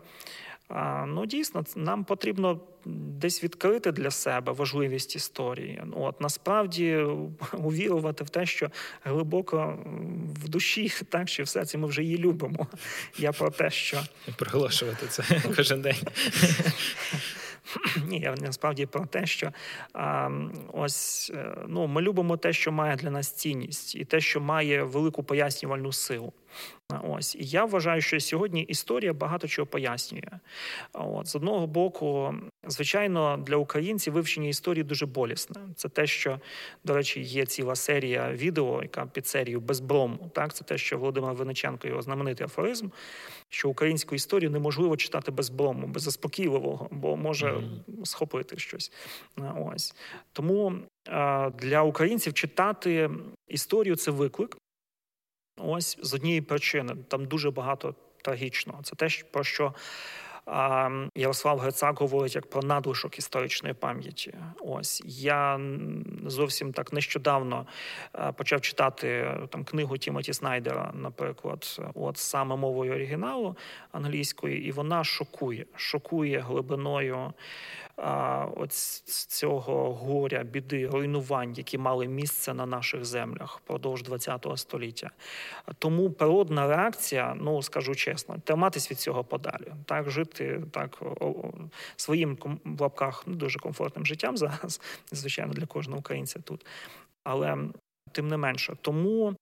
Ну, 1.08 1.26
дійсно, 1.26 1.64
нам 1.76 2.04
потрібно 2.04 2.60
десь 2.86 3.44
відкрити 3.44 3.92
для 3.92 4.12
себе 4.12 4.52
важливість 4.52 5.16
історії. 5.16 5.84
От 5.96 6.22
насправді 6.22 6.96
увірувати 7.54 8.24
в 8.24 8.30
те, 8.30 8.46
що 8.46 8.72
глибоко 9.04 9.80
в 10.44 10.50
душі, 10.50 10.92
так 11.10 11.30
що 11.30 11.44
все 11.44 11.66
це 11.66 11.78
ми 11.78 11.88
вже 11.88 12.04
її 12.04 12.18
любимо. 12.18 12.68
Я 13.18 13.32
про 13.32 13.50
те, 13.50 13.70
що 13.70 14.02
проголошувати 14.38 15.08
це 15.08 15.24
кожен 15.56 15.82
день. 15.82 15.98
Ні, 18.08 18.20
я 18.20 18.36
насправді 18.42 18.86
про 18.86 19.06
те, 19.06 19.26
що 19.26 19.52
а, 19.94 20.30
ось 20.74 21.32
е, 21.36 21.56
ну 21.68 21.88
ми 21.88 22.02
любимо 22.02 22.38
те, 22.38 22.54
що 22.54 22.72
має 22.72 22.96
для 22.96 23.12
нас 23.12 23.32
цінність, 23.32 23.96
і 23.96 24.06
те, 24.06 24.22
що 24.22 24.42
має 24.42 24.84
велику 24.84 25.24
пояснювальну 25.24 25.92
силу. 25.92 26.34
Ось 27.04 27.36
і 27.36 27.44
я 27.44 27.66
вважаю, 27.66 28.02
що 28.02 28.20
сьогодні 28.20 28.62
історія 28.62 29.14
багато 29.14 29.48
чого 29.48 29.66
пояснює. 29.66 30.30
От 30.94 31.28
з 31.28 31.36
одного 31.36 31.68
боку, 31.68 32.36
звичайно, 32.68 33.44
для 33.48 33.56
українців 33.56 34.14
вивчення 34.14 34.48
історії 34.48 34.84
дуже 34.84 35.06
болісне. 35.06 35.56
Це 35.76 35.90
те, 35.90 36.08
що 36.08 36.40
до 36.84 36.94
речі, 36.94 37.22
є 37.22 37.46
ціла 37.46 37.76
серія 37.76 38.32
відео, 38.32 38.80
яка 38.82 39.06
під 39.06 39.28
серією 39.28 39.60
безброму. 39.60 40.32
Так, 40.34 40.54
це 40.54 40.64
те, 40.64 40.78
що 40.78 40.98
Володимир 40.98 41.34
Виниченко 41.34 41.88
його 41.88 42.02
знаменитий 42.02 42.46
афоризм, 42.46 42.90
що 43.50 43.70
українську 43.70 44.16
історію 44.16 44.52
неможливо 44.52 44.98
читати 44.98 45.32
без 45.32 45.50
брому, 45.50 45.88
без 45.88 46.04
заспокійливого, 46.04 46.88
бо 46.92 47.18
може 47.18 47.64
схопити 48.04 48.58
щось. 48.58 48.92
Ось 49.56 49.96
тому 50.34 50.74
для 51.60 51.82
українців 51.82 52.34
читати 52.34 53.10
історію 53.48 53.96
це 53.96 54.12
виклик. 54.12 54.58
Ось 55.58 55.98
з 56.02 56.14
однієї 56.14 56.42
причини 56.42 56.96
там 57.08 57.26
дуже 57.26 57.52
багато 57.52 57.96
трагічного. 58.22 58.84
Це 58.84 58.96
те, 58.96 59.08
про 59.32 59.44
що 59.44 59.74
Ярослав 61.16 61.60
Грицак 61.60 62.00
говорить 62.00 62.36
як 62.36 62.50
про 62.50 62.62
надлишок 62.62 63.18
історичної 63.18 63.74
пам'яті. 63.74 64.34
Ось 64.60 65.02
я 65.06 65.60
зовсім 66.26 66.74
так 66.74 66.94
нещодавно 66.94 67.68
почав 68.36 68.62
читати 68.62 69.38
там 69.50 69.64
книгу 69.64 69.98
Тімоті 69.98 70.34
Снайдера, 70.34 70.92
наприклад, 70.94 71.82
от 71.94 72.18
саме 72.18 72.56
мовою 72.56 72.94
оригіналу 72.94 73.58
англійської, 73.92 74.66
і 74.68 74.72
вона 74.72 75.04
шокує, 75.04 75.66
шокує 75.76 76.40
глибиною 76.40 77.34
от 78.56 78.72
цього 79.28 79.94
горя, 79.94 80.44
біди, 80.44 80.88
руйнувань, 80.88 81.54
які 81.54 81.78
мали 81.78 82.08
місце 82.08 82.54
на 82.54 82.66
наших 82.66 83.06
землях 83.06 83.58
впродовж 83.58 84.04
ХХ 84.04 84.58
століття. 84.58 85.10
Тому 85.80 86.12
природна 86.12 86.68
реакція, 86.68 87.38
ну 87.40 87.62
скажу 87.62 87.96
чесно, 87.96 88.38
триматись 88.44 88.92
від 88.92 89.00
цього 89.00 89.24
подалі, 89.24 89.74
так 89.86 90.10
жити 90.10 90.64
так 90.72 91.02
своїм 91.96 92.38
в 92.66 92.82
лапках 92.82 93.28
не 93.28 93.36
дуже 93.36 93.60
комфортним 93.60 94.06
життям 94.06 94.38
зараз, 94.38 94.82
звичайно, 95.12 95.54
для 95.54 95.66
кожного 95.66 96.00
українця 96.00 96.40
тут. 96.40 96.66
Але 97.24 97.58
тим 98.12 98.28
не 98.28 98.38
менше, 98.38 98.78
тому 98.82 99.36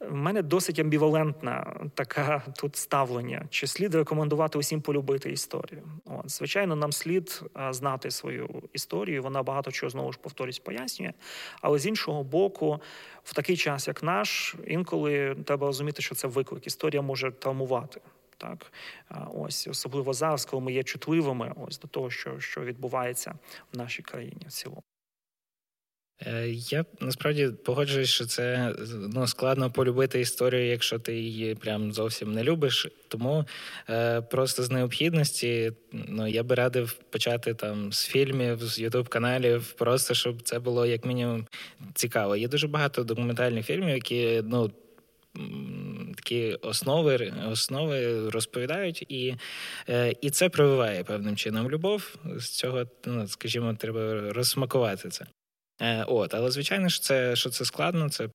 в 0.00 0.14
мене 0.14 0.42
досить 0.42 0.78
амбівалентне 0.78 1.66
таке 1.94 2.42
тут 2.56 2.76
ставлення. 2.76 3.46
Чи 3.50 3.66
слід 3.66 3.94
рекомендувати 3.94 4.58
усім 4.58 4.80
полюбити 4.80 5.30
історію? 5.30 5.82
От, 6.04 6.30
Звичайно, 6.30 6.76
нам 6.76 6.92
слід 6.92 7.42
знати 7.70 8.10
свою 8.10 8.62
історію. 8.72 9.22
Вона 9.22 9.42
багато 9.42 9.70
чого 9.70 9.90
знову 9.90 10.12
ж 10.12 10.18
повторюсь, 10.18 10.58
пояснює. 10.58 11.12
Але 11.60 11.78
з 11.78 11.86
іншого 11.86 12.24
боку, 12.24 12.80
в 13.24 13.34
такий 13.34 13.56
час, 13.56 13.88
як 13.88 14.02
наш, 14.02 14.56
інколи 14.66 15.36
треба 15.44 15.66
розуміти, 15.66 16.02
що 16.02 16.14
це 16.14 16.28
виклик. 16.28 16.66
Історія 16.66 17.02
може 17.02 17.30
травмувати. 17.30 18.00
Так, 18.36 18.72
ось 19.34 19.66
особливо 19.66 20.12
зараз, 20.12 20.44
коли 20.44 20.62
ми 20.62 20.72
є 20.72 20.82
чутливими, 20.82 21.52
ось 21.66 21.78
до 21.78 21.88
того, 21.88 22.10
що 22.10 22.40
що 22.40 22.60
відбувається 22.60 23.34
в 23.72 23.78
нашій 23.78 24.02
країні 24.02 24.42
в 24.46 24.52
цілому. 24.52 24.82
Е, 26.26 26.48
я 26.48 26.84
насправді 27.00 27.50
погоджуюсь, 27.64 28.08
що 28.08 28.26
це 28.26 28.74
ну, 29.14 29.26
складно 29.26 29.70
полюбити 29.70 30.20
історію, 30.20 30.66
якщо 30.66 30.98
ти 30.98 31.14
її 31.14 31.54
прям 31.54 31.92
зовсім 31.92 32.32
не 32.32 32.44
любиш. 32.44 32.88
Тому 33.08 33.44
е, 33.90 34.20
просто 34.20 34.62
з 34.62 34.70
необхідності 34.70 35.72
ну, 35.92 36.26
я 36.26 36.42
би 36.42 36.54
радив 36.54 36.92
почати 36.92 37.54
там 37.54 37.92
з 37.92 38.06
фільмів, 38.06 38.62
з 38.62 38.78
ютуб 38.78 39.08
каналів, 39.08 39.72
просто 39.72 40.14
щоб 40.14 40.42
це 40.42 40.58
було 40.58 40.86
як 40.86 41.04
мінімум 41.04 41.46
цікаво. 41.94 42.36
Є 42.36 42.48
дуже 42.48 42.68
багато 42.68 43.04
документальних 43.04 43.66
фільмів, 43.66 43.88
які 43.88 44.42
ну. 44.44 44.70
Такі 46.16 46.54
основи 46.54 47.32
основи 47.50 48.30
розповідають, 48.30 49.02
і 49.08 49.34
е, 49.88 50.14
і 50.20 50.30
це 50.30 50.48
прививає 50.48 51.04
певним 51.04 51.36
чином 51.36 51.70
любов. 51.70 52.14
З 52.36 52.48
цього, 52.48 52.84
ну, 53.06 53.28
скажімо, 53.28 53.74
треба 53.74 54.32
розсмакувати 54.32 55.08
це. 55.08 55.26
Е, 55.80 56.04
от, 56.04 56.34
але 56.34 56.50
звичайно 56.50 56.88
ж, 56.88 57.02
це 57.02 57.36
що 57.36 57.50
це 57.50 57.64
складно, 57.64 58.08
це. 58.08 58.28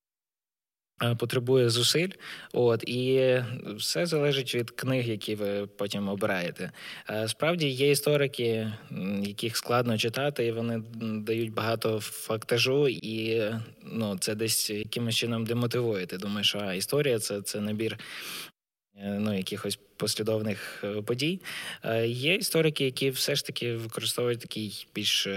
Е, 1.03 1.15
потребує 1.15 1.69
зусиль, 1.69 2.09
от 2.53 2.83
і 2.89 3.41
все 3.77 4.05
залежить 4.05 4.55
від 4.55 4.71
книг, 4.71 5.09
які 5.09 5.35
ви 5.35 5.67
потім 5.67 6.09
обираєте. 6.09 6.71
Е, 7.09 7.27
справді 7.27 7.67
є 7.67 7.91
історики, 7.91 8.73
яких 9.21 9.57
складно 9.57 9.97
читати, 9.97 10.45
і 10.45 10.51
вони 10.51 10.83
дають 11.01 11.53
багато 11.53 11.99
фактажу, 11.99 12.87
і 12.87 13.43
ну 13.81 14.17
це 14.17 14.35
десь 14.35 14.69
якимось 14.69 15.15
чином 15.15 15.45
демотивує. 15.45 16.05
Ти 16.05 16.17
думаєш, 16.17 16.55
а 16.55 16.73
історія 16.73 17.19
це 17.19 17.41
це 17.41 17.59
набір 17.61 17.97
ну, 19.01 19.37
якихось 19.37 19.79
послідовних 19.97 20.83
е, 20.83 21.01
подій. 21.01 21.41
Е, 21.83 22.07
є 22.07 22.35
історики, 22.35 22.85
які 22.85 23.09
все 23.09 23.35
ж 23.35 23.45
таки 23.45 23.75
використовують 23.75 24.39
такий 24.39 24.87
більш 24.95 25.27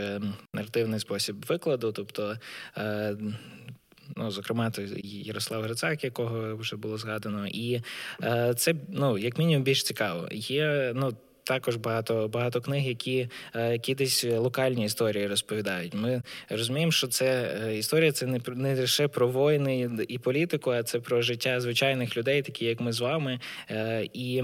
наративний 0.54 1.00
спосіб 1.00 1.44
викладу, 1.48 1.92
тобто. 1.92 2.36
Ну, 4.16 4.30
зокрема, 4.30 4.70
то 4.70 4.82
Ярослав 5.02 5.62
Грицак, 5.62 6.04
якого 6.04 6.57
вже 6.57 6.76
було 6.76 6.98
згадано, 6.98 7.46
і 7.46 7.80
е, 8.22 8.54
це 8.57 8.74
ну 8.88 9.18
як 9.18 9.38
мінімум 9.38 9.62
більш 9.62 9.82
цікаво. 9.82 10.28
Є 10.32 10.92
ну 10.94 11.12
також 11.47 11.76
багато 11.76 12.28
багато 12.28 12.61
книг, 12.61 12.86
які 12.88 13.28
е, 13.55 13.72
які 13.72 13.94
десь 13.94 14.24
локальні 14.24 14.84
історії 14.84 15.26
розповідають. 15.26 15.94
Ми 15.94 16.22
розуміємо, 16.51 16.92
що 16.92 17.07
це 17.07 17.59
е, 17.66 17.76
історія 17.76 18.12
це 18.12 18.26
не 18.26 18.40
не 18.55 18.74
лише 18.74 19.09
про 19.09 19.28
воїни 19.28 19.90
і 20.09 20.18
політику, 20.18 20.70
а 20.70 20.82
це 20.82 21.01
про 21.01 21.22
життя 21.22 21.61
звичайних 21.61 22.16
людей, 22.16 22.42
такі 22.42 22.64
як 22.64 22.80
ми 22.80 22.92
з 22.92 23.01
вами. 23.01 23.40
Е, 23.70 24.09
і 24.12 24.42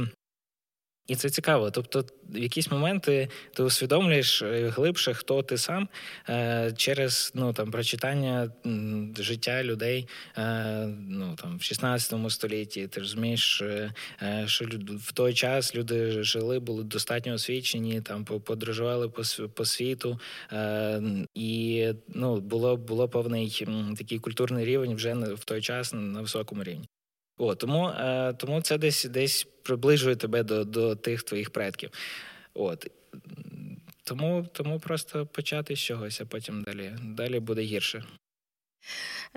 і 1.13 1.17
це 1.17 1.31
цікаво. 1.31 1.71
Тобто, 1.71 2.05
в 2.29 2.39
якісь 2.39 2.71
моменти 2.71 3.29
ти 3.55 3.63
усвідомлюєш 3.63 4.43
е, 4.43 4.69
глибше, 4.69 5.15
хто 5.15 5.43
ти 5.43 5.59
сам 5.59 5.89
е, 6.29 6.73
через 6.77 7.33
ну 7.35 7.53
там 7.53 7.71
прочитання 7.71 8.51
життя 9.19 9.63
людей 9.63 10.09
е, 10.37 10.87
ну 11.09 11.37
там 11.43 11.59
в 11.59 11.63
16 11.63 12.31
столітті. 12.33 12.87
Ти 12.87 13.01
розумієш, 13.01 13.63
що 14.47 14.65
в 14.99 15.13
той 15.13 15.35
час 15.35 15.75
люди 15.75 16.23
жили, 16.23 16.59
були 16.59 16.85
достатньо 16.85 17.33
освічені, 17.33 18.01
там 18.01 18.25
подорожували 18.25 19.09
по 19.55 19.65
світу, 19.65 20.21
і 21.35 21.89
ну 22.09 22.41
було 22.41 22.77
було 22.77 23.09
певний 23.09 23.67
такий 23.99 24.19
культурний 24.19 24.65
рівень 24.65 24.95
вже 24.95 25.15
в 25.15 25.45
той 25.45 25.61
час 25.63 25.93
на 25.93 26.21
високому 26.21 26.63
рівні. 26.65 26.89
О, 27.43 27.55
тому 27.55 27.89
е, 27.89 28.33
тому 28.33 28.61
це 28.61 28.79
десь 28.79 29.05
десь 29.05 29.47
приближує 29.63 30.17
тебе 30.17 30.43
до 30.43 30.65
до 30.65 30.97
тих 30.97 31.23
твоїх 31.23 31.51
предків. 31.51 31.91
От. 32.55 32.87
Тому 34.05 34.47
тому 34.53 34.81
просто 34.81 35.27
почати 35.27 35.77
з 35.77 35.79
чогось, 35.79 36.21
а 36.21 36.25
потім 36.25 36.63
далі 36.63 36.93
далі 37.03 37.41
буде 37.41 37.63
гірше. 37.63 38.05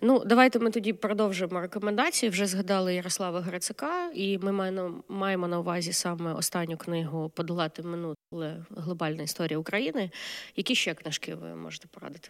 Ну, 0.01 0.23
давайте 0.25 0.59
ми 0.59 0.71
тоді 0.71 0.93
продовжимо 0.93 1.61
рекомендації. 1.61 2.29
Вже 2.29 2.45
згадали 2.45 2.95
Ярослава 2.95 3.41
Грицака, 3.41 4.11
і 4.15 4.37
ми 4.37 4.51
маємо 4.51 5.03
маємо 5.07 5.47
на 5.47 5.59
увазі 5.59 5.93
саме 5.93 6.33
останню 6.33 6.77
книгу 6.77 7.29
Подолати 7.29 7.83
минуле 7.83 8.65
глобальна 8.77 9.23
історія 9.23 9.57
України. 9.57 10.11
Які 10.55 10.75
ще 10.75 10.93
книжки 10.93 11.35
ви 11.35 11.55
можете 11.55 11.87
порадити? 11.87 12.29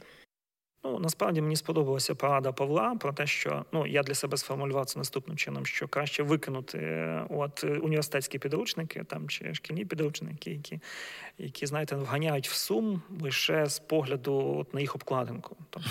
Ну 0.85 0.99
насправді 0.99 1.41
мені 1.41 1.55
сподобалася 1.55 2.15
порада 2.15 2.51
Павла 2.51 2.95
про 2.95 3.13
те, 3.13 3.27
що 3.27 3.65
ну 3.71 3.87
я 3.87 4.03
для 4.03 4.13
себе 4.13 4.37
сформулював 4.37 4.85
це 4.85 4.99
наступним 4.99 5.37
чином, 5.37 5.65
що 5.65 5.87
краще 5.87 6.23
викинути 6.23 6.77
е, 6.77 7.25
от 7.29 7.63
університетські 7.63 8.39
підручники 8.39 9.03
там 9.03 9.29
чи 9.29 9.53
шкільні 9.53 9.85
підручники, 9.85 10.51
які 10.51 10.79
які 11.37 11.65
знаєте 11.65 11.95
вганяють 11.95 12.49
в 12.49 12.53
сум 12.53 13.01
лише 13.21 13.65
з 13.65 13.79
погляду 13.79 14.55
от, 14.57 14.73
на 14.73 14.81
їх 14.81 14.95
обкладинку. 14.95 15.55
Тобто 15.69 15.89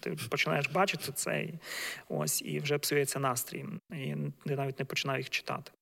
ти 0.00 0.16
починаєш 0.30 0.68
бачити 0.68 1.12
це 1.12 1.42
і, 1.42 1.54
ось 2.08 2.42
і 2.42 2.58
вже 2.58 2.78
псується 2.78 3.18
настрій, 3.18 3.64
і 3.90 4.16
ти 4.46 4.56
навіть 4.56 4.78
не 4.78 4.84
починаю 4.84 5.18
їх 5.18 5.30
читати. 5.30 5.72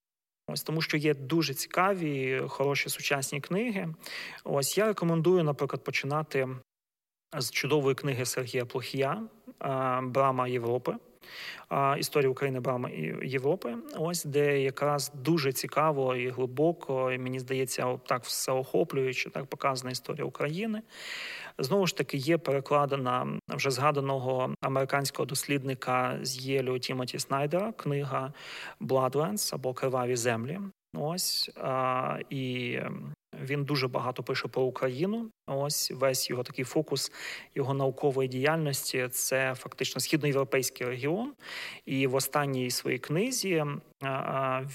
Ось 0.46 0.62
тому, 0.62 0.82
що 0.82 0.96
є 0.96 1.14
дуже 1.14 1.54
цікаві, 1.54 2.42
хороші 2.48 2.88
сучасні 2.88 3.40
книги. 3.40 3.94
Ось 4.44 4.78
я 4.78 4.86
рекомендую, 4.86 5.44
наприклад, 5.44 5.84
починати 5.84 6.48
з 7.38 7.50
чудової 7.50 7.94
книги 7.94 8.24
Сергія 8.24 8.64
Плохія 8.64 9.22
Брама 10.02 10.48
Європи. 10.48 10.94
Історія 11.98 12.30
України 12.30 12.60
Брама 12.60 12.90
Європи, 13.22 13.76
ось 13.96 14.24
де 14.24 14.62
якраз 14.62 15.12
дуже 15.14 15.52
цікаво 15.52 16.16
і 16.16 16.28
глибоко, 16.28 17.12
і 17.12 17.18
мені 17.18 17.40
здається, 17.40 17.98
так 18.06 18.24
всеохоплююче, 18.24 19.30
так 19.30 19.46
показана 19.46 19.90
історія 19.90 20.24
України. 20.24 20.82
Знову 21.58 21.86
ж 21.86 21.96
таки, 21.96 22.16
є 22.16 22.38
перекладена 22.38 23.38
вже 23.48 23.70
згаданого 23.70 24.54
американського 24.60 25.26
дослідника 25.26 26.18
з 26.22 26.46
Єлю 26.46 26.78
Тімоті 26.78 27.18
Снайдера, 27.18 27.72
книга 27.72 28.32
Bloodlands 28.80 29.54
або 29.54 29.74
Криваві 29.74 30.16
землі. 30.16 30.60
Ось 30.94 31.50
і 32.30 32.78
він 33.42 33.64
дуже 33.64 33.88
багато 33.88 34.22
пише 34.22 34.48
про 34.48 34.62
Україну. 34.62 35.30
Ось 35.54 35.90
весь 35.90 36.30
його 36.30 36.42
такий 36.42 36.64
фокус 36.64 37.12
його 37.54 37.74
наукової 37.74 38.28
діяльності 38.28 39.08
це 39.12 39.54
фактично 39.54 40.00
східноєвропейський 40.00 40.86
регіон. 40.86 41.32
І 41.86 42.06
в 42.06 42.14
останній 42.14 42.70
своїй 42.70 42.98
книзі 42.98 43.64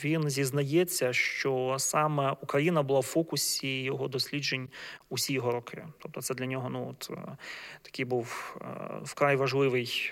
він 0.03 0.29
зізнається, 0.29 1.13
що 1.13 1.75
саме 1.79 2.35
Україна 2.41 2.83
була 2.83 2.99
в 2.99 3.03
фокусі 3.03 3.83
його 3.83 4.07
досліджень 4.07 4.69
усі 5.09 5.33
його 5.33 5.51
роки. 5.51 5.87
Тобто, 5.99 6.21
це 6.21 6.33
для 6.33 6.45
нього 6.45 6.69
ну 6.69 6.87
от 6.89 7.09
е, 7.11 7.37
такий 7.81 8.05
був 8.05 8.57
е, 8.61 8.65
вкрай 9.03 9.35
важливий 9.35 10.11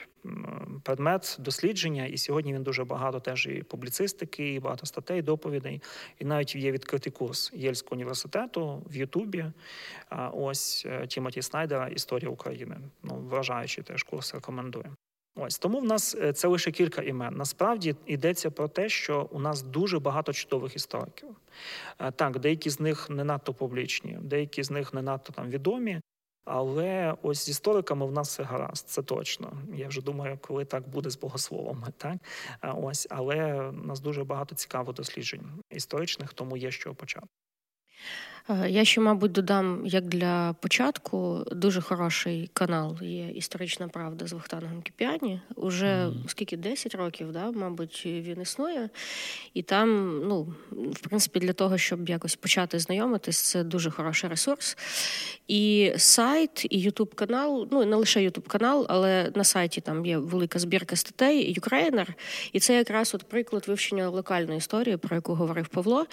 предмет 0.83 1.37
дослідження, 1.39 2.05
і 2.05 2.17
сьогодні 2.17 2.53
він 2.53 2.63
дуже 2.63 2.83
багато 2.83 3.19
теж 3.19 3.47
і 3.47 3.63
публіцистики, 3.63 4.53
і 4.53 4.59
багато 4.59 4.85
статей, 4.85 5.21
доповідей. 5.21 5.81
І 6.19 6.25
навіть 6.25 6.55
є 6.55 6.71
відкритий 6.71 7.11
курс 7.11 7.51
Єльського 7.55 7.95
університету 7.95 8.83
в 8.89 8.95
Ютубі. 8.95 9.45
Е, 10.85 11.07
Тімоті 11.07 11.41
Снайдера 11.41 11.87
Історія 11.87 12.29
України. 12.29 12.77
Ну 13.03 13.15
вражаючий 13.15 13.83
теж 13.83 14.03
курс 14.03 14.33
рекомендую. 14.33 14.95
Ось 15.35 15.57
тому 15.57 15.79
в 15.79 15.83
нас 15.83 16.15
е, 16.15 16.33
це 16.33 16.47
лише 16.47 16.71
кілька 16.71 17.01
імен. 17.01 17.35
Насправді 17.35 17.95
йдеться 18.05 18.51
про 18.51 18.67
те, 18.67 18.89
що 18.89 19.29
у 19.31 19.39
нас 19.39 19.61
дуже 19.61 19.99
багато 19.99 20.33
чудових 20.33 20.75
істориків. 20.75 21.29
Е, 21.99 22.11
так, 22.11 22.39
деякі 22.39 22.69
з 22.69 22.79
них 22.79 23.09
не 23.09 23.23
надто 23.23 23.53
публічні, 23.53 24.17
деякі 24.21 24.63
з 24.63 24.71
них 24.71 24.93
не 24.93 25.01
надто 25.01 25.33
там 25.33 25.49
відомі. 25.49 26.01
Але 26.45 27.15
ось 27.21 27.45
з 27.45 27.49
істориками 27.49 28.05
в 28.05 28.11
нас 28.11 28.29
все 28.29 28.43
гаразд, 28.43 28.89
це 28.89 29.01
точно. 29.01 29.51
Я 29.73 29.87
вже 29.87 30.01
думаю, 30.01 30.37
коли 30.41 30.65
так 30.65 30.87
буде 30.87 31.09
з 31.09 31.17
богословами. 31.17 31.87
Так 31.97 32.17
ось, 32.61 33.07
але 33.09 33.69
у 33.69 33.71
нас 33.71 33.99
дуже 33.99 34.23
багато 34.23 34.55
цікавих 34.55 34.95
досліджень 34.95 35.63
історичних, 35.69 36.33
тому 36.33 36.57
є 36.57 36.71
що 36.71 36.93
почати. 36.93 37.27
Е, 38.49 38.69
я 38.69 38.85
ще, 38.85 39.01
мабуть, 39.01 39.31
додам, 39.31 39.81
як 39.85 40.05
для 40.05 40.53
початку, 40.53 41.43
дуже 41.51 41.81
хороший 41.81 42.49
канал 42.53 42.97
є 43.01 43.29
Історична 43.29 43.87
Правда 43.87 44.27
з 44.27 44.33
Вахтангом 44.33 44.81
Кіп'яні. 44.81 45.41
Уже 45.55 45.85
mm-hmm. 45.85 46.27
скільки 46.27 46.57
10 46.57 46.95
років, 46.95 47.31
да, 47.31 47.51
мабуть, 47.51 48.03
він 48.05 48.41
існує. 48.41 48.89
І 49.53 49.61
там, 49.61 50.19
ну, 50.27 50.53
в 50.71 50.99
принципі, 50.99 51.39
для 51.39 51.53
того, 51.53 51.77
щоб 51.77 52.09
якось 52.09 52.35
почати 52.35 52.79
знайомитись, 52.79 53.37
це 53.37 53.63
дуже 53.63 53.91
хороший 53.91 54.29
ресурс. 54.29 54.77
І 55.47 55.93
сайт, 55.97 56.67
і 56.69 56.79
Ютуб 56.79 57.15
канал, 57.15 57.67
ну 57.71 57.85
не 57.85 57.95
лише 57.95 58.23
Ютуб 58.23 58.47
канал, 58.47 58.85
але 58.89 59.31
на 59.35 59.43
сайті 59.43 59.81
там 59.81 60.05
є 60.05 60.17
велика 60.17 60.59
збірка 60.59 60.95
статей, 60.95 61.53
Ukraїner. 61.53 62.13
І 62.53 62.59
це 62.59 62.75
якраз 62.75 63.15
от 63.15 63.23
приклад 63.23 63.67
вивчення 63.67 64.09
локальної 64.09 64.57
історії, 64.57 64.97
про 64.97 65.15
яку 65.15 65.33
говорив 65.33 65.67
Павло. 65.67 66.05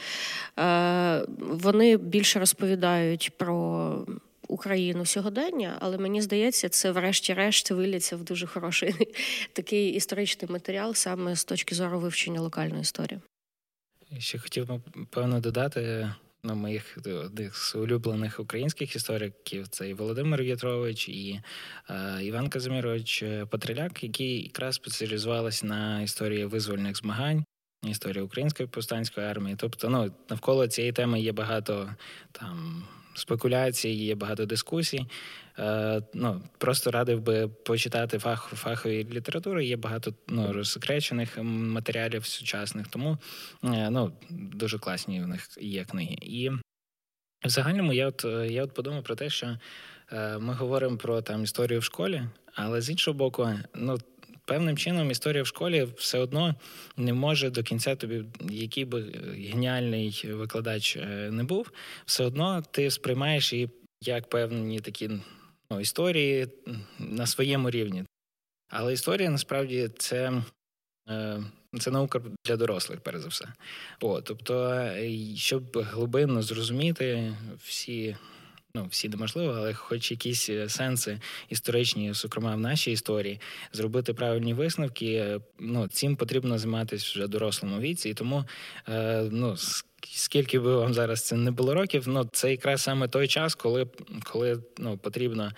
Е, 0.58 1.26
Вони 1.38 1.96
більше 2.20 2.38
розповідають 2.38 3.30
про. 3.38 4.06
Україну 4.48 5.06
сьогодення, 5.06 5.76
але 5.80 5.98
мені 5.98 6.22
здається, 6.22 6.68
це, 6.68 6.92
врешті-решт, 6.92 7.70
виліться 7.70 8.16
в 8.16 8.24
дуже 8.24 8.46
хороший 8.46 8.94
такий 9.52 9.90
історичний 9.90 10.52
матеріал 10.52 10.94
саме 10.94 11.36
з 11.36 11.44
точки 11.44 11.74
зору 11.74 12.00
вивчення 12.00 12.40
локальної 12.40 12.80
історії. 12.80 13.20
Ще 14.18 14.38
хотів 14.38 14.66
би 14.66 14.80
певно 15.10 15.40
додати 15.40 16.12
на 16.42 16.54
моїх 16.54 16.98
одних 17.06 17.56
з 17.56 17.74
улюблених 17.74 18.40
українських 18.40 18.96
істориків 18.96 19.68
це 19.68 19.88
і 19.88 19.94
Володимир 19.94 20.42
В'ятрович, 20.42 21.08
і 21.08 21.40
е, 21.90 22.18
Іван 22.22 22.48
Казимірович 22.48 23.24
Патриляк, 23.50 24.02
які 24.02 24.42
якраз 24.42 24.74
спеціалізувалися 24.74 25.66
на 25.66 26.02
історії 26.02 26.44
визвольних 26.44 26.96
змагань. 26.96 27.44
Історія 27.82 28.22
української 28.22 28.68
повстанської 28.68 29.26
армії, 29.26 29.56
тобто 29.58 29.88
ну 29.88 30.12
навколо 30.30 30.66
цієї 30.66 30.92
теми 30.92 31.20
є 31.20 31.32
багато 31.32 31.94
там 32.32 32.84
спекуляцій, 33.14 33.88
є 33.88 34.14
багато 34.14 34.46
дискусій. 34.46 35.06
Е, 35.58 36.02
ну, 36.14 36.42
Просто 36.58 36.90
радив 36.90 37.20
би 37.20 37.48
почитати 37.48 38.18
фах, 38.18 38.48
фахової 38.54 39.04
літератури, 39.04 39.64
є 39.66 39.76
багато 39.76 40.14
ну, 40.28 40.52
розсекречених 40.52 41.38
матеріалів 41.42 42.26
сучасних, 42.26 42.88
тому 42.88 43.18
е, 43.64 43.90
ну, 43.90 44.12
дуже 44.30 44.78
класні 44.78 45.22
в 45.22 45.26
них 45.26 45.48
є 45.60 45.84
книги. 45.84 46.16
І 46.22 46.50
в 47.44 47.48
загальному 47.48 47.92
я 47.92 48.06
от 48.06 48.24
я 48.50 48.64
от 48.64 48.74
подумав 48.74 49.02
про 49.02 49.14
те, 49.14 49.30
що 49.30 49.58
е, 50.12 50.38
ми 50.38 50.54
говоримо 50.54 50.96
про 50.96 51.22
там 51.22 51.42
історію 51.42 51.80
в 51.80 51.84
школі, 51.84 52.22
але 52.54 52.80
з 52.80 52.90
іншого 52.90 53.18
боку, 53.18 53.50
ну 53.74 53.98
певним 54.50 54.76
чином 54.76 55.10
історія 55.10 55.42
в 55.42 55.46
школі 55.46 55.88
все 55.96 56.18
одно 56.18 56.54
не 56.96 57.12
може 57.12 57.50
до 57.50 57.62
кінця 57.62 57.96
тобі, 57.96 58.24
який 58.50 58.84
би 58.84 59.00
геніальний 59.50 60.24
викладач 60.32 60.96
е, 60.96 61.30
не 61.30 61.44
був, 61.44 61.70
все 62.04 62.24
одно 62.24 62.62
ти 62.70 62.90
сприймаєш 62.90 63.52
її 63.52 63.70
як 64.02 64.28
певні 64.28 64.80
такі 64.80 65.10
ну, 65.70 65.80
історії 65.80 66.48
на 66.98 67.26
своєму 67.26 67.70
рівні. 67.70 68.04
Але 68.70 68.92
історія 68.92 69.30
насправді 69.30 69.90
це. 69.98 70.42
Е, 71.08 71.42
це 71.80 71.90
наука 71.90 72.20
для 72.46 72.56
дорослих, 72.56 73.00
перш 73.00 73.18
за 73.18 73.28
все. 73.28 73.48
О, 74.00 74.20
тобто, 74.20 74.70
е, 74.70 75.36
щоб 75.36 75.78
глибинно 75.78 76.42
зрозуміти 76.42 77.36
всі 77.64 78.16
ну 78.74 78.86
всі 78.90 79.08
неможливо, 79.08 79.52
але 79.56 79.74
хоч 79.74 80.10
якісь 80.10 80.50
е, 80.50 80.68
сенси 80.68 81.18
історичні, 81.48 82.12
зокрема 82.12 82.54
в 82.54 82.60
нашій 82.60 82.92
історії, 82.92 83.40
зробити 83.72 84.14
правильні 84.14 84.54
висновки. 84.54 85.12
Е, 85.12 85.40
ну 85.58 85.88
цим 85.88 86.16
потрібно 86.16 86.58
займатися 86.58 87.12
вже 87.14 87.26
дорослому 87.26 87.80
віці, 87.80 88.08
і 88.08 88.14
тому 88.14 88.44
е, 88.88 89.28
ну. 89.30 89.56
Скільки 90.12 90.58
би 90.58 90.76
вам 90.76 90.94
зараз 90.94 91.22
це 91.22 91.36
не 91.36 91.50
було 91.50 91.74
років, 91.74 92.04
ну 92.08 92.28
це 92.32 92.50
якраз 92.50 92.82
саме 92.82 93.08
той 93.08 93.28
час, 93.28 93.54
коли 93.54 93.86
коли 94.24 94.62
ну 94.78 94.98
потрібно 94.98 95.52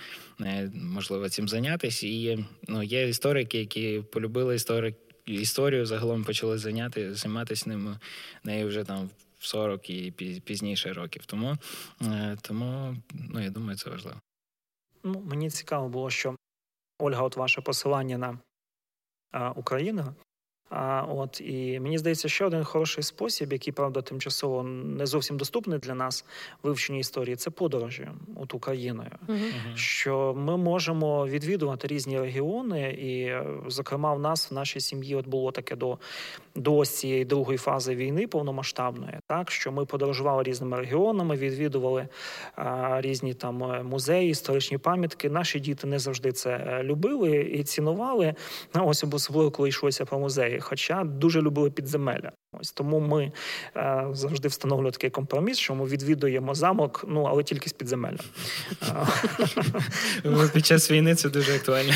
можливо 0.75 1.29
цим 1.29 1.49
зайнятися. 1.49 2.07
І 2.07 2.45
ну 2.69 2.83
є 2.83 3.09
історики, 3.09 3.59
які 3.59 4.03
полюбили 4.13 4.55
історик 4.55 4.97
історію, 5.27 5.87
загалом 5.87 6.25
почали 6.25 6.59
зайняти 6.59 7.15
займатися 7.15 7.69
ним 7.69 7.97
нею 8.45 8.69
вже 8.69 8.85
там 8.85 9.11
в 9.43 9.47
40 9.47 9.91
і 9.91 10.11
пізніше 10.45 10.93
років. 10.93 11.27
Тому 11.27 11.57
е, 12.03 12.37
тому 12.43 12.97
ну 13.13 13.41
я 13.41 13.51
думаю, 13.51 13.79
це 13.79 13.91
важливо. 13.91 14.21
Ну 15.05 15.21
мені 15.21 15.51
цікаво 15.51 15.89
було, 15.89 16.11
що 16.11 16.37
Ольга, 16.99 17.23
от 17.23 17.37
ваше 17.37 17.61
посилання 17.61 18.19
на 18.19 18.39
Україну 19.57 20.15
а, 20.73 21.03
От 21.03 21.41
і 21.41 21.81
мені 21.81 21.99
здається, 21.99 22.29
ще 22.29 22.45
один 22.45 22.65
хороший 22.65 23.05
спосіб, 23.05 23.53
який 23.53 23.73
правда 23.73 24.03
тимчасово 24.03 24.63
не 24.63 25.07
зовсім 25.07 25.37
доступний 25.37 25.79
для 25.79 25.95
нас 25.95 26.25
вивчення 26.63 26.99
історії, 26.99 27.37
це 27.37 27.51
подорожі 27.51 28.09
от 28.37 28.55
Україною. 28.55 29.11
Uh-huh. 29.29 29.77
Що 29.77 30.35
ми 30.37 30.57
можемо 30.57 31.27
відвідувати 31.27 31.89
різні 31.89 32.21
регіони, 32.21 32.91
і, 32.91 33.33
зокрема, 33.71 34.15
в 34.15 34.21
нас 34.21 34.51
в 34.51 34.55
нашій 34.55 34.81
сім'ї 34.81 35.15
от 35.15 35.27
було 35.27 35.51
таке 35.51 35.77
до 35.77 35.99
до 36.55 36.85
цієї 36.85 37.25
другої 37.25 37.59
фази 37.59 37.95
війни 37.95 38.27
повномасштабної, 38.27 39.19
так 39.27 39.51
що 39.51 39.73
ми 39.73 39.85
подорожували 39.85 40.43
різними 40.43 40.77
регіонами, 40.77 41.37
відвідували 41.37 42.09
а, 42.57 43.01
різні 43.01 43.35
там 43.35 43.65
е, 43.65 43.83
музеї, 43.83 44.31
історичні 44.31 44.79
пам'ятки. 44.79 45.31
Наші 45.31 45.61
діти 45.61 45.87
не 45.87 45.99
завжди 45.99 46.33
це 46.33 46.51
е, 46.51 46.83
любили 46.83 47.37
і 47.37 47.65
цінували. 47.65 48.35
Ось 48.75 49.05
особливо 49.05 49.51
коли 49.51 49.69
йшлося 49.69 50.05
про 50.05 50.19
музеї 50.19 50.61
хоча 50.63 51.05
дуже 51.05 51.43
любили 51.43 51.71
підземелля. 51.71 52.33
Ось 52.61 52.73
тому 52.73 53.01
ми 53.01 53.33
е, 53.77 54.07
завжди 54.13 54.49
встановлюємо 54.49 54.91
такий 54.91 55.11
компроміс, 55.11 55.59
що 55.59 55.75
ми 55.75 55.85
відвідуємо 55.85 56.55
замок, 56.55 57.05
ну 57.09 57.23
але 57.23 57.43
тільки 57.43 57.69
з 57.69 57.73
підземелля. 57.73 58.19
Під 60.53 60.67
час 60.67 60.91
війни 60.91 61.15
це 61.15 61.29
дуже 61.31 61.55
актуально. 61.55 61.93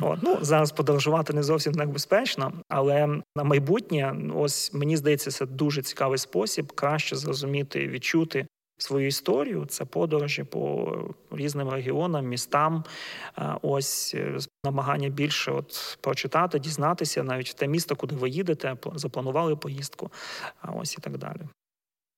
От, 0.00 0.18
ну, 0.22 0.38
Зараз 0.40 0.72
подорожувати 0.72 1.32
не 1.32 1.42
зовсім 1.42 1.74
так 1.74 1.88
безпечно, 1.88 2.52
але 2.68 3.06
на 3.36 3.44
майбутнє, 3.44 4.14
ось 4.34 4.74
мені 4.74 4.96
здається, 4.96 5.30
це 5.30 5.46
дуже 5.46 5.82
цікавий 5.82 6.18
спосіб 6.18 6.72
краще 6.72 7.16
зрозуміти, 7.16 7.88
відчути 7.88 8.46
свою 8.82 9.06
історію. 9.06 9.66
Це 9.66 9.84
подорожі 9.84 10.44
по 10.44 10.92
різним 11.30 11.68
регіонам, 11.68 12.26
містам. 12.26 12.84
Ось 13.62 14.14
е, 14.14 14.38
намагання 14.64 15.08
більше 15.08 15.52
от 15.52 15.98
прочитати, 16.00 16.58
дізнатися 16.58 17.22
навіть 17.22 17.56
те 17.58 17.68
місто, 17.68 17.96
куди 17.96 18.14
ви 18.14 18.28
їдете, 18.30 18.76
запланували 18.94 19.56
поїздку. 19.56 20.10
Ось 20.62 20.94
і 20.98 21.00
так 21.00 21.18
далі. 21.18 21.40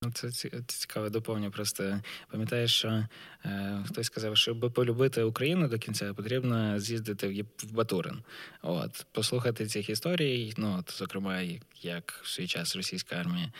Ну, 0.02 0.10
це 0.10 0.30
цікаве 0.66 1.10
доповнення. 1.10 1.50
Просто 1.50 2.00
пам'ятаєш, 2.30 2.74
що 2.74 3.06
е, 3.44 3.84
хтось 3.86 4.06
сказав, 4.06 4.36
щоб 4.36 4.72
полюбити 4.74 5.22
Україну 5.22 5.68
до 5.68 5.78
кінця, 5.78 6.14
потрібно 6.14 6.80
з'їздити 6.80 7.44
в 7.62 7.72
Батурин. 7.72 8.22
От 8.62 9.06
послухати 9.12 9.66
цих 9.66 9.90
історій. 9.90 10.52
Ну 10.56 10.76
от, 10.78 10.98
зокрема, 10.98 11.40
як 11.82 12.20
в 12.22 12.28
свій 12.28 12.46
час 12.46 12.76
російська 12.76 13.16
армія 13.16 13.52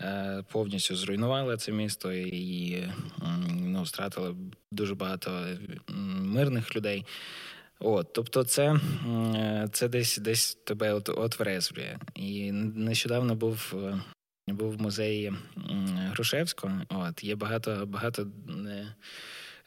е, 0.00 0.44
повністю 0.52 0.96
зруйнувала 0.96 1.56
це 1.56 1.72
місто 1.72 2.12
і 2.12 2.84
ну, 3.50 3.86
стратила 3.86 4.34
дуже 4.72 4.94
багато 4.94 5.46
мирних 6.18 6.76
людей. 6.76 7.04
От, 7.80 8.12
тобто, 8.12 8.44
це 8.44 8.80
це 9.72 9.88
десь 9.88 10.18
десь 10.18 10.54
тебе 10.54 10.92
от, 10.92 11.08
отврезвлює. 11.08 11.96
І 12.14 12.52
нещодавно 12.52 13.34
був 13.34 13.74
е, 13.74 14.00
був 14.52 14.72
в 14.72 14.80
музеї 14.80 15.32
Грушевського. 16.12 16.72
От 16.88 17.24
є 17.24 17.34
багато 17.34 17.86
багато 17.86 18.26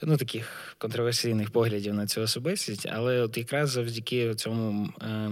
ну, 0.01 0.17
таких 0.17 0.75
контроверсійних 0.77 1.49
поглядів 1.49 1.93
на 1.93 2.07
цю 2.07 2.21
особистість, 2.21 2.87
але 2.91 3.21
от 3.21 3.37
якраз 3.37 3.69
завдяки 3.69 4.35
цьому. 4.35 4.89
Е, 5.01 5.31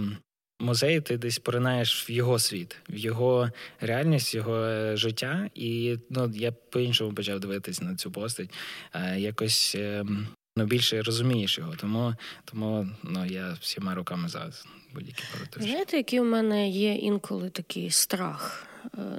Музей 0.60 1.00
ти 1.00 1.16
десь 1.16 1.38
поринаєш 1.38 2.08
в 2.08 2.10
його 2.10 2.38
світ, 2.38 2.76
в 2.88 2.96
його 2.96 3.50
реальність, 3.80 4.34
в 4.34 4.36
його 4.36 4.56
е, 4.56 4.96
життя, 4.96 5.50
і 5.54 5.98
ну 6.10 6.32
я 6.34 6.52
по-іншому 6.52 7.12
почав 7.12 7.40
дивитися 7.40 7.84
на 7.84 7.96
цю 7.96 8.10
постать. 8.10 8.50
Е, 8.94 9.20
якось 9.20 9.74
е, 9.78 10.04
ну, 10.56 10.64
більше 10.64 11.02
розумієш 11.02 11.58
його. 11.58 11.76
Тому 11.76 12.14
тому 12.44 12.88
ну 13.02 13.26
я 13.26 13.56
всіма 13.60 13.94
руками 13.94 14.28
за 14.28 14.50
будь-які 14.94 15.22
подорожі. 15.32 15.70
Знаєте, 15.70 15.96
який 15.96 16.20
у 16.20 16.24
мене 16.24 16.68
є 16.68 16.94
інколи 16.94 17.50
такий 17.50 17.90
страх 17.90 18.66
Е, 18.66 18.69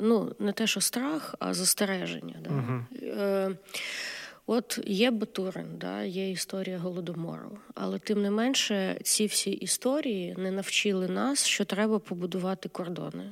ну, 0.01 0.35
не 0.39 0.51
те, 0.51 0.67
що 0.67 0.81
страх, 0.81 1.35
а 1.39 1.53
застереження. 1.53 2.35
Да? 2.43 2.49
uh 2.49 3.57
От 4.45 4.79
є 4.85 5.11
Батурин, 5.11 5.77
да, 5.77 6.03
є 6.03 6.31
історія 6.31 6.77
голодомору, 6.77 7.59
але 7.75 7.99
тим 7.99 8.21
не 8.21 8.31
менше 8.31 8.97
ці 9.03 9.25
всі 9.25 9.51
історії 9.51 10.35
не 10.37 10.51
навчили 10.51 11.07
нас, 11.07 11.45
що 11.45 11.65
треба 11.65 11.99
побудувати 11.99 12.69
кордони. 12.69 13.31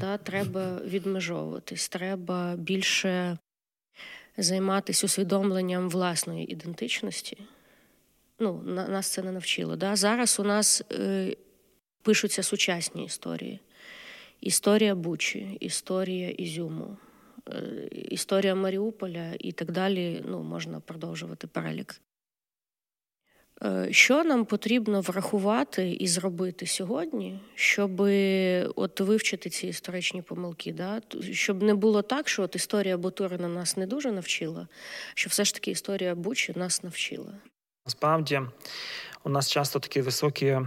Да, 0.00 0.18
Треба 0.18 0.78
відмежовуватись, 0.84 1.88
треба 1.88 2.56
більше 2.56 3.38
займатися 4.36 5.06
усвідомленням 5.06 5.88
власної 5.88 6.52
ідентичності. 6.52 7.38
Ну, 8.38 8.62
Нас 8.64 9.06
це 9.08 9.22
не 9.22 9.32
навчило. 9.32 9.76
Да? 9.76 9.96
Зараз 9.96 10.40
у 10.40 10.44
нас 10.44 10.82
е, 10.92 11.36
пишуться 12.02 12.42
сучасні 12.42 13.04
історії: 13.04 13.60
історія 14.42 14.94
Бучі, 14.94 15.56
історія 15.60 16.30
Ізюму, 16.30 16.96
історія 17.92 18.54
Маріуполя 18.54 19.32
і 19.38 19.52
так 19.52 19.70
далі. 19.72 20.24
Ну, 20.28 20.42
Можна 20.42 20.80
продовжувати 20.80 21.46
перелік. 21.46 22.00
Е, 23.64 23.88
що 23.90 24.24
нам 24.24 24.44
потрібно 24.44 25.00
врахувати 25.00 25.92
і 25.92 26.08
зробити 26.08 26.66
сьогодні, 26.66 27.40
щоб 27.54 28.00
от 28.76 29.00
вивчити 29.00 29.50
ці 29.50 29.66
історичні 29.66 30.22
помилки? 30.22 30.72
Да? 30.72 31.00
Щоб 31.32 31.62
не 31.62 31.74
було 31.74 32.02
так, 32.02 32.28
що 32.28 32.42
от 32.42 32.56
історія 32.56 32.96
Бутурина 32.96 33.48
нас 33.48 33.76
не 33.76 33.86
дуже 33.86 34.12
навчила, 34.12 34.68
що 35.14 35.28
все 35.28 35.44
ж 35.44 35.54
таки 35.54 35.70
історія 35.70 36.14
Бучі 36.14 36.52
нас 36.56 36.82
навчила. 36.82 37.32
Насправді 37.86 38.40
у 39.24 39.28
нас 39.28 39.50
часто 39.50 39.78
такі 39.78 40.00
високі 40.00 40.58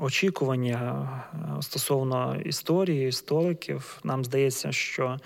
очікування 0.00 1.08
е, 1.34 1.62
стосовно 1.62 2.36
історії, 2.44 3.08
істориків. 3.08 4.00
Нам 4.04 4.24
здається, 4.24 4.72
що 4.72 5.16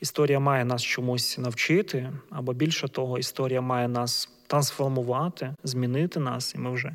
історія 0.00 0.40
має 0.40 0.64
нас 0.64 0.82
чомусь 0.82 1.38
навчити, 1.38 2.12
або 2.30 2.52
більше 2.52 2.88
того, 2.88 3.18
історія 3.18 3.60
має 3.60 3.88
нас 3.88 4.28
трансформувати, 4.46 5.54
змінити 5.64 6.20
нас, 6.20 6.54
і 6.54 6.58
ми 6.58 6.70
вже 6.70 6.94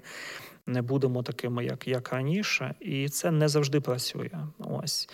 не 0.65 0.82
будемо 0.82 1.23
такими, 1.23 1.65
як 1.65 1.88
як 1.88 2.13
раніше, 2.13 2.75
і 2.79 3.09
це 3.09 3.32
не 3.32 3.47
завжди 3.47 3.82
працює. 3.82 4.29
Ось 4.59 5.09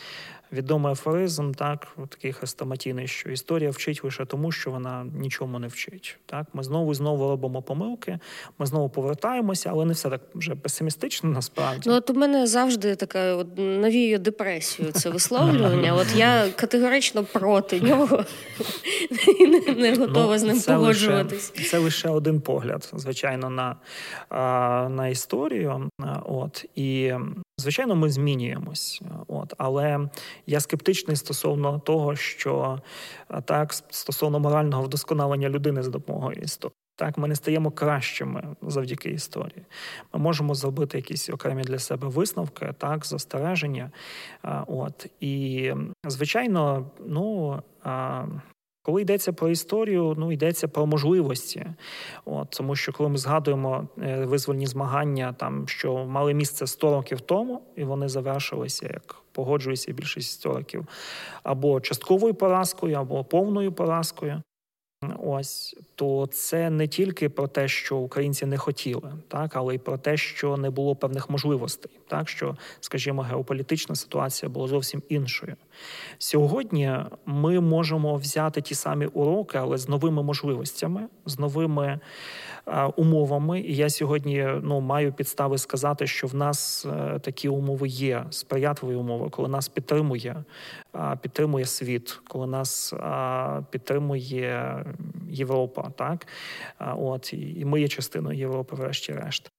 відомий 0.52 0.91
афоризм, 0.91 1.52
так 1.52 1.88
такий 2.10 2.34
хрестоматійний, 2.34 3.08
що 3.08 3.30
історія 3.30 3.70
вчить 3.70 4.04
лише 4.04 4.26
тому, 4.26 4.52
що 4.52 4.72
вона 4.72 5.06
нічому 5.14 5.60
не 5.60 5.68
вчить. 5.68 6.18
Так, 6.26 6.48
ми 6.54 6.64
знову 6.64 6.91
і 6.91 6.95
знову 6.95 7.30
робимо 7.30 7.62
помилки, 7.62 8.20
ми 8.60 8.66
знову 8.66 8.89
повертаємося, 8.89 9.70
але 9.74 9.86
не 9.86 9.93
все 9.93 10.10
так 10.10 10.22
вже 10.36 10.56
песимістично. 10.56 11.30
Насправді 11.30 11.89
ну 11.89 11.95
от 11.95 12.10
у 12.10 12.14
мене 12.14 12.48
завжди 12.48 12.95
така 12.95 13.36
от 13.36 13.48
навіює 13.58 14.18
депресію. 14.18 14.91
Це 14.91 15.10
висловлювання. 15.10 15.93
От 15.93 16.16
я 16.16 16.50
категорично 16.56 17.24
проти 17.24 17.82
нього 17.82 18.24
і 19.39 19.48
не, 19.48 19.60
не 19.60 19.95
готова 19.95 20.34
ну, 20.34 20.38
з 20.38 20.43
ним 20.43 20.60
це 20.60 20.74
погоджуватись. 20.74 21.52
Лише, 21.58 21.70
це 21.70 21.78
лише 21.78 22.10
один 22.10 22.41
погляд, 22.41 22.91
звичайно, 22.93 23.50
на, 23.50 23.76
на 24.89 25.08
історію. 25.08 25.89
От 26.26 26.66
і 26.76 27.14
Звичайно, 27.60 27.95
ми 27.95 28.10
змінюємось, 28.10 29.02
от 29.28 29.54
але 29.58 30.10
я 30.48 30.60
скептичний 30.60 31.18
стосовно 31.18 31.80
того, 31.80 32.16
що 32.16 32.82
так 33.45 33.74
стосовно 33.74 34.39
морального 34.39 34.84
вдосконалення 34.84 35.50
людини 35.50 35.84
за 35.84 35.91
допомогою 35.91 36.38
історії. 36.38 36.76
Так, 36.95 37.18
ми 37.18 37.28
не 37.28 37.36
стаємо 37.36 37.72
кращими 37.72 38.43
завдяки 38.62 39.10
історії. 39.10 39.66
Ми 40.14 40.20
можемо 40.20 40.56
зробити 40.56 40.98
якісь 40.98 41.30
окремі 41.30 41.64
для 41.64 41.80
себе 41.80 42.08
висновки, 42.08 42.74
так, 42.78 43.06
застереження. 43.06 43.91
От 44.68 45.08
і 45.20 45.74
звичайно, 46.08 46.91
ну 47.06 47.62
коли 48.88 49.02
йдеться 49.02 49.34
про 49.34 49.50
історію, 49.50 50.16
ну 50.18 50.32
йдеться 50.32 50.68
про 50.68 50.86
можливості. 50.86 51.66
От, 52.26 52.50
Тому 52.50 52.76
що 52.76 52.93
коли 52.93 53.10
ми 53.10 53.18
згадуємо 53.18 53.88
е, 54.02 54.26
визвольні 54.26 54.68
змагання, 54.68 55.34
там 55.34 55.68
що 55.68 56.06
мали 56.06 56.34
місце 56.34 56.68
100 56.68 56.91
років 56.91 57.22
тому, 57.22 57.62
і 57.76 57.84
вони 57.84 58.10
завершилися, 58.10 58.89
як 58.93 59.16
погоджується 59.38 59.92
більшість 59.92 60.30
істориків, 60.30 60.88
або 61.44 61.82
частковою 61.82 62.34
поразкою, 62.34 62.96
або 62.96 63.24
повною 63.24 63.72
поразкою. 63.72 64.42
Ось 65.20 65.76
то 65.96 66.28
це 66.28 66.70
не 66.70 66.88
тільки 66.88 67.30
про 67.30 67.48
те, 67.48 67.68
що 67.68 67.98
українці 67.98 68.46
не 68.46 68.58
хотіли, 68.58 69.14
так 69.28 69.56
але 69.56 69.76
й 69.76 69.78
про 69.78 69.98
те, 69.98 70.18
що 70.18 70.58
не 70.58 70.70
було 70.70 70.96
певних 70.96 71.30
можливостей, 71.30 71.92
так 72.08 72.30
що, 72.30 72.58
скажімо, 72.80 73.22
геополітична 73.22 73.96
ситуація 73.96 74.50
була 74.50 74.68
зовсім 74.68 75.04
іншою. 75.10 75.56
Сьогодні 76.18 76.96
ми 77.26 77.60
можемо 77.60 78.16
взяти 78.16 78.62
ті 78.62 78.76
самі 78.76 79.06
уроки, 79.06 79.58
але 79.58 79.78
з 79.78 79.90
новими 79.90 80.24
можливостями, 80.24 81.08
з 81.26 81.40
новими 81.40 82.00
умовами. 82.95 83.61
І 83.61 83.76
я 83.76 83.89
сьогодні 83.89 84.47
ну 84.61 84.82
маю 84.82 85.13
підстави 85.13 85.57
сказати, 85.57 86.07
що 86.07 86.28
в 86.28 86.36
нас 86.36 86.86
е, 86.86 87.20
такі 87.20 87.49
умови 87.49 87.88
є, 87.88 88.26
сприятливі 88.30 88.95
умови, 88.95 89.30
коли 89.30 89.49
нас 89.49 89.68
підтримує, 89.70 90.43
підтримує 91.22 91.65
світ, 91.65 92.20
коли 92.28 92.47
нас 92.47 92.93
підтримує 93.70 94.86
Європа, 95.30 95.89
так 95.89 96.28
от 96.80 97.34
і 97.34 97.65
ми 97.65 97.82
є 97.82 97.88
частиною 97.88 98.39
Європи, 98.39 98.76
врешті-решт. 98.76 99.51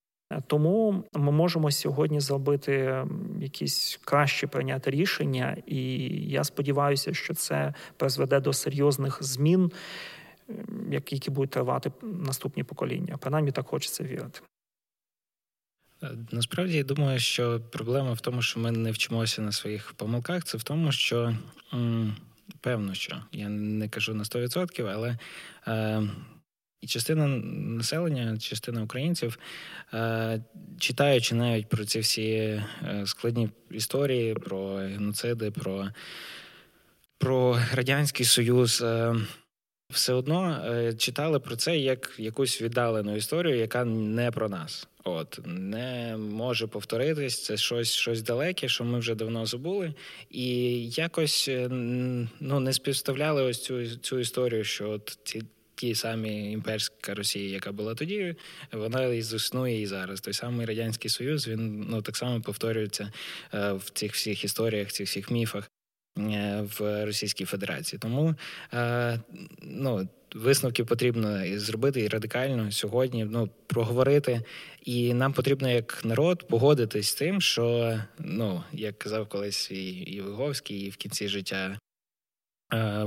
Тому 0.46 1.04
ми 1.14 1.32
можемо 1.32 1.70
сьогодні 1.70 2.20
зробити 2.20 3.04
якісь 3.40 4.00
краще 4.04 4.46
прийняти 4.46 4.90
рішення, 4.90 5.56
і 5.66 5.98
я 6.30 6.44
сподіваюся, 6.44 7.14
що 7.14 7.34
це 7.34 7.74
призведе 7.96 8.40
до 8.40 8.52
серйозних 8.52 9.22
змін 9.22 9.72
які 10.90 11.30
будуть 11.30 11.50
тривати 11.50 11.92
наступні 12.02 12.64
покоління. 12.64 13.16
Принаймні 13.20 13.52
так 13.52 13.66
хочеться 13.66 14.04
вірити. 14.04 14.40
Насправді 16.30 16.76
я 16.76 16.84
думаю, 16.84 17.18
що 17.18 17.60
проблема 17.60 18.12
в 18.12 18.20
тому, 18.20 18.42
що 18.42 18.60
ми 18.60 18.70
не 18.70 18.90
вчимося 18.90 19.42
на 19.42 19.52
своїх 19.52 19.92
помилках. 19.92 20.44
Це 20.44 20.58
в 20.58 20.62
тому, 20.62 20.92
що 20.92 21.36
певно, 22.60 22.94
що 22.94 23.22
я 23.32 23.48
не 23.48 23.88
кажу 23.88 24.14
на 24.14 24.22
100%, 24.24 24.86
але 24.86 25.18
е, 25.66 26.02
і 26.80 26.86
частина 26.86 27.26
населення, 27.26 28.38
частина 28.38 28.82
українців, 28.82 29.38
е, 29.94 30.44
читаючи 30.78 31.34
навіть 31.34 31.68
про 31.68 31.84
ці 31.84 32.00
всі 32.00 32.30
е, 32.30 32.62
складні 33.06 33.50
історії, 33.70 34.34
про 34.34 34.74
геноциди, 34.74 35.50
про, 35.50 35.88
про 37.18 37.58
Радянський 37.74 38.26
Союз. 38.26 38.82
Е, 38.82 39.14
все 39.90 40.12
одно 40.12 40.64
е, 40.66 40.94
читали 40.94 41.40
про 41.40 41.56
це 41.56 41.78
як 41.78 42.14
якусь 42.18 42.62
віддалену 42.62 43.16
історію, 43.16 43.56
яка 43.56 43.84
не 43.84 44.30
про 44.30 44.48
нас. 44.48 44.88
От 45.04 45.40
не 45.46 46.16
може 46.16 46.66
повторитись, 46.66 47.44
це 47.44 47.56
щось 47.56 47.92
щось 47.92 48.22
далеке, 48.22 48.68
що 48.68 48.84
ми 48.84 48.98
вже 48.98 49.14
давно 49.14 49.46
забули, 49.46 49.94
і 50.30 50.46
якось 50.88 51.48
е, 51.48 51.68
ну 52.40 52.60
не 52.60 52.72
співставляли 52.72 53.42
ось 53.42 53.62
цю 53.62 53.96
цю 53.96 54.18
історію, 54.18 54.64
що 54.64 54.90
от 54.90 55.18
ці. 55.24 55.42
Ті 55.74 55.94
самі 55.94 56.52
імперська 56.52 57.14
Росія, 57.14 57.50
яка 57.50 57.72
була 57.72 57.94
тоді, 57.94 58.34
вона 58.72 59.06
існує 59.06 59.80
і 59.82 59.86
зараз. 59.86 60.20
Той 60.20 60.34
самий 60.34 60.66
радянський 60.66 61.10
союз 61.10 61.48
він 61.48 61.86
ну 61.90 62.02
так 62.02 62.16
само 62.16 62.40
повторюється 62.40 63.12
е, 63.54 63.72
в 63.72 63.90
цих 63.90 64.14
всіх 64.14 64.44
історіях, 64.44 64.92
цих 64.92 65.06
всіх 65.08 65.30
міфах. 65.30 65.70
Е, 66.18 66.64
в 66.78 67.04
Російській 67.04 67.44
Федерації. 67.44 67.98
Тому 67.98 68.34
е, 68.74 69.20
ну, 69.62 70.08
висновки 70.34 70.84
потрібно 70.84 71.58
зробити 71.58 72.00
і 72.00 72.08
радикально 72.08 72.72
сьогодні 72.72 73.24
ну, 73.24 73.50
проговорити. 73.66 74.42
І 74.82 75.14
нам 75.14 75.32
потрібно 75.32 75.70
як 75.70 76.04
народ 76.04 76.48
погодитись 76.48 77.08
з 77.08 77.14
тим, 77.14 77.40
що 77.40 77.98
ну 78.18 78.62
як 78.72 78.98
казав 78.98 79.28
колись 79.28 79.70
і, 79.70 80.22
Виговський, 80.26 80.80
і 80.80 80.90
в 80.90 80.96
кінці 80.96 81.28
життя 81.28 81.78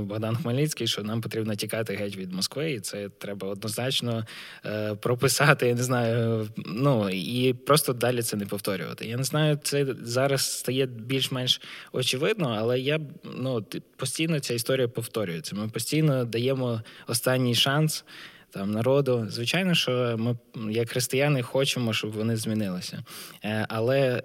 Богдан 0.00 0.36
Хмельницький, 0.36 0.86
що 0.86 1.02
нам 1.02 1.20
потрібно 1.20 1.54
тікати 1.54 1.94
геть 1.94 2.16
від 2.16 2.32
Москви, 2.32 2.72
і 2.72 2.80
це 2.80 3.08
треба 3.08 3.48
однозначно 3.48 4.26
е, 4.66 4.94
прописати. 4.94 5.66
Я 5.66 5.74
не 5.74 5.82
знаю, 5.82 6.48
ну 6.66 7.10
і 7.10 7.54
просто 7.54 7.92
далі 7.92 8.22
це 8.22 8.36
не 8.36 8.46
повторювати. 8.46 9.06
Я 9.06 9.16
не 9.16 9.24
знаю, 9.24 9.58
це 9.62 9.86
зараз 10.02 10.52
стає 10.52 10.86
більш-менш 10.86 11.60
очевидно, 11.92 12.56
але 12.58 12.80
я 12.80 13.00
ну 13.36 13.66
постійно 13.96 14.40
ця 14.40 14.54
історія 14.54 14.88
повторюється. 14.88 15.56
Ми 15.56 15.68
постійно 15.68 16.24
даємо 16.24 16.82
останній 17.06 17.54
шанс. 17.54 18.04
Там 18.50 18.70
народу, 18.70 19.26
звичайно, 19.28 19.74
що 19.74 20.16
ми 20.18 20.36
як 20.70 20.90
християни 20.90 21.42
хочемо, 21.42 21.92
щоб 21.92 22.12
вони 22.12 22.36
змінилися, 22.36 23.04
е, 23.44 23.66
але 23.68 24.22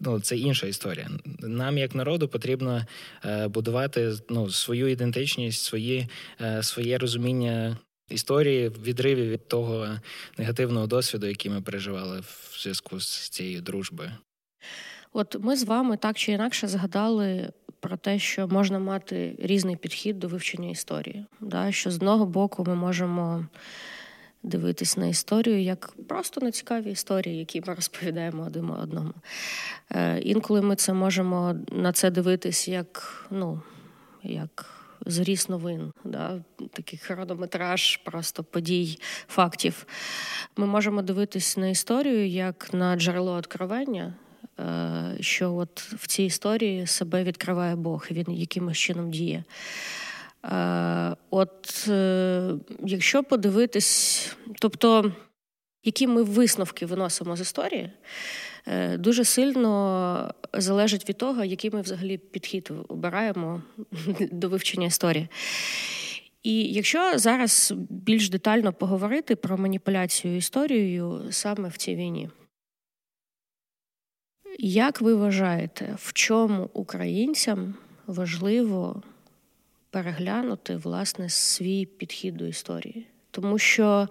ну 0.00 0.20
це 0.20 0.36
інша 0.36 0.66
історія. 0.66 1.08
Нам, 1.42 1.78
як 1.78 1.94
народу, 1.94 2.28
потрібно 2.28 2.86
е, 3.24 3.48
будувати 3.48 4.12
ну, 4.30 4.50
свою 4.50 4.88
ідентичність, 4.88 5.64
свої, 5.64 6.08
е, 6.40 6.62
своє 6.62 6.98
розуміння 6.98 7.76
історії, 8.10 8.68
в 8.68 8.82
відриві 8.82 9.28
від 9.28 9.48
того 9.48 9.88
негативного 10.38 10.86
досвіду, 10.86 11.26
який 11.26 11.50
ми 11.50 11.60
переживали 11.60 12.20
в 12.20 12.56
зв'язку 12.62 13.00
з 13.00 13.28
цією 13.28 13.60
дружбою. 13.60 14.10
От 15.12 15.36
ми 15.40 15.56
з 15.56 15.64
вами 15.64 15.96
так 15.96 16.18
чи 16.18 16.32
інакше 16.32 16.68
згадали 16.68 17.52
про 17.80 17.96
те, 17.96 18.18
що 18.18 18.48
можна 18.48 18.78
мати 18.78 19.36
різний 19.38 19.76
підхід 19.76 20.18
до 20.18 20.28
вивчення 20.28 20.70
історії. 20.70 21.26
Да? 21.40 21.72
Що 21.72 21.90
з 21.90 21.96
одного 21.96 22.26
боку 22.26 22.64
ми 22.64 22.74
можемо 22.74 23.46
дивитись 24.48 24.96
на 24.96 25.06
історію 25.06 25.62
як 25.62 25.92
просто 26.08 26.40
на 26.40 26.50
цікаві 26.50 26.90
історії, 26.90 27.38
які 27.38 27.62
ми 27.66 27.74
розповідаємо 27.74 28.42
один 28.42 28.70
одному. 28.70 29.12
Е, 29.90 30.18
Інколи 30.18 30.62
ми 30.62 30.76
це 30.76 30.92
можемо 30.92 31.56
на 31.72 31.92
це 31.92 32.10
дивитись 32.10 32.68
як, 32.68 33.26
ну, 33.30 33.60
як 34.22 34.66
зріс 35.06 35.48
новин, 35.48 35.92
да? 36.04 36.44
такий 36.72 36.98
хронометраж 36.98 37.96
просто 37.96 38.44
подій, 38.44 38.98
фактів. 39.28 39.86
Ми 40.56 40.66
можемо 40.66 41.02
дивитись 41.02 41.56
на 41.56 41.68
історію 41.68 42.26
як 42.26 42.68
на 42.72 42.96
джерело 42.96 43.32
откровення. 43.32 44.14
Е, 44.60 45.16
що 45.20 45.54
от 45.54 45.80
в 45.80 46.06
цій 46.06 46.22
історії 46.22 46.86
себе 46.86 47.24
відкриває 47.24 47.76
Бог, 47.76 48.06
і 48.10 48.14
він 48.14 48.32
якимось 48.32 48.78
чином 48.78 49.10
діє. 49.10 49.44
Е, 50.44 51.16
от 51.30 51.88
е, 51.88 52.54
якщо 52.84 53.24
подивитись, 53.24 54.36
тобто, 54.60 55.12
які 55.84 56.06
ми 56.06 56.22
висновки 56.22 56.86
виносимо 56.86 57.36
з 57.36 57.40
історії, 57.40 57.90
дуже 58.98 59.24
сильно 59.24 60.34
залежить 60.52 61.08
від 61.08 61.18
того, 61.18 61.44
який 61.44 61.70
ми 61.70 61.80
взагалі 61.80 62.18
підхід 62.18 62.72
обираємо 62.88 63.62
до 64.32 64.48
вивчення 64.48 64.86
історії. 64.86 65.28
І 66.42 66.72
якщо 66.72 67.18
зараз 67.18 67.74
більш 67.90 68.30
детально 68.30 68.72
поговорити 68.72 69.36
про 69.36 69.58
маніпуляцію 69.58 70.36
історією 70.36 71.22
саме 71.30 71.68
в 71.68 71.76
цій 71.76 71.96
війні, 71.96 72.30
як 74.58 75.00
ви 75.00 75.14
вважаєте, 75.14 75.96
в 75.98 76.12
чому 76.12 76.70
українцям 76.72 77.74
важливо 78.06 79.02
переглянути 79.90 80.76
власне 80.76 81.28
свій 81.28 81.86
підхід 81.86 82.36
до 82.36 82.46
історії? 82.46 83.06
Тому 83.30 83.58
що, 83.58 84.08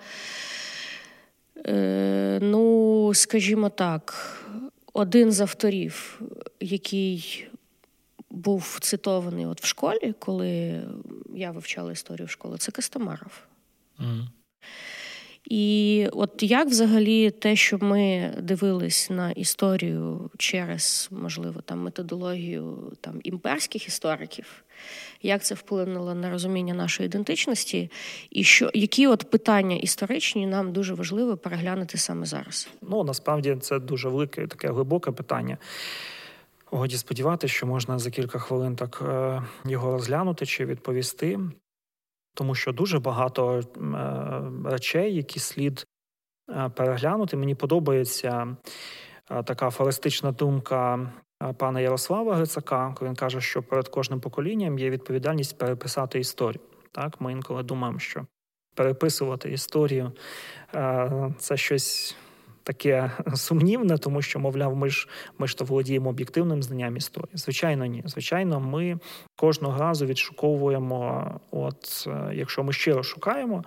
е, 1.65 2.39
ну, 2.41 3.11
скажімо 3.13 3.69
так, 3.69 4.34
один 4.93 5.32
з 5.32 5.41
авторів, 5.41 6.21
який 6.59 7.47
був 8.30 8.78
цитований 8.82 9.45
от 9.45 9.61
в 9.61 9.65
школі, 9.65 10.13
коли 10.19 10.84
я 11.36 11.51
вивчала 11.51 11.91
історію 11.91 12.25
в 12.25 12.30
школі, 12.30 12.57
це 12.57 12.71
Костомаров. 12.71 13.32
Mm. 13.99 14.28
І 15.50 16.08
от 16.12 16.43
як 16.43 16.68
взагалі 16.68 17.32
те, 17.32 17.56
що 17.56 17.78
ми 17.78 18.34
дивились 18.41 19.10
на 19.10 19.32
історію 19.32 20.30
через, 20.38 21.10
можливо, 21.12 21.62
там 21.62 21.80
методологію 21.80 22.91
там 23.02 23.20
імперських 23.24 23.88
істориків, 23.88 24.64
як 25.22 25.43
це 25.43 25.56
вплинуло 25.56 26.14
на 26.14 26.32
розуміння 26.32 26.74
нашої 26.74 27.08
ідентичності, 27.08 27.91
і 28.30 28.43
що 28.43 28.72
які 28.74 29.08
от 29.08 29.30
питання 29.30 29.76
історичні 29.76 30.48
нам 30.48 30.74
дуже 30.74 30.93
важливо 30.93 31.38
переглянути 31.38 31.98
саме 31.98 32.26
зараз? 32.26 32.70
Ну 32.82 33.04
насправді 33.04 33.58
це 33.62 33.80
дуже 33.80 34.10
велике, 34.10 34.48
таке 34.48 34.68
глибоке 34.68 35.12
питання. 35.12 35.58
Годі 36.66 36.98
сподіватися, 36.98 37.54
що 37.54 37.68
можна 37.68 38.00
за 38.00 38.12
кілька 38.12 38.39
хвилин 38.39 38.76
так 38.76 39.04
е, 39.08 39.41
його 39.70 39.91
розглянути 39.91 40.45
чи 40.45 40.66
відповісти 40.66 41.39
тому 42.38 42.55
що 42.55 42.71
дуже 42.71 42.99
багато 42.99 43.59
е, 43.59 44.69
речей, 44.69 45.15
які 45.15 45.39
слід 45.39 45.88
е, 46.49 46.69
переглянути. 46.75 47.38
Мені 47.38 47.55
подобається 47.55 48.57
е, 49.31 49.43
така 49.43 49.69
фалестична 49.69 50.31
думка 50.31 51.11
пана 51.57 51.81
Ярослава 51.81 52.35
Грицака, 52.35 52.93
коли 52.97 53.09
він 53.09 53.15
каже, 53.15 53.41
що 53.41 53.63
перед 53.63 53.88
кожним 53.88 54.19
поколінням 54.19 54.79
є 54.79 54.89
відповідальність 54.89 55.57
переписати 55.57 56.19
історію. 56.19 56.61
Так, 56.91 57.21
ми 57.21 57.31
інколи 57.31 57.63
думаємо, 57.63 57.99
що 57.99 58.25
переписувати 58.75 59.51
історію 59.51 60.11
це 61.38 61.57
щось 61.57 62.15
таке 62.63 63.11
сумнівне, 63.35 63.97
тому 63.97 64.21
що, 64.21 64.39
мовляв, 64.39 64.75
ми 64.75 64.89
ж 64.89 65.07
ми 65.38 65.47
ж 65.47 65.57
то 65.57 65.65
володіємо 65.65 66.09
об'єктивним 66.09 66.63
знанням 66.63 66.97
історії. 66.97 67.31
Звичайно, 67.33 67.85
ні. 67.85 68.03
Звичайно, 68.05 68.59
ми 68.59 68.99
кожного 69.38 69.79
разу 69.79 70.05
відшуковуємо, 70.05 71.31
от 71.51 72.07
е, 72.07 72.31
якщо 72.33 72.63
ми 72.63 72.73
щиро 72.73 73.03
шукаємо, 73.03 73.63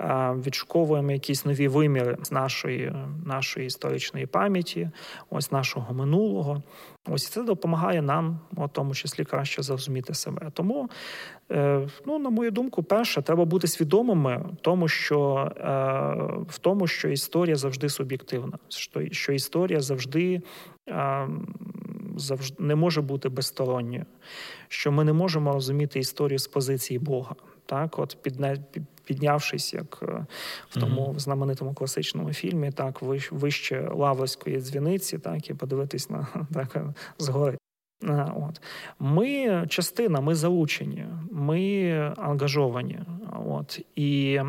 е, 0.00 0.34
відшуковуємо 0.46 1.12
якісь 1.12 1.44
нові 1.44 1.68
виміри 1.68 2.16
з 2.22 2.32
нашої 2.32 2.92
нашої 3.26 3.66
історичної 3.66 4.26
пам'яті, 4.26 4.90
ось 5.30 5.52
нашого 5.52 5.94
минулого. 5.94 6.62
Ось 7.06 7.28
це 7.28 7.42
допомагає 7.42 8.02
нам, 8.02 8.40
у 8.56 8.68
тому 8.68 8.94
числі, 8.94 9.24
краще 9.24 9.62
зрозуміти 9.62 10.14
себе. 10.14 10.50
Тому, 10.52 10.90
е, 11.52 11.88
ну, 12.06 12.18
на 12.18 12.30
мою 12.30 12.50
думку, 12.50 12.82
перше, 12.82 13.22
треба 13.22 13.44
бути 13.44 13.66
свідомими 13.66 14.44
в 14.52 14.56
тому, 14.60 14.88
що 14.88 15.50
в 16.48 16.58
тому, 16.58 16.86
що 16.86 17.08
історія 17.08 17.56
завжди 17.56 17.88
суб'єктивна, 17.88 18.58
що 19.10 19.32
історія 19.32 19.80
завжди 19.80 20.42
завжди 22.16 22.62
не 22.62 22.74
може 22.74 23.02
бути 23.02 23.28
безсторонньою, 23.28 24.06
що 24.68 24.92
ми 24.92 25.04
не 25.04 25.12
можемо 25.12 25.52
розуміти 25.52 25.98
історію 25.98 26.38
з 26.38 26.46
позиції 26.46 26.98
Бога. 26.98 27.34
Так, 27.66 27.98
от 27.98 28.18
підне, 28.22 28.56
піднявшись, 29.04 29.74
як 29.74 29.98
е, 30.02 30.26
в 30.68 30.80
тому 30.80 31.02
mm-hmm. 31.02 31.18
знаменитому 31.18 31.74
класичному 31.74 32.32
фільмі, 32.32 32.70
так 32.70 33.02
вище 33.30 33.88
Лаврської 33.94 34.60
дзвіниці, 34.60 35.18
так 35.18 35.50
і 35.50 35.54
подивитись 35.54 36.10
на 36.10 36.26
так 36.54 36.78
згори. 37.18 37.58
От 38.36 38.60
ми 38.98 39.64
частина, 39.68 40.20
ми 40.20 40.34
залучені, 40.34 41.06
ми 41.30 41.90
ангажовані. 42.16 43.00
От 43.46 43.80
і 43.96 44.40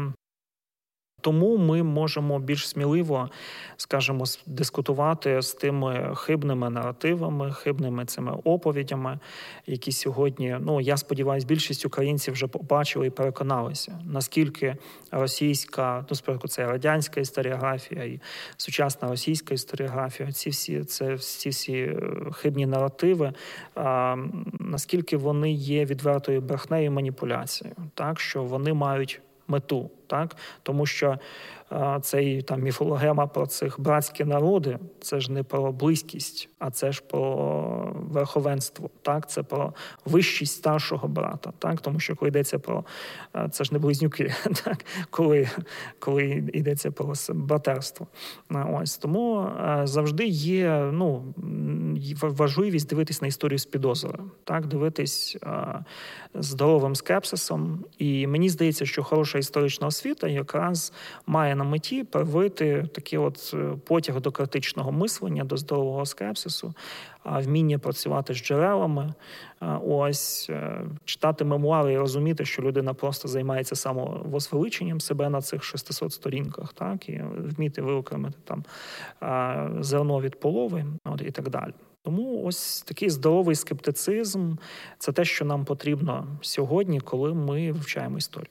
тому 1.26 1.58
ми 1.58 1.84
можемо 1.84 2.40
більш 2.40 2.70
сміливо, 2.70 3.30
скажімо, 3.78 4.24
дискутувати 4.46 5.42
з 5.42 5.54
тими 5.54 6.14
хибними 6.16 6.70
наративами, 6.70 7.54
хибними 7.54 8.06
цими 8.06 8.38
оповідями, 8.44 9.20
які 9.68 9.92
сьогодні, 9.92 10.58
ну 10.60 10.82
я 10.82 10.98
сподіваюся, 10.98 11.48
більшість 11.48 11.86
українців 11.86 12.34
вже 12.34 12.48
побачили 12.48 13.08
і 13.08 13.10
переконалися, 13.10 14.00
наскільки 14.06 14.76
російська, 15.12 16.06
ну 16.10 16.16
спочатку 16.16 16.48
це 16.48 16.66
радянська 16.66 17.22
історіографія 17.22 18.04
і 18.04 18.20
сучасна 18.58 19.10
російська 19.10 19.54
історіографія, 19.54 20.32
ці 20.32 20.50
всі 20.50 20.84
це 20.84 21.18
ці 21.18 21.50
всі 21.50 21.74
е, 21.74 21.98
хибні 22.34 22.66
наративи, 22.66 23.34
а, 23.76 24.16
наскільки 24.60 25.18
вони 25.18 25.52
є 25.52 25.86
відвертою 25.86 26.42
брехнею 26.42 26.86
і 26.86 26.90
маніпуляцією, 26.90 27.76
так 27.94 28.20
що 28.20 28.44
вони 28.44 28.74
мають 28.74 29.22
мету, 29.48 29.92
так? 30.08 30.36
Тому 30.64 30.86
що 30.86 31.20
цей 32.02 32.42
там 32.42 32.62
міфологема 32.62 33.28
про 33.28 33.48
цих 33.48 33.80
братські 33.80 34.26
народи, 34.26 34.80
це 35.02 35.20
ж 35.20 35.32
не 35.32 35.44
про 35.44 35.72
близькість, 35.72 36.50
а 36.60 36.72
це 36.72 36.92
ж 36.92 37.04
про 37.10 37.94
верховенство. 37.96 38.90
Так, 39.02 39.30
це 39.30 39.44
про 39.44 39.74
вищість 40.06 40.56
старшого 40.56 41.08
брата. 41.08 41.54
Так, 41.60 41.82
тому 41.82 42.00
що 42.00 42.16
коли 42.16 42.30
йдеться 42.30 42.60
про 42.60 42.84
це 43.52 43.64
ж 43.64 43.74
не 43.74 43.80
близнюки, 43.80 44.34
так 44.64 44.86
коли 45.10 45.50
коли 46.00 46.26
йдеться 46.54 46.92
про 46.92 47.14
братерство. 47.30 48.08
Ось 48.74 48.98
тому 48.98 49.50
завжди 49.84 50.26
є 50.26 50.90
ну 50.94 51.34
важливість 52.22 52.90
дивитись 52.90 53.22
на 53.22 53.28
історію 53.28 53.60
з 53.60 53.66
підозрою, 53.66 54.32
так 54.44 54.68
дивитись 54.68 55.38
здоровим 56.34 56.96
скепсисом. 56.96 57.86
І 57.98 58.28
мені 58.28 58.50
здається, 58.50 58.86
що 58.86 59.04
хороша 59.04 59.38
історична 59.38 59.88
освіта 59.88 60.28
якраз 60.28 60.94
має 61.26 61.56
на 61.56 61.64
меті 61.66 62.04
привити 62.04 62.88
такий 62.94 63.20
от 63.20 63.52
е, 63.54 63.74
потяг 63.86 64.22
до 64.22 64.32
критичного 64.32 64.92
мислення, 64.92 65.44
до 65.44 65.58
здорового 65.58 66.06
скепсису, 66.06 66.74
вміння 67.26 67.80
працювати 67.80 68.34
з 68.34 68.38
джерелами, 68.38 69.14
ось 69.88 70.48
е, 70.50 70.82
читати 71.06 71.46
мемуари 71.46 71.94
і 71.94 71.98
розуміти, 71.98 72.46
що 72.46 72.62
людина 72.62 72.94
просто 72.94 73.28
займається 73.28 73.76
самовозвеличенням 73.76 75.00
себе 75.00 75.30
на 75.30 75.42
цих 75.42 75.64
600 75.64 76.14
сторінках, 76.14 76.74
так 76.74 77.10
і 77.10 77.22
вміти 77.38 77.82
виокремити 77.82 78.38
там 78.44 78.64
зерно 79.84 80.22
від 80.22 80.40
полови, 80.40 80.86
от 81.06 81.22
і 81.22 81.32
так 81.32 81.50
далі. 81.50 81.74
Тому 82.06 82.44
ось 82.44 82.82
такий 82.82 83.10
здоровий 83.10 83.56
скептицизм 83.56 84.56
це 84.98 85.12
те, 85.12 85.26
що 85.26 85.46
нам 85.46 85.66
потрібно 85.66 86.28
сьогодні, 86.42 87.00
коли 87.00 87.34
ми 87.34 87.72
вивчаємо 87.72 88.18
історію. 88.18 88.50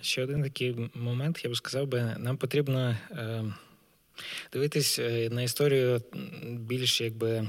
Ще 0.00 0.22
один 0.22 0.42
такий 0.42 0.90
момент, 0.94 1.44
я 1.44 1.50
б 1.50 1.56
сказав 1.56 1.86
би, 1.86 2.16
нам 2.18 2.36
потрібно 2.36 2.96
е, 3.10 3.44
дивитись 4.52 5.00
на 5.30 5.42
історію 5.42 6.02
більш 6.44 7.00
якби. 7.00 7.48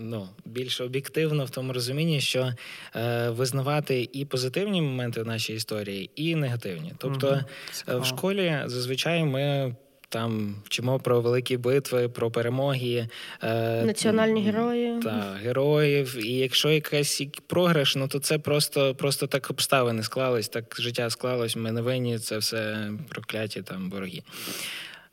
Ну, 0.00 0.28
більш 0.44 0.80
об'єктивно 0.80 1.44
в 1.44 1.50
тому 1.50 1.72
розумінні, 1.72 2.20
що 2.20 2.52
е, 2.96 3.30
визнавати 3.30 4.08
і 4.12 4.24
позитивні 4.24 4.82
моменти 4.82 5.22
в 5.22 5.26
нашій 5.26 5.54
історії, 5.54 6.10
і 6.16 6.34
негативні. 6.34 6.92
Тобто, 6.98 7.26
mm 7.28 8.00
в 8.00 8.04
школі 8.04 8.62
зазвичай 8.66 9.24
ми 9.24 9.74
там 10.08 10.54
вчимо 10.64 10.98
про 10.98 11.20
великі 11.20 11.56
битви, 11.56 12.08
про 12.08 12.30
перемоги, 12.30 13.08
е, 13.42 13.84
національні 13.84 14.42
герої 14.42 15.00
та 15.00 15.38
героїв. 15.42 16.26
І 16.26 16.32
якщо 16.32 16.70
якась 16.70 17.22
програш, 17.46 17.96
ну 17.96 18.08
то 18.08 18.18
це 18.18 18.38
просто 18.38 18.94
просто 18.94 19.26
так 19.26 19.50
обставини 19.50 20.02
склались, 20.02 20.48
так 20.48 20.76
життя 20.78 21.10
склалось. 21.10 21.56
Ми 21.56 21.72
не 21.72 21.80
винні, 21.80 22.18
це 22.18 22.38
все 22.38 22.90
прокляті 23.08 23.62
там 23.62 23.90
вороги. 23.90 24.22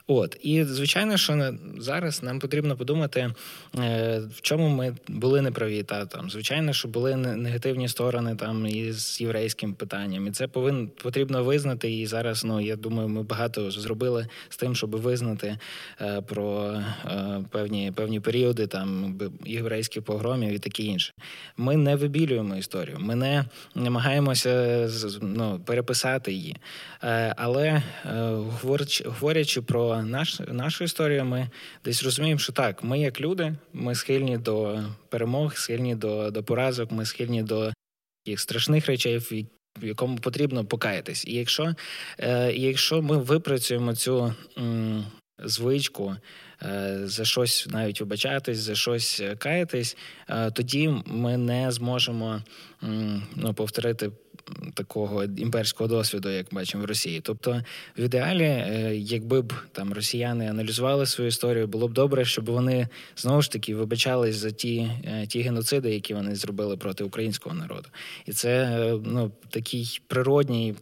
От 0.07 0.37
і 0.41 0.63
звичайно, 0.63 1.17
що 1.17 1.53
зараз 1.77 2.23
нам 2.23 2.39
потрібно 2.39 2.75
подумати, 2.75 3.33
е, 3.79 4.21
в 4.35 4.41
чому 4.41 4.69
ми 4.69 4.95
були 5.07 5.41
неправі. 5.41 5.83
Та 5.83 6.05
там 6.05 6.29
звичайно, 6.29 6.73
що 6.73 6.87
були 6.87 7.15
негативні 7.15 7.87
сторони 7.87 8.35
там 8.35 8.67
і 8.67 8.91
з 8.91 9.21
єврейським 9.21 9.73
питанням, 9.73 10.27
і 10.27 10.31
це 10.31 10.47
повинно 10.47 10.87
потрібно 10.87 11.43
визнати. 11.43 11.93
І 11.93 12.05
зараз 12.05 12.45
ну 12.45 12.61
я 12.61 12.75
думаю, 12.75 13.09
ми 13.09 13.23
багато 13.23 13.71
зробили 13.71 14.27
з 14.49 14.57
тим, 14.57 14.75
щоб 14.75 14.95
визнати 14.95 15.57
е, 16.01 16.21
про 16.21 16.73
е, 17.05 17.43
певні 17.51 17.91
певні 17.95 18.19
періоди 18.19 18.67
там 18.67 19.19
єврейських 19.45 20.03
погромів 20.03 20.53
і 20.53 20.59
таке 20.59 20.83
інше. 20.83 21.13
Ми 21.57 21.77
не 21.77 21.95
вибілюємо 21.95 22.55
історію, 22.55 22.97
ми 22.99 23.15
не 23.15 23.45
намагаємося 23.75 24.89
ну, 25.21 25.59
переписати 25.65 26.33
її, 26.33 26.55
але 27.35 27.83
говорячи 29.19 29.61
про 29.61 29.94
наш, 30.03 30.39
нашу 30.39 30.83
історію, 30.83 31.25
ми 31.25 31.49
десь 31.85 32.03
розуміємо, 32.03 32.39
що 32.39 32.53
так, 32.53 32.83
ми 32.83 32.99
як 32.99 33.21
люди, 33.21 33.55
ми 33.73 33.95
схильні 33.95 34.37
до 34.37 34.83
перемог, 35.09 35.57
схильні 35.57 35.95
до 35.95 36.31
до 36.31 36.43
поразок, 36.43 36.91
ми 36.91 37.05
схильні 37.05 37.43
до 37.43 37.73
таких 38.25 38.39
страшних 38.39 38.87
речей, 38.87 39.17
в 39.81 39.85
якому 39.85 40.17
потрібно 40.17 40.65
покаятись. 40.65 41.27
І 41.27 41.33
якщо 41.33 41.75
е, 42.19 42.53
якщо 42.53 43.01
ми 43.01 43.17
випрацюємо 43.17 43.95
цю 43.95 44.33
м, 44.57 45.05
звичку 45.39 46.15
е, 46.63 46.99
за 47.03 47.25
щось 47.25 47.67
навіть 47.69 47.99
вибачатись, 47.99 48.57
за 48.57 48.75
щось 48.75 49.23
каятись, 49.37 49.97
е, 50.29 50.51
тоді 50.51 50.93
ми 51.05 51.37
не 51.37 51.71
зможемо 51.71 52.43
м, 52.83 53.23
ну, 53.35 53.53
повторити 53.53 54.11
такого 54.73 55.23
імперського 55.23 55.87
досвіду, 55.87 56.29
як 56.29 56.47
бачимо 56.51 56.83
в 56.83 56.85
Росії. 56.85 57.21
Тобто, 57.21 57.61
в 57.97 58.01
ідеалі, 58.01 58.43
е, 58.43 58.95
якби 58.95 59.41
б 59.41 59.53
там 59.71 59.93
росіяни 59.93 60.49
аналізували 60.49 61.05
свою 61.05 61.27
історію, 61.27 61.67
було 61.67 61.87
б 61.87 61.93
добре, 61.93 62.25
щоб 62.25 62.45
вони 62.45 62.87
знову 63.15 63.41
ж 63.41 63.51
таки 63.51 63.75
вибачались 63.75 64.35
за 64.35 64.51
ті 64.51 64.91
е, 65.05 65.27
ті 65.27 65.41
геноциди, 65.41 65.93
які 65.93 66.13
вони 66.13 66.35
зробили 66.35 66.77
проти 66.77 67.03
українського 67.03 67.55
народу, 67.55 67.89
і 68.25 68.31
це 68.31 68.49
е, 68.49 68.99
ну 69.05 69.31
такий 69.49 70.01
природній, 70.07 70.75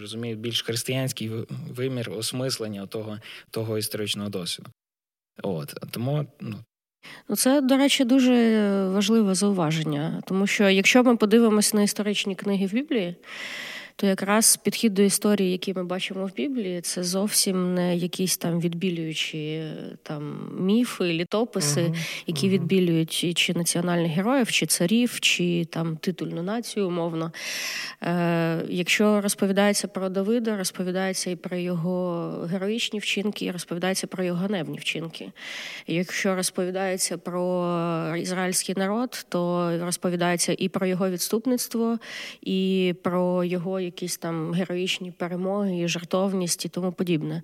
розумію, 0.00 0.36
більш 0.36 0.62
християнський 0.62 1.30
вимір 1.70 2.10
осмислення 2.10 2.86
того, 2.86 3.18
того 3.50 3.78
історичного 3.78 4.28
досвіду. 4.28 4.70
От 5.42 5.74
тому 5.90 6.26
ну 6.40 6.56
Ну, 7.28 7.36
це, 7.36 7.60
до 7.60 7.76
речі, 7.76 8.04
дуже 8.04 8.60
важливе 8.88 9.34
зауваження, 9.34 10.22
тому 10.26 10.46
що 10.46 10.68
якщо 10.68 11.04
ми 11.04 11.16
подивимося 11.16 11.76
на 11.76 11.82
історичні 11.82 12.34
книги 12.34 12.66
в 12.66 12.72
Біблії, 12.72 13.14
то 13.96 14.06
якраз 14.06 14.56
підхід 14.56 14.94
до 14.94 15.02
історії, 15.02 15.52
який 15.52 15.74
ми 15.74 15.84
бачимо 15.84 16.26
в 16.26 16.34
Біблії, 16.34 16.80
це 16.80 17.04
зовсім 17.04 17.74
не 17.74 17.96
якісь 17.96 18.36
там 18.36 18.60
відбілюючі 18.60 19.62
там 20.02 20.50
міфи, 20.60 21.04
літописи, 21.04 21.80
uh-huh. 21.80 22.22
які 22.26 22.46
uh-huh. 22.46 22.50
відбілюють 22.50 23.38
чи 23.38 23.54
національних 23.54 24.12
героїв, 24.12 24.50
чи 24.50 24.66
царів, 24.66 25.20
чи 25.20 25.64
там 25.64 25.96
титульну 25.96 26.42
націю, 26.42 26.88
умовно. 26.88 27.32
Е, 28.02 28.62
Якщо 28.68 29.20
розповідається 29.20 29.88
про 29.88 30.08
Давида, 30.08 30.56
розповідається 30.56 31.30
і 31.30 31.36
про 31.36 31.56
його 31.56 32.30
героїчні 32.50 32.98
вчинки, 32.98 33.44
і 33.44 33.50
розповідається 33.50 34.06
про 34.06 34.24
його 34.24 34.38
ганебні 34.38 34.78
вчинки. 34.78 35.32
Якщо 35.86 36.34
розповідається 36.34 37.18
про 37.18 38.16
ізраїльський 38.16 38.74
народ, 38.78 39.26
то 39.28 39.70
розповідається 39.82 40.54
і 40.58 40.68
про 40.68 40.86
його 40.86 41.10
відступництво, 41.10 41.98
і 42.42 42.94
про 43.02 43.44
його 43.44 43.80
якісь 43.86 44.16
там 44.16 44.52
героїчні 44.52 45.10
перемоги, 45.10 45.78
і 45.78 45.88
жартовність 45.88 46.64
і 46.64 46.68
тому 46.68 46.92
подібне. 46.92 47.42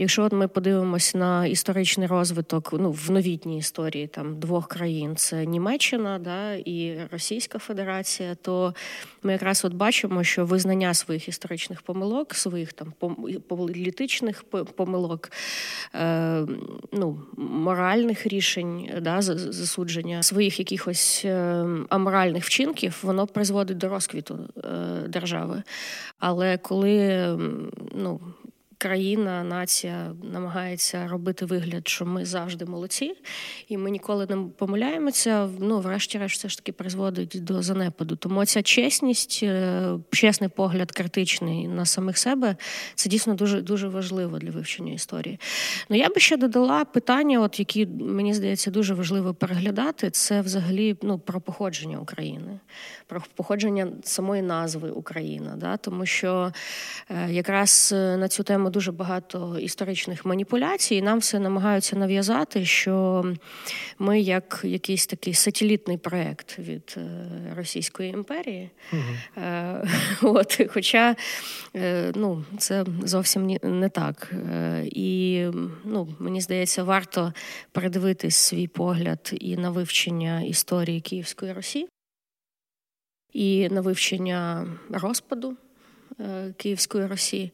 Якщо 0.00 0.24
от 0.24 0.32
ми 0.32 0.48
подивимося 0.48 1.18
на 1.18 1.46
історичний 1.46 2.06
розвиток 2.06 2.72
ну, 2.72 2.90
в 2.90 3.10
новітній 3.10 3.58
історії 3.58 4.06
там 4.06 4.40
двох 4.40 4.68
країн 4.68 5.16
це 5.16 5.46
Німеччина 5.46 6.18
да, 6.18 6.54
і 6.54 6.98
Російська 7.12 7.58
Федерація, 7.58 8.34
то 8.34 8.74
ми 9.22 9.32
якраз 9.32 9.64
от 9.64 9.74
бачимо, 9.74 10.24
що 10.24 10.44
визнання 10.44 10.94
своїх 10.94 11.28
історичних 11.28 11.82
помилок, 11.82 12.34
своїх 12.34 12.72
там 12.72 12.92
політичних 13.48 14.44
помилок, 14.76 15.30
е, 15.94 16.46
ну, 16.92 17.18
моральних 17.36 18.26
рішень, 18.26 18.90
да, 19.00 19.22
засудження 19.22 20.22
своїх 20.22 20.58
якихось 20.58 21.22
е, 21.24 21.66
аморальних 21.88 22.44
вчинків, 22.44 22.98
воно 23.02 23.26
призводить 23.26 23.78
до 23.78 23.88
розквіту 23.88 24.38
е, 24.56 24.68
держави. 25.08 25.62
Але 26.18 26.58
коли 26.58 27.26
ну, 27.94 28.20
країна, 28.80 29.44
нація 29.44 30.14
намагається 30.32 31.08
робити 31.08 31.44
вигляд, 31.44 31.88
що 31.88 32.06
ми 32.06 32.24
завжди 32.24 32.64
молодці, 32.64 33.14
і 33.68 33.78
ми 33.78 33.90
ніколи 33.90 34.26
не 34.26 34.36
помиляємося. 34.56 35.48
Ну, 35.58 35.80
врешті-решт, 35.80 36.38
все 36.38 36.48
ж 36.48 36.56
таки 36.56 36.72
призводить 36.72 37.44
до 37.44 37.62
занепаду. 37.62 38.16
Тому 38.16 38.44
ця 38.44 38.62
чесність, 38.62 39.40
е, 39.42 39.82
чесний 40.10 40.50
погляд, 40.56 40.92
критичний 40.92 41.68
на 41.68 41.84
самих 41.84 42.18
себе, 42.18 42.56
це 42.94 43.10
дійсно 43.10 43.34
дуже 43.34 43.60
дуже 43.60 43.88
важливо 43.88 44.38
для 44.38 44.50
вивчення 44.50 44.92
історії. 44.92 45.40
Ну 45.88 45.96
я 45.96 46.08
би 46.08 46.20
ще 46.20 46.36
додала 46.36 46.84
питання, 46.84 47.40
от 47.40 47.58
які 47.58 47.86
мені 47.86 48.34
здається 48.34 48.70
дуже 48.70 48.94
важливо 48.94 49.34
переглядати, 49.34 50.10
це 50.10 50.40
взагалі 50.40 50.96
ну, 51.02 51.18
про 51.18 51.40
походження 51.40 51.98
України, 51.98 52.58
про 53.06 53.22
походження 53.34 53.88
самої 54.02 54.42
назви 54.42 54.90
Україна, 54.90 55.54
да? 55.56 55.76
тому 55.76 56.06
що 56.06 56.52
е, 57.10 57.32
якраз 57.32 57.92
на 57.92 58.28
цю 58.28 58.42
тему 58.42 58.69
дуже 58.70 58.92
багато 58.92 59.58
історичних 59.58 60.24
маніпуляцій, 60.24 60.94
і 60.94 61.02
нам 61.02 61.18
все 61.18 61.38
намагаються 61.38 61.96
нав'язати, 61.96 62.64
що 62.64 63.24
ми 63.98 64.20
як 64.20 64.60
якийсь 64.64 65.06
такий 65.06 65.34
сателітний 65.34 65.96
проект 65.96 66.58
від 66.58 66.94
е, 66.96 67.28
Російської 67.56 68.10
імперії. 68.10 68.70
Угу. 68.92 69.44
От, 70.34 70.60
Хоча 70.68 71.16
е, 71.76 72.12
ну, 72.14 72.44
це 72.58 72.84
зовсім 73.04 73.58
не 73.62 73.88
так. 73.88 74.32
І 74.84 75.46
ну, 75.84 76.08
мені 76.18 76.40
здається, 76.40 76.82
варто 76.82 77.32
передивитись 77.72 78.36
свій 78.36 78.66
погляд 78.66 79.30
і 79.40 79.56
на 79.56 79.70
вивчення 79.70 80.42
історії 80.42 81.00
Київської 81.00 81.52
Росії, 81.52 81.88
і 83.32 83.68
на 83.68 83.80
вивчення 83.80 84.66
розпаду. 84.90 85.56
Е, 86.20 86.54
Київської 86.56 87.06
Росії 87.06 87.52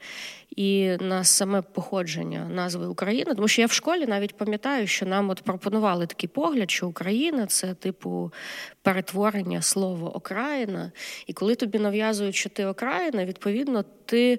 і 0.57 0.97
на 1.01 1.25
саме 1.25 1.63
походження 1.63 2.49
назви 2.49 2.87
України. 2.87 3.35
Тому 3.35 3.49
що 3.49 3.63
я 3.63 3.67
в 3.67 3.73
школі 3.73 4.07
навіть 4.07 4.37
пам'ятаю, 4.37 4.87
що 4.87 5.07
нам 5.07 5.31
от 5.31 5.43
пропонували 5.43 6.07
такий 6.07 6.29
погляд, 6.29 6.71
що 6.71 6.89
Україна 6.89 7.47
це 7.47 7.75
типу 7.75 8.33
перетворення 8.83 9.63
слова 9.63 10.09
окраїна. 10.09 10.93
І 11.27 11.33
коли 11.33 11.55
тобі 11.55 11.79
нав'язують, 11.79 12.35
що 12.35 12.49
ти 12.49 12.65
окраїна, 12.65 13.25
відповідно, 13.25 13.85
ти 14.05 14.39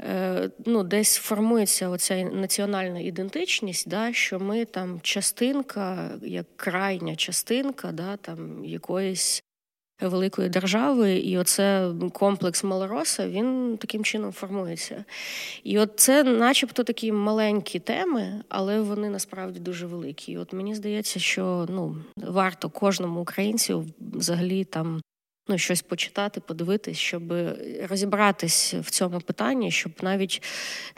е, 0.00 0.50
ну, 0.66 0.82
десь 0.82 1.16
формується 1.16 1.88
оця 1.88 2.24
національна 2.24 3.00
ідентичність, 3.00 3.88
да, 3.88 4.12
що 4.12 4.40
ми 4.40 4.64
там 4.64 5.00
частинка, 5.02 6.10
як 6.22 6.46
крайня 6.56 7.16
частинка, 7.16 7.92
да, 7.92 8.16
там 8.16 8.64
якоїсь 8.64 9.44
великої 10.08 10.48
держави, 10.48 11.12
і 11.14 11.38
оце 11.38 11.90
комплекс 12.12 12.64
Малороса 12.64 13.28
він 13.28 13.76
таким 13.80 14.04
чином 14.04 14.32
формується. 14.32 15.04
І 15.64 15.78
от 15.78 15.90
це, 15.96 16.24
начебто, 16.24 16.84
такі 16.84 17.12
маленькі 17.12 17.78
теми, 17.78 18.42
але 18.48 18.80
вони 18.80 19.10
насправді 19.10 19.60
дуже 19.60 19.86
великі. 19.86 20.32
І 20.32 20.38
От 20.38 20.52
мені 20.52 20.74
здається, 20.74 21.20
що 21.20 21.66
ну 21.68 21.96
варто 22.16 22.70
кожному 22.70 23.20
українцю 23.20 23.86
взагалі 24.00 24.64
там 24.64 25.00
ну, 25.50 25.58
щось 25.58 25.82
почитати, 25.82 26.40
подивитись, 26.40 26.98
щоб 26.98 27.22
розібратись 27.88 28.74
в 28.74 28.90
цьому 28.90 29.20
питанні, 29.20 29.70
щоб 29.70 29.92
навіть 30.02 30.42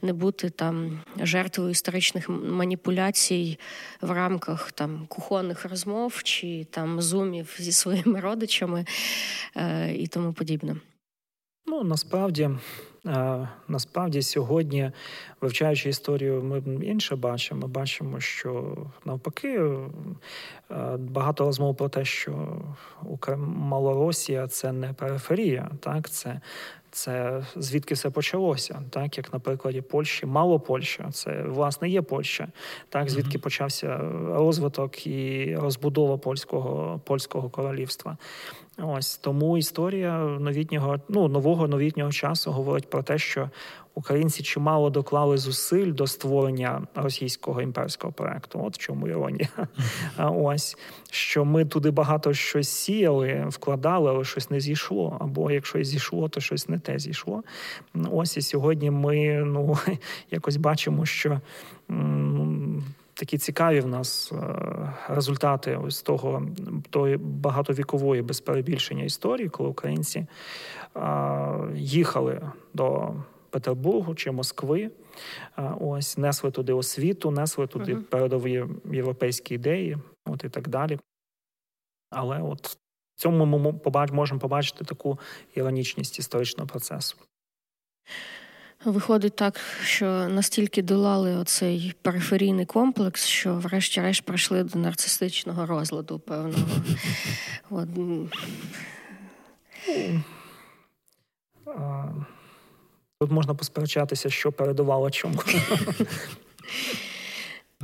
не 0.03 0.13
бути 0.13 0.51
там 0.51 1.01
жертвою 1.23 1.71
історичних 1.71 2.29
маніпуляцій 2.29 3.59
в 4.01 4.11
рамках 4.11 4.73
там 4.73 5.07
кухонних 5.09 5.65
розмов 5.65 6.23
чи 6.23 6.67
там 6.71 7.03
зумів 7.03 7.57
зі 7.59 7.73
своїми 7.73 8.21
родичами 8.21 8.85
е, 9.57 9.95
і 9.95 10.07
тому 10.07 10.33
подібне. 10.33 10.77
Ну, 11.67 11.85
насправді. 11.85 12.51
Насправді, 13.69 14.23
сьогодні, 14.23 14.91
вивчаючи 15.41 15.89
історію, 15.89 16.43
ми 16.43 16.85
інше 16.85 17.17
бачимо. 17.17 17.61
Ми 17.61 17.67
бачимо, 17.67 18.21
що 18.21 18.77
навпаки 19.05 19.71
багато 20.99 21.45
розмов 21.45 21.77
про 21.77 21.89
те, 21.89 22.05
що 22.05 22.63
Малоросія 23.37 24.49
це 24.49 24.73
не 24.73 24.93
периферія, 24.93 25.71
так 25.81 26.11
це 26.11 26.41
це 26.93 27.45
звідки 27.57 27.95
все 27.95 28.11
почалося, 28.11 28.83
так 28.91 29.17
як 29.19 29.33
на 29.33 29.39
прикладі 29.39 29.81
Польщі, 29.81 30.27
мало 30.27 30.61
Польща, 30.61 31.11
це 31.13 31.43
власне 31.43 31.89
є 31.89 32.03
Польща, 32.03 32.49
так 32.89 33.11
звідки 33.11 33.39
почався 33.39 33.99
розвиток 34.29 35.07
і 35.07 35.57
розбудова 35.57 36.19
польського 36.19 37.01
польського 37.05 37.51
королівства. 37.51 38.17
Ось 38.85 39.17
тому 39.17 39.59
історія 39.59 40.19
новітнього, 40.19 40.97
ну 41.09 41.29
нового 41.29 41.69
новітнього 41.69 42.13
часу 42.13 42.51
говорить 42.51 42.91
про 42.91 43.03
те, 43.03 43.19
що 43.19 43.51
українці 43.95 44.43
чимало 44.43 44.91
доклали 44.91 45.39
зусиль 45.39 45.93
до 45.93 46.07
створення 46.07 46.83
російського 46.95 47.63
імперського 47.63 48.13
проекту. 48.13 48.65
От 48.65 48.75
в 48.75 48.79
чому 48.79 49.09
іронія. 49.09 49.49
Ось 50.19 50.77
що 51.11 51.45
ми 51.45 51.65
туди 51.65 51.91
багато 51.91 52.35
щось 52.35 52.69
сіяли, 52.69 53.47
вкладали, 53.49 54.11
але 54.11 54.25
щось 54.25 54.51
не 54.51 54.61
зійшло. 54.61 55.19
Або 55.21 55.51
якщо 55.51 55.79
і 55.79 55.85
зійшло, 55.85 56.29
то 56.29 56.41
щось 56.41 56.69
не 56.69 56.79
те 56.79 56.99
зійшло. 56.99 57.43
Ось 58.11 58.37
і 58.37 58.43
сьогодні 58.43 58.91
ми 58.91 59.45
ну 59.47 59.79
якось 60.31 60.57
бачимо, 60.57 61.07
що. 61.07 61.41
Такі 63.23 63.39
цікаві 63.39 63.81
в 63.81 63.87
нас 63.87 64.33
е, 64.33 64.37
результати 65.09 65.77
ось 65.77 66.03
того 66.03 66.49
тої 66.91 67.17
багатовікової 67.17 68.23
без 68.23 68.41
перебільшення 68.41 69.05
історії, 69.05 69.49
коли 69.49 69.69
українці 69.69 70.27
їхали 71.75 72.51
до 72.75 73.15
Петербургу 73.51 74.15
чи 74.15 74.31
Москви. 74.31 74.91
Ось 75.81 76.19
несли 76.19 76.51
туди 76.51 76.73
освіту, 76.73 77.31
несли 77.31 77.67
туди 77.67 77.95
uh-huh. 77.95 78.03
передові 78.03 78.65
європейські 78.93 79.55
ідеї, 79.55 79.99
от 80.27 80.45
і 80.45 80.49
так 80.49 80.69
далі. 80.69 80.99
Але 82.11 82.41
от 82.41 82.67
в 82.67 82.77
цьому 83.15 83.47
ми 83.47 83.73
можемо 84.13 84.41
побачити 84.41 84.85
таку 84.85 85.19
іронічність 85.55 86.19
історичного 86.19 86.69
процесу. 86.69 87.17
Виходить 88.85 89.37
так, 89.37 89.61
що 89.85 90.07
настільки 90.29 90.83
долали 90.83 91.37
оцей 91.37 91.95
периферійний 92.03 92.67
комплекс, 92.67 93.27
що, 93.27 93.55
врешті-решт, 93.55 94.25
прийшли 94.25 94.65
до 94.65 94.79
нарцистичного 94.79 95.67
розладу 95.67 96.19
певного. 96.19 96.69
От. 97.71 97.89
Тут 103.21 103.31
можна 103.31 103.55
посперечатися, 103.55 104.31
що 104.31 104.53
передувало 104.53 105.11
чому. 105.11 105.43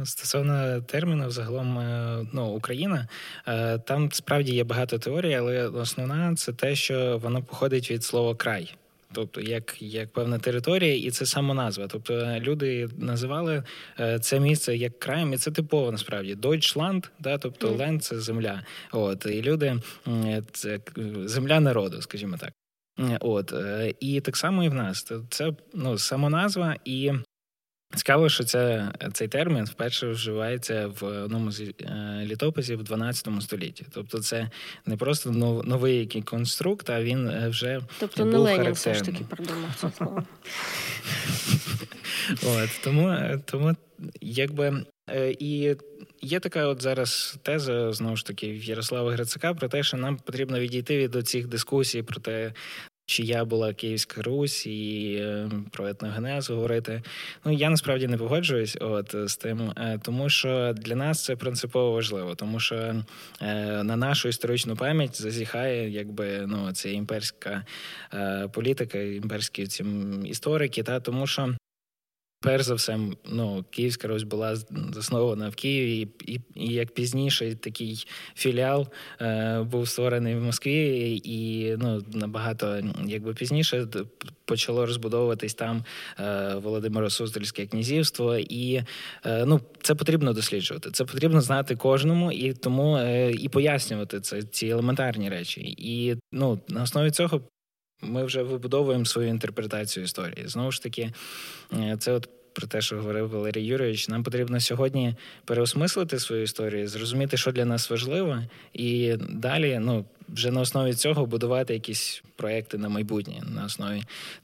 Стосовно 0.04 0.80
терміну, 0.80 1.30
загалом 1.30 1.78
е, 1.78 2.26
ну, 2.32 2.46
Україна, 2.46 3.08
е, 3.46 3.78
там 3.78 4.12
справді 4.12 4.54
є 4.54 4.64
багато 4.64 4.98
теорій, 4.98 5.34
але 5.34 5.68
основна 5.68 6.34
це 6.34 6.52
те, 6.52 6.74
що 6.74 7.18
воно 7.22 7.42
походить 7.42 7.90
від 7.90 8.04
слова 8.04 8.34
край. 8.34 8.74
Тобто, 9.12 9.40
як 9.40 9.82
як 9.82 10.12
певна 10.12 10.38
територія, 10.38 10.96
і 10.96 11.10
це 11.10 11.26
самоназва. 11.26 11.86
Тобто 11.86 12.36
люди 12.40 12.88
називали 12.98 13.62
е, 14.00 14.18
це 14.18 14.40
місце 14.40 14.76
як 14.76 14.98
краєм, 14.98 15.32
і 15.32 15.36
це 15.36 15.50
типово 15.50 15.92
насправді 15.92 16.34
Deutschland, 16.34 17.08
да, 17.18 17.38
тобто 17.38 17.70
ленд 17.70 18.04
це 18.04 18.20
земля. 18.20 18.62
От 18.92 19.26
і 19.26 19.42
люди 19.42 19.80
це 20.52 20.80
земля 21.24 21.60
народу, 21.60 22.02
скажімо 22.02 22.36
так. 22.36 22.52
От 23.20 23.52
е, 23.52 23.94
і 24.00 24.20
так 24.20 24.36
само 24.36 24.64
і 24.64 24.68
в 24.68 24.74
нас. 24.74 25.12
Це 25.30 25.52
ну 25.74 25.98
самоназва, 25.98 26.76
і 26.84 27.12
цікаво, 27.96 28.28
що 28.28 28.44
це 28.44 28.92
цей 29.12 29.28
термін 29.28 29.64
вперше 29.64 30.08
вживається 30.08 30.90
в 31.00 31.04
одному 31.04 31.50
з 31.50 31.60
е, 31.60 31.74
літописів 32.24 32.78
в 32.78 32.82
12 32.82 33.28
столітті. 33.40 33.86
Тобто, 33.90 34.18
це 34.18 34.50
не 34.86 34.96
просто 34.96 35.30
новий 35.64 35.98
який 35.98 36.22
конструкт, 36.22 36.90
а 36.90 37.02
він 37.02 37.28
е, 37.28 37.48
вже 37.48 37.80
тобто 37.98 38.24
був 38.24 38.32
не 38.32 38.38
Ленін 38.38 38.72
все 38.72 38.94
ж 38.94 39.04
таки 39.04 39.24
придумав 39.24 39.74
це 39.76 39.90
слово. 39.96 40.22
От 42.46 42.70
тому, 42.84 43.18
тому 43.44 43.76
якби 44.20 44.84
і 45.38 45.76
є 46.22 46.40
така 46.40 46.66
от 46.66 46.82
зараз 46.82 47.38
теза 47.42 47.92
знову 47.92 48.16
ж 48.16 48.26
таки 48.26 48.52
в 48.52 48.64
Ярослава 48.64 49.12
Грицака 49.12 49.54
про 49.54 49.68
те, 49.68 49.82
що 49.82 49.96
нам 49.96 50.16
потрібно 50.16 50.60
відійти 50.60 50.98
від 50.98 51.28
цих 51.28 51.46
дискусій 51.46 52.02
про 52.02 52.20
те, 52.20 52.52
чия 53.08 53.44
була 53.44 53.74
Київська 53.74 54.22
Русь 54.22 54.66
і 54.66 55.14
е, 55.20 55.50
про 55.70 55.88
етногенез 55.88 56.50
говорити. 56.50 57.02
Ну 57.44 57.52
я 57.52 57.70
насправді 57.70 58.06
не 58.06 58.16
погоджуюсь 58.16 58.76
от 58.80 59.14
з 59.24 59.36
тим, 59.36 59.72
е, 59.76 60.00
тому 60.02 60.28
що 60.28 60.74
для 60.76 60.94
нас 60.94 61.24
це 61.24 61.36
принципово 61.36 61.92
важливо, 61.92 62.34
тому 62.34 62.60
що 62.60 62.76
е, 62.76 63.04
на 63.82 63.96
нашу 63.96 64.28
історичну 64.28 64.76
пам'ять 64.76 65.22
зазіхає, 65.22 65.90
якби 65.90 66.46
ну 66.46 66.72
це 66.72 66.92
імперська 66.92 67.64
політика, 68.52 68.98
імперські 68.98 69.66
ці 69.66 69.84
історики, 70.24 70.82
та 70.82 71.00
тому 71.00 71.26
що. 71.26 71.54
Перш 72.40 72.64
за 72.64 72.74
все, 72.74 72.98
ну, 73.30 73.64
Київська 73.70 74.08
Русь 74.08 74.22
була 74.22 74.56
заснована 74.92 75.48
в 75.48 75.54
Києві, 75.54 76.00
і 76.00 76.32
і, 76.32 76.40
і 76.54 76.72
як 76.72 76.94
пізніше 76.94 77.54
такий 77.54 78.06
філіал 78.34 78.88
е, 79.20 79.62
був 79.62 79.88
створений 79.88 80.36
в 80.36 80.42
Москві, 80.42 81.20
і 81.24 81.76
ну, 81.76 82.04
набагато 82.12 82.80
якби 83.06 83.34
пізніше 83.34 83.86
почало 84.44 84.86
розбудовуватись 84.86 85.54
там 85.54 85.84
е, 86.20 86.54
Володимиро 86.54 87.10
Суздальське 87.10 87.66
князівство, 87.66 88.36
і 88.36 88.82
е, 89.26 89.44
ну, 89.46 89.60
це 89.82 89.94
потрібно 89.94 90.32
досліджувати. 90.32 90.90
Це 90.90 91.04
потрібно 91.04 91.40
знати 91.40 91.76
кожному 91.76 92.32
і 92.32 92.52
тому 92.52 92.96
е, 92.96 93.32
і 93.32 93.48
пояснювати 93.48 94.20
це 94.20 94.42
ці 94.42 94.66
елементарні 94.66 95.28
речі. 95.28 95.74
І 95.78 96.16
ну, 96.32 96.60
на 96.68 96.82
основі 96.82 97.10
цього 97.10 97.40
ми 98.02 98.24
вже 98.24 98.42
вибудовуємо 98.42 99.04
свою 99.04 99.28
інтерпретацію 99.28 100.04
історії. 100.04 100.48
Знову 100.48 100.72
ж 100.72 100.82
таки, 100.82 101.12
е, 101.72 101.96
це 102.00 102.12
от 102.12 102.28
про 102.52 102.66
те, 102.66 102.80
що 102.80 102.96
говорив 102.96 103.28
Валерій 103.28 103.64
Юрійович. 103.64 104.08
Нам 104.08 104.22
потрібно 104.22 104.60
сьогодні 104.60 105.14
переосмислити 105.44 106.18
свою 106.18 106.42
історію, 106.42 106.88
зрозуміти, 106.88 107.36
що 107.36 107.52
для 107.52 107.64
нас 107.64 107.90
важливо, 107.90 108.42
і 108.72 109.14
далі, 109.16 109.78
ну 109.80 110.04
вже 110.28 110.50
на 110.50 110.60
основі 110.60 110.94
цього 110.94 111.26
будувати 111.26 111.74
якісь 111.74 112.22
проекти 112.36 112.78
на 112.78 112.88
майбутнє, 112.88 113.42
на 113.54 113.64
основі 113.64 114.02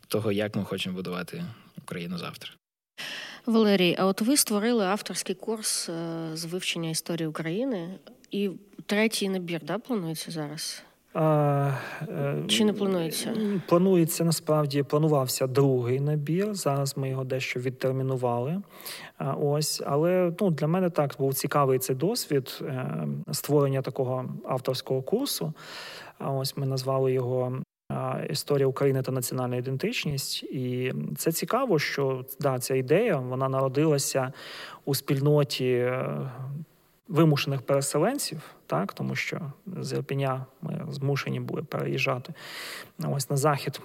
того, 0.08 0.32
як 0.32 0.56
ми 0.56 0.64
хочемо 0.64 0.96
будувати 0.96 1.44
Україну 1.78 2.18
завтра. 2.18 2.50
Валерій, 3.46 3.96
а 3.98 4.06
от 4.06 4.20
ви 4.20 4.36
створили 4.36 4.84
авторський 4.84 5.34
курс 5.34 5.88
е, 5.88 6.30
з 6.34 6.44
вивчення 6.44 6.90
історії 6.90 7.26
України, 7.26 7.98
і 8.30 8.50
третій 8.86 9.28
набір 9.28 9.60
да, 9.64 9.78
планується 9.78 10.30
зараз? 10.30 10.82
Е, 11.16 11.74
Чи 12.48 12.64
не 12.64 12.72
планується? 12.72 13.36
Планується 13.68 14.24
насправді 14.24 14.82
планувався 14.82 15.46
другий 15.46 16.00
набір. 16.00 16.54
Зараз 16.54 16.96
ми 16.96 17.08
його 17.08 17.24
дещо 17.24 17.60
відтермінували. 17.60 18.62
Ось, 19.40 19.82
але 19.86 20.32
ну 20.40 20.50
для 20.50 20.66
мене 20.66 20.90
так 20.90 21.14
був 21.18 21.34
цікавий 21.34 21.78
цей 21.78 21.96
досвід 21.96 22.58
е, 22.62 23.08
створення 23.32 23.82
такого 23.82 24.24
авторського 24.48 25.02
курсу. 25.02 25.52
Ось 26.20 26.56
ми 26.56 26.66
назвали 26.66 27.12
його. 27.12 27.52
Історія 28.30 28.66
України 28.66 29.02
та 29.02 29.12
національна 29.12 29.56
ідентичність, 29.56 30.42
і 30.42 30.92
це 31.16 31.32
цікаво, 31.32 31.78
що 31.78 32.24
да, 32.40 32.58
ця 32.58 32.74
ідея 32.74 33.16
вона 33.16 33.48
народилася 33.48 34.32
у 34.84 34.94
спільноті 34.94 35.70
е, 35.70 36.30
вимушених 37.08 37.62
переселенців, 37.62 38.40
так 38.66 38.92
тому 38.92 39.14
що 39.14 39.52
з 39.66 39.92
Ірпеня 39.92 40.46
ми 40.62 40.86
змушені 40.90 41.40
були 41.40 41.62
переїжджати 41.62 42.34
ось 43.04 43.30
на 43.30 43.36
захід 43.36 43.80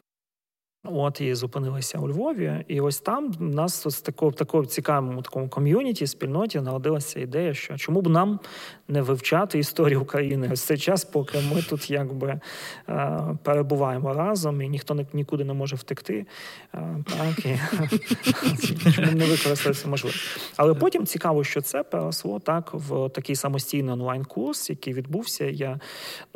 От 0.83 1.21
і 1.21 1.35
зупинилися 1.35 1.99
у 1.99 2.09
Львові, 2.09 2.65
і 2.67 2.81
ось 2.81 2.99
там 2.99 3.33
у 3.39 3.43
нас 3.43 3.87
з 3.87 4.01
такого 4.01 4.31
такому 4.31 4.65
цікавому 4.65 5.21
такому 5.21 5.49
ком'юніті, 5.49 6.07
спільноті 6.07 6.61
народилася 6.61 7.19
ідея, 7.19 7.53
що 7.53 7.77
чому 7.77 8.01
б 8.01 8.07
нам 8.07 8.39
не 8.87 9.01
вивчати 9.01 9.59
історію 9.59 10.01
України 10.01 10.49
ось 10.53 10.61
цей 10.61 10.77
час, 10.77 11.05
поки 11.05 11.37
ми 11.53 11.61
тут 11.61 11.89
якби 11.89 12.39
е, 12.89 13.21
перебуваємо 13.43 14.13
разом, 14.13 14.61
і 14.61 14.69
ніхто 14.69 15.05
нікуди 15.13 15.43
не 15.43 15.53
може 15.53 15.75
втекти. 15.75 16.25
Е, 16.73 17.03
так 17.17 17.45
і 17.45 17.59
чому 18.91 19.11
не 19.13 19.25
використати 19.25 19.87
можливість. 19.87 20.53
Але 20.57 20.73
потім 20.73 21.05
цікаво, 21.05 21.43
що 21.43 21.61
це 21.61 21.83
переросло 21.83 22.39
так 22.39 22.71
в 22.73 23.09
такий 23.09 23.35
самостійний 23.35 23.93
онлайн-курс, 23.93 24.69
який 24.69 24.93
відбувся. 24.93 25.45
Я 25.45 25.79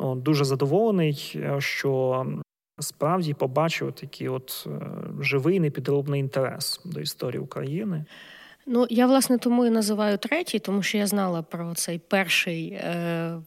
ну, 0.00 0.14
дуже 0.14 0.44
задоволений, 0.44 1.40
що 1.58 2.26
справді 2.78 3.34
побачив 3.34 3.92
такий 3.92 4.28
от 4.28 4.66
е, 4.66 4.80
живий 5.20 5.60
непідробний 5.60 6.20
інтерес 6.20 6.80
до 6.84 7.00
історії 7.00 7.40
України. 7.40 8.04
Ну 8.66 8.86
я 8.90 9.06
власне 9.06 9.38
тому 9.38 9.66
і 9.66 9.70
називаю 9.70 10.18
третій, 10.18 10.58
тому 10.58 10.82
що 10.82 10.98
я 10.98 11.06
знала 11.06 11.42
про 11.42 11.74
цей 11.74 11.98
перший. 11.98 12.68
Е... 12.68 13.40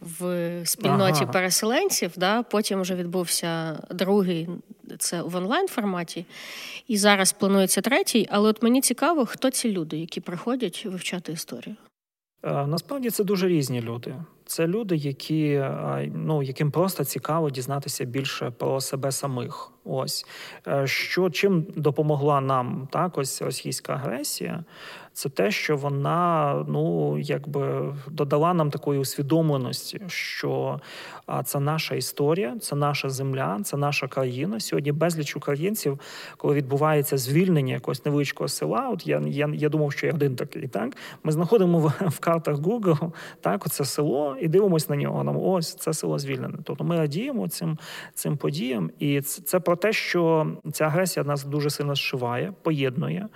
В 0.00 0.60
спільноті 0.64 1.22
ага. 1.22 1.32
переселенців, 1.32 2.12
да, 2.16 2.42
потім 2.42 2.80
вже 2.80 2.94
відбувся 2.94 3.82
другий 3.90 4.48
це 4.98 5.22
в 5.22 5.36
онлайн 5.36 5.68
форматі, 5.68 6.26
і 6.88 6.96
зараз 6.96 7.32
планується 7.32 7.80
третій. 7.80 8.28
Але 8.30 8.48
от 8.48 8.62
мені 8.62 8.80
цікаво, 8.80 9.26
хто 9.26 9.50
ці 9.50 9.72
люди, 9.72 9.96
які 9.96 10.20
приходять 10.20 10.86
вивчати 10.86 11.32
історію. 11.32 11.76
Е, 12.42 12.66
насправді 12.66 13.10
це 13.10 13.24
дуже 13.24 13.48
різні 13.48 13.80
люди. 13.80 14.14
Це 14.46 14.66
люди, 14.66 14.96
які 14.96 15.46
е, 15.46 16.10
ну 16.14 16.42
яким 16.42 16.70
просто 16.70 17.04
цікаво 17.04 17.50
дізнатися 17.50 18.04
більше 18.04 18.50
про 18.50 18.80
себе 18.80 19.12
самих. 19.12 19.70
Ось 19.84 20.26
е, 20.66 20.86
що 20.86 21.30
чим 21.30 21.66
допомогла 21.76 22.40
нам 22.40 22.88
так 22.90 23.18
ось 23.18 23.42
російська 23.42 23.92
агресія 23.92 24.64
це 25.14 25.28
те, 25.28 25.50
що 25.50 25.76
вона 25.76 26.54
ну 26.68 27.18
якби 27.18 27.94
додала 28.10 28.54
нам 28.54 28.70
такої 28.70 29.00
усвідомленості, 29.00 30.00
що 30.06 30.80
а 31.26 31.42
це 31.42 31.60
наша 31.60 31.94
історія, 31.94 32.56
це 32.60 32.76
наша 32.76 33.10
земля, 33.10 33.60
це 33.64 33.76
наша 33.76 34.08
країна. 34.08 34.60
Сьогодні 34.60 34.92
безліч 34.92 35.36
українців, 35.36 36.00
коли 36.36 36.54
відбувається 36.54 37.18
звільнення 37.18 37.74
якогось 37.74 38.04
невеличкого 38.04 38.48
села. 38.48 38.88
От 38.92 39.06
я 39.06 39.22
я, 39.26 39.50
я 39.54 39.68
думав, 39.68 39.92
що 39.92 40.06
я 40.06 40.12
один 40.12 40.36
такий. 40.36 40.68
Так 40.68 40.96
ми 41.22 41.32
знаходимо 41.32 41.78
в, 41.78 41.92
в 42.08 42.18
картах 42.18 42.56
Google 42.56 43.12
так, 43.40 43.66
оце 43.66 43.84
село 43.84 44.33
і 44.40 44.48
дивимося 44.48 44.86
на 44.88 44.96
нього. 44.96 45.24
Нам 45.24 45.36
ось 45.36 45.74
це 45.74 45.94
село 45.94 46.18
звільнене. 46.18 46.58
Тобто 46.64 46.84
ми 46.84 46.96
радіємо 46.96 47.48
цим 47.48 47.78
цим 48.14 48.36
подіям, 48.36 48.90
і 48.98 49.20
це, 49.20 49.42
це 49.42 49.60
про 49.60 49.76
те, 49.76 49.92
що 49.92 50.46
ця 50.72 50.84
агресія 50.84 51.24
нас 51.24 51.44
дуже 51.44 51.70
сильно 51.70 51.94
зшиває, 51.94 52.52
поєднує. 52.62 53.28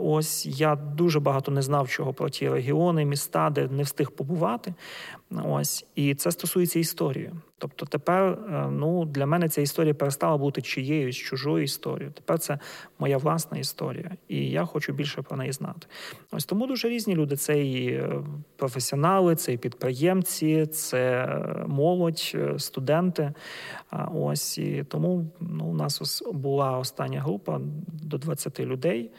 Ось 0.00 0.46
я 0.46 0.76
дуже 0.76 1.20
багато 1.20 1.52
не 1.52 1.62
знав 1.62 1.88
чого 1.88 2.12
про 2.12 2.30
ті 2.30 2.48
регіони, 2.48 3.04
міста, 3.04 3.50
де 3.50 3.68
не 3.68 3.82
встиг 3.82 4.10
побувати. 4.10 4.74
Ось 5.44 5.86
і 5.94 6.14
це 6.14 6.30
стосується 6.30 6.78
історії. 6.78 7.32
Тобто, 7.58 7.86
тепер 7.86 8.22
е, 8.22 8.68
ну 8.70 9.04
для 9.04 9.26
мене 9.26 9.48
ця 9.48 9.60
історія 9.60 9.94
перестала 9.94 10.36
бути 10.36 10.62
чиєюсь 10.62 11.16
чужою 11.16 11.64
історією. 11.64 12.12
Тепер 12.12 12.38
це 12.38 12.58
моя 12.98 13.18
власна 13.18 13.58
історія, 13.58 14.10
і 14.28 14.50
я 14.50 14.64
хочу 14.64 14.92
більше 14.92 15.22
про 15.22 15.36
неї 15.36 15.52
знати. 15.52 15.86
Ось 16.30 16.44
тому 16.44 16.66
дуже 16.66 16.88
різні 16.88 17.14
люди. 17.14 17.36
Це 17.36 17.64
і 17.64 17.92
е, 17.92 18.22
професіонали, 18.56 19.36
це 19.36 19.52
і 19.52 19.58
підприємці, 19.58 20.66
це 20.66 21.24
е, 21.24 21.64
молодь, 21.66 22.36
студенти. 22.56 23.32
Ось 24.14 24.58
і 24.58 24.84
тому 24.88 25.30
ну, 25.40 25.64
у 25.64 25.74
нас 25.74 26.22
була 26.32 26.78
остання 26.78 27.20
група 27.20 27.60
до 27.86 28.18
20 28.18 28.60
людей. 28.60 29.10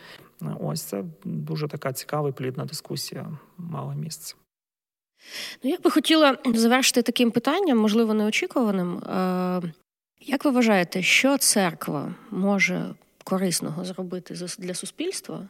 Ось 0.60 0.82
це 0.82 1.04
дуже 1.24 1.68
така 1.68 1.94
цікава 1.94 2.30
і 2.30 2.32
плідна 2.32 2.66
дискусія 2.66 3.38
мала 3.58 3.94
місце. 3.94 4.36
Ну, 5.64 5.70
я 5.70 5.78
би 5.78 5.92
хотіла 5.92 6.38
завершити 6.46 7.02
таким 7.02 7.32
питанням, 7.32 7.78
можливо, 7.78 8.14
неочікуваним. 8.14 8.98
Е, 8.98 9.62
як 10.22 10.46
ви 10.46 10.52
вважаєте, 10.52 11.02
що 11.02 11.38
церква 11.38 12.16
може 12.32 12.86
корисного 13.24 13.86
зробити 13.86 14.36
для 14.60 14.74
суспільства 14.74 15.48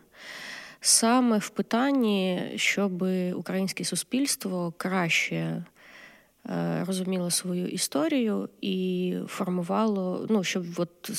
саме 0.81 1.37
в 1.37 1.49
питанні, 1.49 2.51
щоб 2.55 3.03
українське 3.35 3.83
суспільство 3.83 4.73
краще 4.77 5.35
е, 5.35 6.83
розуміло 6.87 7.31
свою 7.31 7.67
історію 7.67 8.49
і 8.61 9.15
формувало, 9.27 10.25
ну, 10.29 10.43
щоб 10.43 10.65
от, 10.77 11.11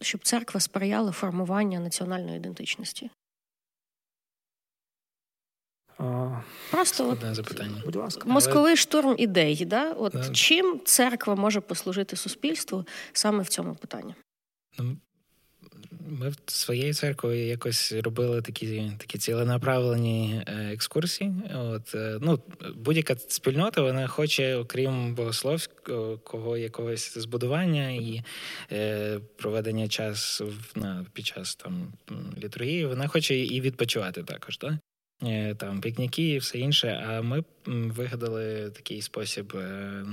щоб 0.00 0.24
церква 0.24 0.60
сприяла 0.60 1.12
формуванню 1.12 1.80
національної 1.80 2.36
ідентичності? 2.36 3.10
Просто 6.70 7.10
от, 7.10 7.34
запитання. 7.34 7.82
Будь 7.84 7.96
ласка, 7.96 8.28
мозковий 8.28 8.76
штурм 8.76 9.14
ідей. 9.18 9.64
Да? 9.64 9.92
От 9.92 10.12
да. 10.12 10.30
чим 10.30 10.80
церква 10.84 11.34
може 11.34 11.60
послужити 11.60 12.16
суспільству 12.16 12.84
саме 13.12 13.42
в 13.42 13.48
цьому 13.48 13.74
питанні? 13.74 14.14
Ну, 14.78 14.96
ми 16.08 16.32
своєю 16.46 16.94
церквою 16.94 17.46
якось 17.46 17.92
робили 17.92 18.42
такі 18.42 18.92
такі 18.98 19.18
ціленаправлені 19.18 20.42
е, 20.46 20.72
екскурсії. 20.72 21.32
От 21.54 21.94
е, 21.94 22.18
ну 22.20 22.40
будь-яка 22.76 23.16
спільнота 23.16 23.82
вона 23.82 24.06
хоче, 24.08 24.56
окрім 24.56 25.14
богословського 25.14 26.56
якогось 26.56 27.18
збудування 27.18 27.90
і 27.90 28.22
е, 28.72 29.20
проведення 29.36 29.88
часу 29.88 30.52
на 30.74 31.06
під 31.12 31.26
час 31.26 31.56
там 31.56 31.92
літургії, 32.42 32.86
вона 32.86 33.08
хоче 33.08 33.36
і 33.36 33.60
відпочивати 33.60 34.22
також. 34.22 34.56
Так? 34.56 34.72
Е, 35.22 35.54
там 35.54 35.80
пікніки 35.80 36.28
і 36.28 36.38
все 36.38 36.58
інше. 36.58 37.04
А 37.08 37.22
ми 37.22 37.44
вигадали 37.66 38.70
такий 38.70 39.02
спосіб 39.02 39.52
е, 39.56 40.04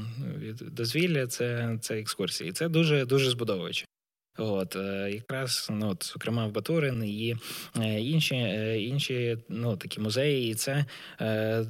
дозвілля 0.61 1.27
це 1.27 1.77
це 1.81 1.99
екскурсії. 1.99 2.51
Це 2.51 2.69
дуже 2.69 3.05
дуже 3.05 3.29
збудовуюче. 3.29 3.85
От 4.37 4.75
е, 4.75 5.11
якраз 5.11 5.67
ну 5.71 5.89
от, 5.89 6.05
зокрема 6.13 6.47
в 6.47 6.51
Батурин 6.51 7.03
і 7.03 7.35
інші 7.97 8.35
інші 8.79 9.37
ну 9.49 9.77
такі 9.77 9.99
музеї, 9.99 10.51
і 10.51 10.55
це 10.55 10.85
е, 11.21 11.65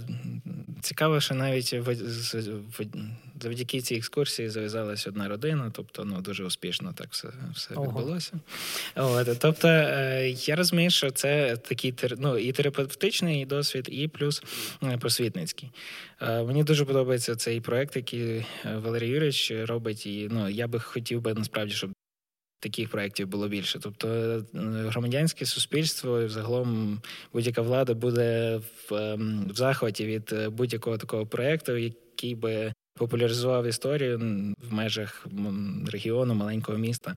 цікаво, 0.82 1.20
що 1.20 1.36
навіть 1.36 1.74
в, 1.74 1.93
в, 2.80 2.86
завдяки 3.41 3.82
цій 3.82 3.95
екскурсії 3.95 4.49
зав'язалася 4.49 5.09
одна 5.09 5.28
родина, 5.28 5.72
тобто 5.74 6.05
ну 6.05 6.22
дуже 6.22 6.43
успішно 6.43 6.93
так 6.93 7.07
все 7.11 7.28
все 7.55 7.76
Ого. 7.76 7.86
відбулося. 7.86 8.32
От, 8.95 9.39
Тобто 9.39 9.68
я 9.68 10.55
розумію, 10.55 10.89
що 10.89 11.11
це 11.11 11.57
такий 11.57 11.93
ну, 12.18 12.38
і 12.38 12.51
терапевтичний 12.51 13.45
досвід, 13.45 13.88
і 13.91 14.07
плюс 14.07 14.43
просвітницький. 14.99 15.72
Мені 16.22 16.63
дуже 16.63 16.86
подобається 16.86 17.36
цей 17.36 17.61
проект, 17.61 17.95
який 17.95 18.45
Валерій 18.76 19.07
Юрійович 19.07 19.51
робить. 19.51 20.05
І 20.05 20.28
ну 20.32 20.49
я 20.49 20.68
би 20.68 20.80
хотів 20.80 21.22
би 21.22 21.34
насправді, 21.34 21.74
щоб 21.74 21.91
таких 22.60 22.89
проєктів 22.89 23.28
було 23.28 23.47
більше. 23.47 23.80
Тобто 23.80 24.08
е, 24.08 24.43
громадянське 24.53 25.45
суспільство 25.45 26.22
і 26.22 26.30
загалом 26.30 27.01
будь-яка 27.34 27.62
влада 27.62 27.93
буде 27.93 28.58
в, 28.58 28.93
ем, 28.93 29.47
в 29.49 29.55
захваті 29.55 30.05
від 30.05 30.34
е, 30.34 30.49
будь-якого 30.49 30.97
такого 30.97 31.26
проєкту, 31.26 31.78
який 31.78 32.36
би 32.36 32.74
популяризував 32.93 33.66
історію 33.66 34.18
в 34.70 34.74
межах 34.74 35.28
регіону, 35.91 36.34
маленького 36.34 36.78
міста. 36.78 37.16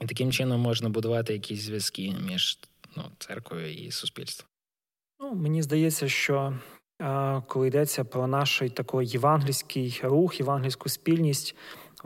І 0.00 0.06
таким 0.06 0.32
чином 0.32 0.60
можна 0.60 0.88
будувати 0.88 1.32
якісь 1.32 1.60
зв'язки 1.60 2.14
між 2.26 2.58
ну, 2.96 3.02
церквою 3.18 3.74
і 3.74 3.90
суспільством. 3.90 4.48
Ну, 5.20 5.34
Мені 5.34 5.62
здається, 5.62 6.08
що 6.08 6.58
е, 7.02 7.42
коли 7.48 7.68
йдеться 7.68 8.04
про 8.04 8.26
наш 8.26 8.62
такий 8.74 9.06
євангельський 9.06 10.00
рух, 10.02 10.40
євангельську 10.40 10.88
спільність 10.88 11.56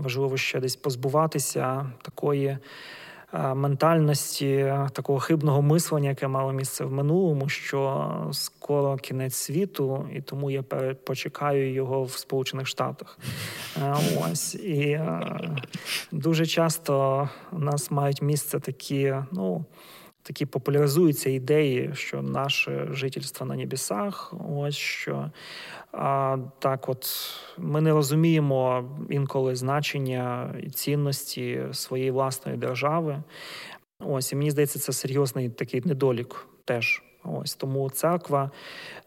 важливо 0.01 0.37
ще 0.37 0.61
десь 0.61 0.77
позбуватися 0.77 1.91
такої 2.03 2.59
е, 3.35 3.55
ментальності, 3.55 4.75
такого 4.93 5.19
хибного 5.19 5.63
мислення, 5.63 6.09
яке 6.09 6.29
мало 6.29 6.53
місце 6.53 6.85
в 6.85 6.93
минулому, 6.93 7.49
що 7.49 8.11
скоро 8.33 8.97
кінець 8.97 9.35
світу, 9.35 10.09
і 10.15 10.21
тому 10.21 10.51
я 10.51 10.63
почекаю 11.05 11.73
його 11.73 12.05
в 12.05 12.13
Сполучених 12.13 12.67
Штатах. 12.67 13.19
Е, 13.77 13.95
ось 14.25 14.55
і 14.55 14.91
е, 14.91 15.41
дуже 16.13 16.47
часто 16.47 17.29
у 17.53 17.59
нас 17.59 17.91
мають 17.91 18.23
місце 18.23 18.61
такі, 18.61 19.15
ну. 19.33 19.65
Такі 20.23 20.47
популяризуються 20.47 21.31
ідеї, 21.31 21.91
що 21.95 22.23
наше 22.23 22.89
жительство 22.91 23.47
на 23.47 23.57
небесах, 23.57 24.35
ось 24.51 24.77
що 24.77 25.31
а, 25.93 26.39
Так, 26.59 26.89
от 26.89 27.07
ми 27.59 27.81
не 27.81 27.93
розуміємо 27.93 28.91
інколи 29.11 29.57
значення 29.57 30.55
і 30.63 30.71
цінності 30.71 31.63
своєї 31.73 32.11
власної 32.11 32.59
держави. 32.59 33.23
Ось 34.01 34.33
і 34.33 34.37
мені 34.37 34.51
здається, 34.51 34.79
це 34.79 34.93
серйозний 34.93 35.49
такий 35.49 35.83
недолік 35.85 36.47
теж. 36.65 37.03
Ось 37.25 37.55
тому 37.55 37.91
церква 37.91 38.51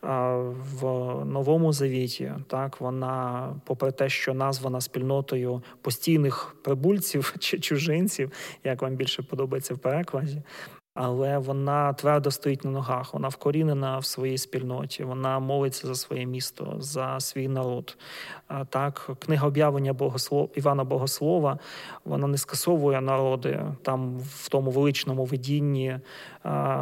а, 0.01 0.35
в 0.81 0.85
новому 1.25 1.73
завіті, 1.73 2.33
так 2.47 2.81
вона, 2.81 3.49
попри 3.65 3.91
те, 3.91 4.09
що 4.09 4.33
названа 4.33 4.81
спільнотою 4.81 5.63
постійних 5.81 6.55
прибульців 6.63 7.35
чи 7.39 7.59
чужинців, 7.59 8.31
як 8.63 8.81
вам 8.81 8.95
більше 8.95 9.23
подобається 9.23 9.73
в 9.73 9.79
перекладі, 9.79 10.41
але 10.93 11.37
вона 11.37 11.93
твердо 11.93 12.31
стоїть 12.31 12.63
на 12.63 12.71
ногах. 12.71 13.13
Вона 13.13 13.27
вкорінена 13.27 13.97
в 13.97 14.05
своїй 14.05 14.37
спільноті. 14.37 15.03
Вона 15.03 15.39
молиться 15.39 15.87
за 15.87 15.95
своє 15.95 16.25
місто, 16.25 16.75
за 16.79 17.19
свій 17.19 17.47
народ. 17.47 17.97
Так, 18.69 19.09
книга 19.19 19.47
об'явлення 19.47 19.93
Богослов 19.93 20.49
Івана 20.55 20.83
Богослова 20.83 21.59
вона 22.05 22.27
не 22.27 22.37
скасовує 22.37 23.01
народи 23.01 23.65
там 23.81 24.19
в 24.19 24.49
тому 24.49 24.71
величному 24.71 25.25
видінні, 25.25 25.99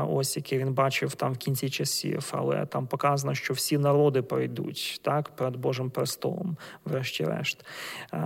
ось 0.10 0.38
які 0.38 0.58
він 0.58 0.74
бачив 0.74 1.16
там 1.16 1.34
в 1.34 1.38
кінці 1.38 1.70
часів. 1.70 2.32
Але 2.32 2.66
там 2.66 2.88
показано, 2.88 3.36
що 3.36 3.54
всі 3.54 3.78
народи 3.78 4.22
пройдуть 4.22 5.00
так 5.04 5.30
перед 5.30 5.56
Божим 5.56 5.90
престолом, 5.90 6.58
врешті-решт. 6.86 7.66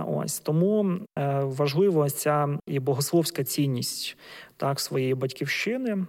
Ось 0.06 0.38
тому 0.38 0.98
е, 1.18 1.40
важлива 1.40 2.10
ця 2.10 2.58
і 2.66 2.80
богословська 2.80 3.44
цінність 3.44 4.16
так 4.56 4.80
своєї 4.80 5.14
батьківщини. 5.14 6.06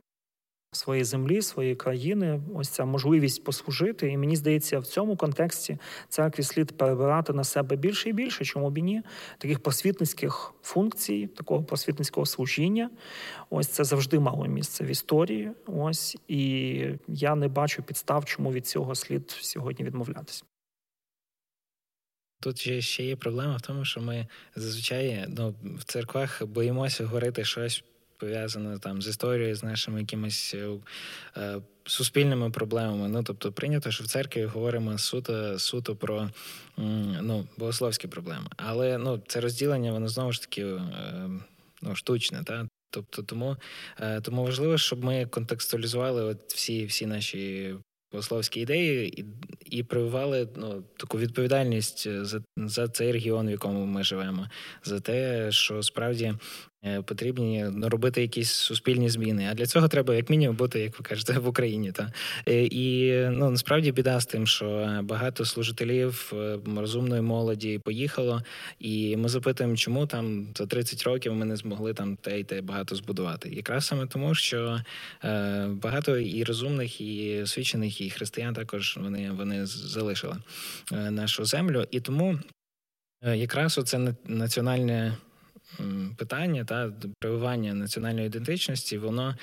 Своєї 0.77 1.03
землі, 1.03 1.41
своєї 1.41 1.75
країни. 1.75 2.41
Ось 2.55 2.69
ця 2.69 2.85
можливість 2.85 3.43
послужити. 3.43 4.11
І 4.11 4.17
мені 4.17 4.35
здається, 4.35 4.79
в 4.79 4.87
цьому 4.87 5.17
контексті 5.17 5.77
церкві 6.09 6.43
слід 6.43 6.77
перебирати 6.77 7.33
на 7.33 7.43
себе 7.43 7.75
більше 7.75 8.09
і 8.09 8.13
більше, 8.13 8.45
чому 8.45 8.69
б 8.69 8.77
і 8.77 8.81
ні, 8.81 9.01
таких 9.37 9.59
просвітницьких 9.59 10.53
функцій, 10.63 11.27
такого 11.27 11.63
просвітницького 11.63 12.25
служіння. 12.25 12.89
Ось 13.49 13.67
це 13.67 13.83
завжди 13.83 14.19
мало 14.19 14.45
місце 14.45 14.83
в 14.83 14.87
історії. 14.87 15.51
Ось 15.67 16.17
і 16.27 16.83
я 17.07 17.35
не 17.35 17.47
бачу 17.47 17.83
підстав, 17.83 18.25
чому 18.25 18.51
від 18.51 18.67
цього 18.67 18.95
слід 18.95 19.29
сьогодні 19.29 19.85
відмовлятися. 19.85 20.43
Тут 22.39 22.83
ще 22.83 23.03
є 23.03 23.15
проблема 23.15 23.55
в 23.55 23.61
тому, 23.61 23.85
що 23.85 24.01
ми 24.01 24.27
зазвичай 24.55 25.25
ну, 25.27 25.55
в 25.63 25.83
церквах 25.83 26.45
боїмося 26.45 27.05
говорити 27.05 27.45
щось 27.45 27.83
пов'язане 28.17 28.79
там 28.79 29.01
з 29.01 29.07
історією, 29.07 29.55
з 29.55 29.63
нашими 29.63 29.99
якимись 29.99 30.53
е, 30.53 30.69
е, 31.37 31.61
суспільними 31.85 32.49
проблемами. 32.49 33.07
Ну 33.07 33.23
тобто, 33.23 33.51
прийнято, 33.51 33.91
що 33.91 34.03
в 34.03 34.07
церкві 34.07 34.45
говоримо 34.45 34.97
суто 34.97 35.59
суто 35.59 35.95
про 35.95 36.29
ну, 37.21 37.47
богословські 37.57 38.07
проблеми. 38.07 38.47
Але 38.57 38.97
ну, 38.97 39.21
це 39.27 39.41
розділення, 39.41 39.91
воно 39.91 40.07
знову 40.07 40.31
ж 40.31 40.41
таки 40.41 40.65
е, 40.65 40.81
ну, 41.81 41.95
штучне. 41.95 42.43
Та? 42.43 42.67
Тобто, 42.89 43.23
тому 43.23 43.57
е, 43.99 44.21
тому 44.21 44.43
важливо, 44.43 44.77
щоб 44.77 45.03
ми 45.03 45.25
контекстуалізували 45.25 46.23
от 46.23 46.53
всі 46.53 46.85
всі 46.85 47.05
наші 47.05 47.75
богословські 48.11 48.59
ідеї 48.59 49.21
і 49.21 49.25
і 49.65 49.83
прививали 49.83 50.47
ну, 50.55 50.83
таку 50.97 51.17
відповідальність 51.17 52.25
за 52.25 52.41
за 52.57 52.87
цей 52.87 53.11
регіон, 53.11 53.47
в 53.47 53.51
якому 53.51 53.85
ми 53.85 54.03
живемо, 54.03 54.47
за 54.83 54.99
те, 54.99 55.51
що 55.51 55.83
справді 55.83 56.33
потрібні 57.05 57.65
ну, 57.71 57.89
робити 57.89 58.21
якісь 58.21 58.51
суспільні 58.51 59.09
зміни. 59.09 59.47
А 59.51 59.53
для 59.53 59.65
цього 59.65 59.87
треба, 59.87 60.15
як 60.15 60.29
мінімум, 60.29 60.55
бути, 60.55 60.79
як 60.79 60.99
ви 60.99 61.05
кажете, 61.05 61.39
в 61.39 61.47
Україні. 61.47 61.91
Та 61.91 62.11
е, 62.47 62.65
і 62.65 63.13
ну 63.29 63.49
насправді 63.49 63.91
біда 63.91 64.19
з 64.19 64.25
тим, 64.25 64.47
що 64.47 64.99
багато 65.03 65.45
служителів 65.45 66.33
е, 66.33 66.59
розумної 66.75 67.21
молоді 67.21 67.79
поїхало, 67.79 68.43
і 68.79 69.17
ми 69.17 69.29
запитуємо, 69.29 69.75
чому 69.75 70.07
там 70.07 70.47
за 70.55 70.65
30 70.65 71.03
років 71.03 71.33
ми 71.33 71.45
не 71.45 71.55
змогли 71.55 71.93
там 71.93 72.15
те 72.15 72.39
й 72.39 72.43
те 72.43 72.61
багато 72.61 72.95
збудувати. 72.95 73.49
Якраз 73.49 73.85
саме 73.85 74.07
тому, 74.07 74.35
що 74.35 74.81
е, 75.23 75.67
багато 75.67 76.17
і 76.17 76.43
розумних, 76.43 77.01
і 77.01 77.41
освічених, 77.41 78.01
і 78.01 78.09
християн 78.09 78.53
також 78.53 78.97
вони 79.01 79.31
вони 79.31 79.65
залишили 79.65 80.37
нашу 80.91 81.45
землю, 81.45 81.85
і 81.91 81.99
тому. 81.99 82.39
Якраз 83.23 83.77
оце 83.77 84.13
національне 84.25 85.17
питання 86.17 86.63
та 86.63 86.93
прививання 87.19 87.73
національної 87.73 88.27
ідентичності, 88.27 88.97
воно 88.97 89.35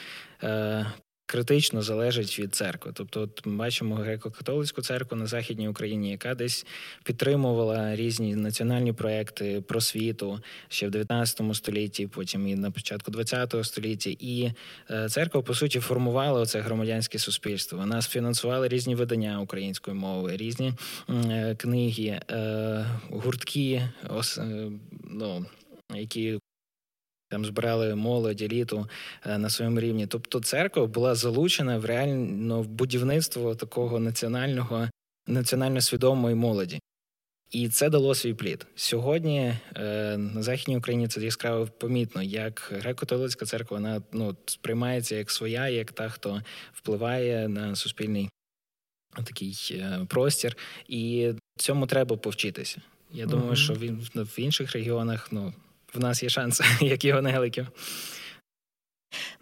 е, 0.42 0.86
критично 1.26 1.82
залежить 1.82 2.38
від 2.38 2.54
церкви. 2.54 2.92
Тобто, 2.94 3.20
от 3.20 3.46
ми 3.46 3.56
бачимо 3.56 3.96
греко-католицьку 3.96 4.82
церкву 4.82 5.16
на 5.16 5.26
західній 5.26 5.68
Україні, 5.68 6.10
яка 6.10 6.34
десь 6.34 6.66
підтримувала 7.04 7.96
різні 7.96 8.36
національні 8.36 8.92
проекти 8.92 9.60
просвіту 9.60 10.40
ще 10.68 10.86
в 10.86 10.90
19 10.90 11.56
столітті, 11.56 12.06
потім 12.06 12.48
і 12.48 12.54
на 12.54 12.70
початку 12.70 13.10
20 13.10 13.54
століття. 13.62 14.10
І 14.18 14.50
е, 14.90 15.08
церква 15.08 15.42
по 15.42 15.54
суті 15.54 15.80
формувала 15.80 16.40
оце 16.40 16.60
громадянське 16.60 17.18
суспільство. 17.18 17.78
Вона 17.78 18.02
сфінансувала 18.02 18.68
різні 18.68 18.94
видання 18.94 19.40
української 19.40 19.96
мови, 19.96 20.36
різні 20.36 20.72
е, 21.10 21.54
книги, 21.54 22.20
е, 22.30 22.86
гуртки. 23.10 23.88
Ос, 24.08 24.38
е, 24.38 24.70
ну, 25.10 25.46
які 25.94 26.38
там 27.28 27.44
збирали 27.44 27.94
молодь, 27.94 28.42
еліту 28.42 28.88
е, 29.26 29.38
на 29.38 29.50
своєму 29.50 29.80
рівні. 29.80 30.06
Тобто 30.06 30.40
церква 30.40 30.86
була 30.86 31.14
залучена 31.14 31.78
в 31.78 31.84
реально 31.84 32.62
в 32.62 32.68
будівництво 32.68 33.54
такого 33.54 34.00
національного, 34.00 34.88
національно 35.26 35.80
свідомої 35.80 36.34
молоді. 36.34 36.80
І 37.50 37.68
це 37.68 37.90
дало 37.90 38.14
свій 38.14 38.34
плід. 38.34 38.66
Сьогодні 38.74 39.54
е, 39.76 40.16
на 40.16 40.42
Західній 40.42 40.76
Україні 40.76 41.08
це 41.08 41.20
яскраво 41.20 41.66
помітно, 41.66 42.22
як 42.22 42.72
греко-католицька 42.74 43.44
церква 43.44 43.76
вона 43.76 44.02
ну, 44.12 44.36
сприймається 44.46 45.16
як 45.16 45.30
своя, 45.30 45.68
як 45.68 45.92
та, 45.92 46.08
хто 46.08 46.42
впливає 46.72 47.48
на 47.48 47.76
суспільний 47.76 48.28
такий 49.24 49.56
е, 49.70 50.06
простір. 50.08 50.56
І 50.88 51.32
цьому 51.56 51.86
треба 51.86 52.16
повчитися. 52.16 52.80
Я 53.12 53.26
думаю, 53.26 53.50
mm-hmm. 53.50 53.56
що 53.56 53.74
він 53.74 54.08
в 54.14 54.40
інших 54.40 54.72
регіонах 54.72 55.32
ну 55.32 55.52
в 55.94 56.00
нас 56.00 56.22
є 56.22 56.28
шанс, 56.28 56.60
як 56.80 57.04
його 57.04 57.22
негеликів. 57.22 57.66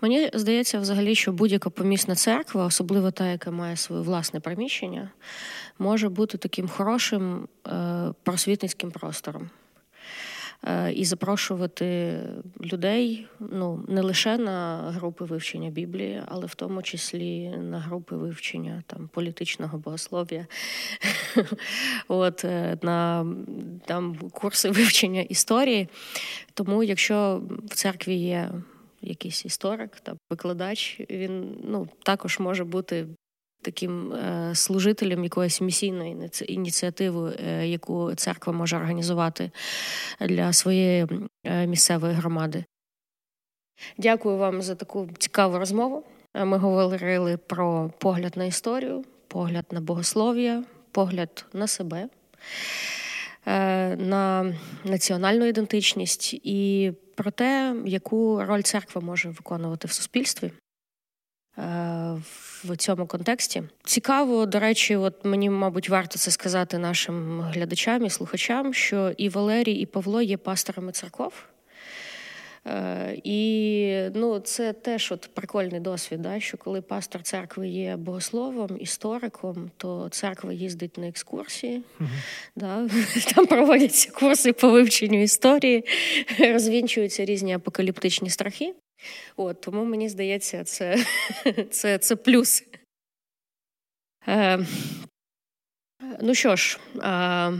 Мені 0.00 0.30
здається, 0.34 0.78
взагалі, 0.78 1.14
що 1.14 1.32
будь-яка 1.32 1.70
помісна 1.70 2.14
церква, 2.14 2.64
особливо 2.64 3.10
та, 3.10 3.26
яка 3.26 3.50
має 3.50 3.76
своє 3.76 4.02
власне 4.02 4.40
приміщення, 4.40 5.10
може 5.78 6.08
бути 6.08 6.38
таким 6.38 6.68
хорошим 6.68 7.48
е, 7.66 8.12
просвітницьким 8.22 8.90
простором. 8.90 9.50
Е, 10.82 10.92
і 10.92 11.04
запрошувати 11.04 12.18
людей 12.60 13.26
ну 13.40 13.84
не 13.88 14.00
лише 14.00 14.38
на 14.38 14.76
групи 14.90 15.24
вивчення 15.24 15.70
Біблії, 15.70 16.22
але 16.26 16.46
в 16.46 16.54
тому 16.54 16.82
числі 16.82 17.48
на 17.48 17.78
групи 17.78 18.16
вивчення 18.16 18.82
там 18.86 19.08
політичного 19.08 19.78
богослов'я, 19.78 20.46
от 22.08 22.44
е, 22.44 22.78
на 22.82 23.26
там 23.84 24.16
курси 24.32 24.70
вивчення 24.70 25.20
історії. 25.20 25.88
Тому, 26.54 26.82
якщо 26.82 27.42
в 27.64 27.74
церкві 27.74 28.14
є 28.14 28.50
якийсь 29.02 29.44
історик 29.44 30.00
та 30.00 30.16
викладач, 30.30 31.00
він 31.10 31.58
ну 31.64 31.88
також 32.02 32.38
може 32.38 32.64
бути 32.64 33.06
таким 33.62 34.12
е, 34.12 34.54
служителем 34.54 35.24
якоїсь 35.24 35.60
місійної 35.60 36.30
ініціативи, 36.48 37.36
е, 37.46 37.66
яку 37.66 38.14
церква 38.14 38.52
може 38.52 38.76
організувати 38.76 39.50
для 40.20 40.52
своєї 40.52 41.06
е, 41.44 41.66
місцевої 41.66 42.14
громади. 42.14 42.64
Дякую 43.98 44.36
вам 44.36 44.62
за 44.62 44.74
таку 44.74 45.08
цікаву 45.18 45.58
розмову. 45.58 46.04
Ми 46.34 46.58
говорили 46.58 47.36
про 47.36 47.90
погляд 47.98 48.36
на 48.36 48.44
історію, 48.44 49.04
погляд 49.28 49.66
на 49.70 49.80
богослов'я, 49.80 50.64
погляд 50.92 51.46
на 51.52 51.66
себе, 51.66 52.08
на 53.96 54.54
національну 54.84 55.46
ідентичність 55.46 56.34
і 56.34 56.92
про 57.14 57.30
те, 57.30 57.76
яку 57.86 58.44
роль 58.44 58.62
церква 58.62 59.00
може 59.00 59.28
виконувати 59.28 59.88
в 59.88 59.92
суспільстві. 59.92 60.52
В 62.64 62.76
цьому 62.76 63.06
контексті 63.06 63.62
цікаво, 63.84 64.46
до 64.46 64.58
речі, 64.58 64.96
от 64.96 65.24
мені, 65.24 65.50
мабуть, 65.50 65.88
варто 65.88 66.18
це 66.18 66.30
сказати 66.30 66.78
нашим 66.78 67.40
глядачам 67.40 68.04
і 68.06 68.10
слухачам, 68.10 68.74
що 68.74 69.12
і 69.16 69.28
Валерій, 69.28 69.72
і 69.72 69.86
Павло 69.86 70.22
є 70.22 70.36
пасторами 70.36 70.92
церков. 70.92 71.32
Е, 72.66 73.16
і 73.24 74.10
ну, 74.14 74.38
це 74.38 74.72
теж 74.72 75.12
от 75.12 75.30
прикольний 75.34 75.80
досвід, 75.80 76.22
да, 76.22 76.40
що 76.40 76.56
коли 76.56 76.80
пастор 76.80 77.22
церкви 77.22 77.68
є 77.68 77.96
богословом, 77.96 78.76
істориком, 78.80 79.70
то 79.76 80.08
церква 80.10 80.52
їздить 80.52 80.98
на 80.98 81.08
екскурсії, 81.08 81.82
uh 82.00 82.06
да, 82.56 82.88
там 83.34 83.46
проводяться 83.46 84.10
курси 84.10 84.52
по 84.52 84.70
вивченню 84.70 85.22
історії, 85.22 85.84
розвінчуються 86.38 87.24
різні 87.24 87.54
апокаліптичні 87.54 88.30
страхи. 88.30 88.74
От, 89.36 89.60
Тому 89.60 89.84
мені 89.84 90.08
здається, 90.08 90.64
це 90.64 91.06
це, 91.70 91.98
це 91.98 92.16
плюс. 92.16 92.64
Е, 94.28 94.66
Ну 96.20 96.34
що 96.34 96.56
ж, 96.56 96.78
е, 96.96 97.52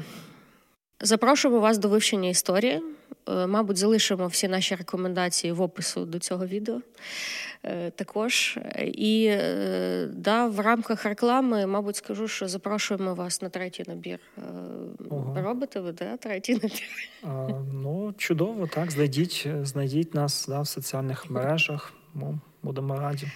запрошуємо 1.00 1.60
вас 1.60 1.78
до 1.78 1.88
вивчення 1.88 2.28
історії. 2.28 2.82
Е, 3.28 3.46
мабуть, 3.46 3.76
залишимо 3.76 4.26
всі 4.26 4.48
наші 4.48 4.74
рекомендації 4.74 5.52
в 5.52 5.60
опису 5.62 6.04
до 6.04 6.18
цього 6.18 6.46
відео. 6.46 6.80
Е, 7.64 7.90
також. 7.90 8.58
І 8.84 9.26
е, 9.30 10.08
да, 10.12 10.46
в 10.46 10.60
рамках 10.60 11.04
реклами, 11.04 11.66
мабуть, 11.66 11.96
скажу, 11.96 12.28
що 12.28 12.48
запрошуємо 12.48 13.14
вас 13.14 13.42
на 13.42 13.48
третій 13.48 13.84
набір. 13.88 14.18
Ого. 15.10 15.40
Робите 15.42 15.80
ви, 15.80 15.92
да, 15.92 16.16
третій 16.16 16.54
набір? 16.54 16.82
А, 17.22 17.48
Ну, 17.72 18.14
чудово, 18.18 18.66
так. 18.66 18.90
Знайдіть, 18.90 19.46
знайдіть 19.62 20.14
нас 20.14 20.46
да, 20.48 20.60
в 20.60 20.68
соціальних 20.68 21.30
мережах. 21.30 21.92
Будемо 22.62 23.00
раді. 23.00 23.26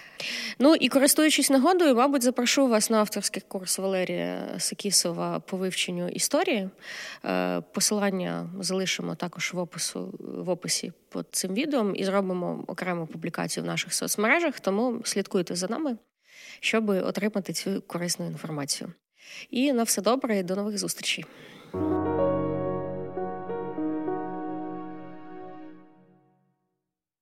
Ну 0.59 0.75
і 0.75 0.89
користуючись 0.89 1.51
нагодою, 1.51 1.95
мабуть, 1.95 2.23
запрошу 2.23 2.69
вас 2.69 2.91
на 2.91 2.99
авторський 2.99 3.43
курс 3.49 3.79
Валерія 3.79 4.55
Сакісова 4.59 5.41
по 5.41 5.57
вивченню 5.57 6.09
історії. 6.09 6.69
Е, 7.25 7.61
посилання 7.61 8.51
залишимо 8.61 9.15
також 9.15 9.53
в 9.53 9.59
опису 9.59 10.15
в 10.19 10.49
описі 10.49 10.93
під 11.13 11.25
цим 11.31 11.55
відео 11.55 11.91
і 11.91 12.05
зробимо 12.05 12.65
окрему 12.67 13.07
публікацію 13.07 13.65
в 13.65 13.67
наших 13.67 13.95
соцмережах. 13.95 14.61
Тому 14.61 15.01
слідкуйте 15.05 15.55
за 15.55 15.67
нами, 15.69 15.97
щоб 16.61 16.89
отримати 16.89 17.53
цю 17.53 17.83
корисну 17.87 18.27
інформацію. 18.27 18.93
І 19.51 19.73
на 19.73 19.83
все 19.83 20.03
добре, 20.03 20.39
і 20.39 20.43
до 20.43 20.57
нових 20.57 20.79
зустрічей. 20.79 21.25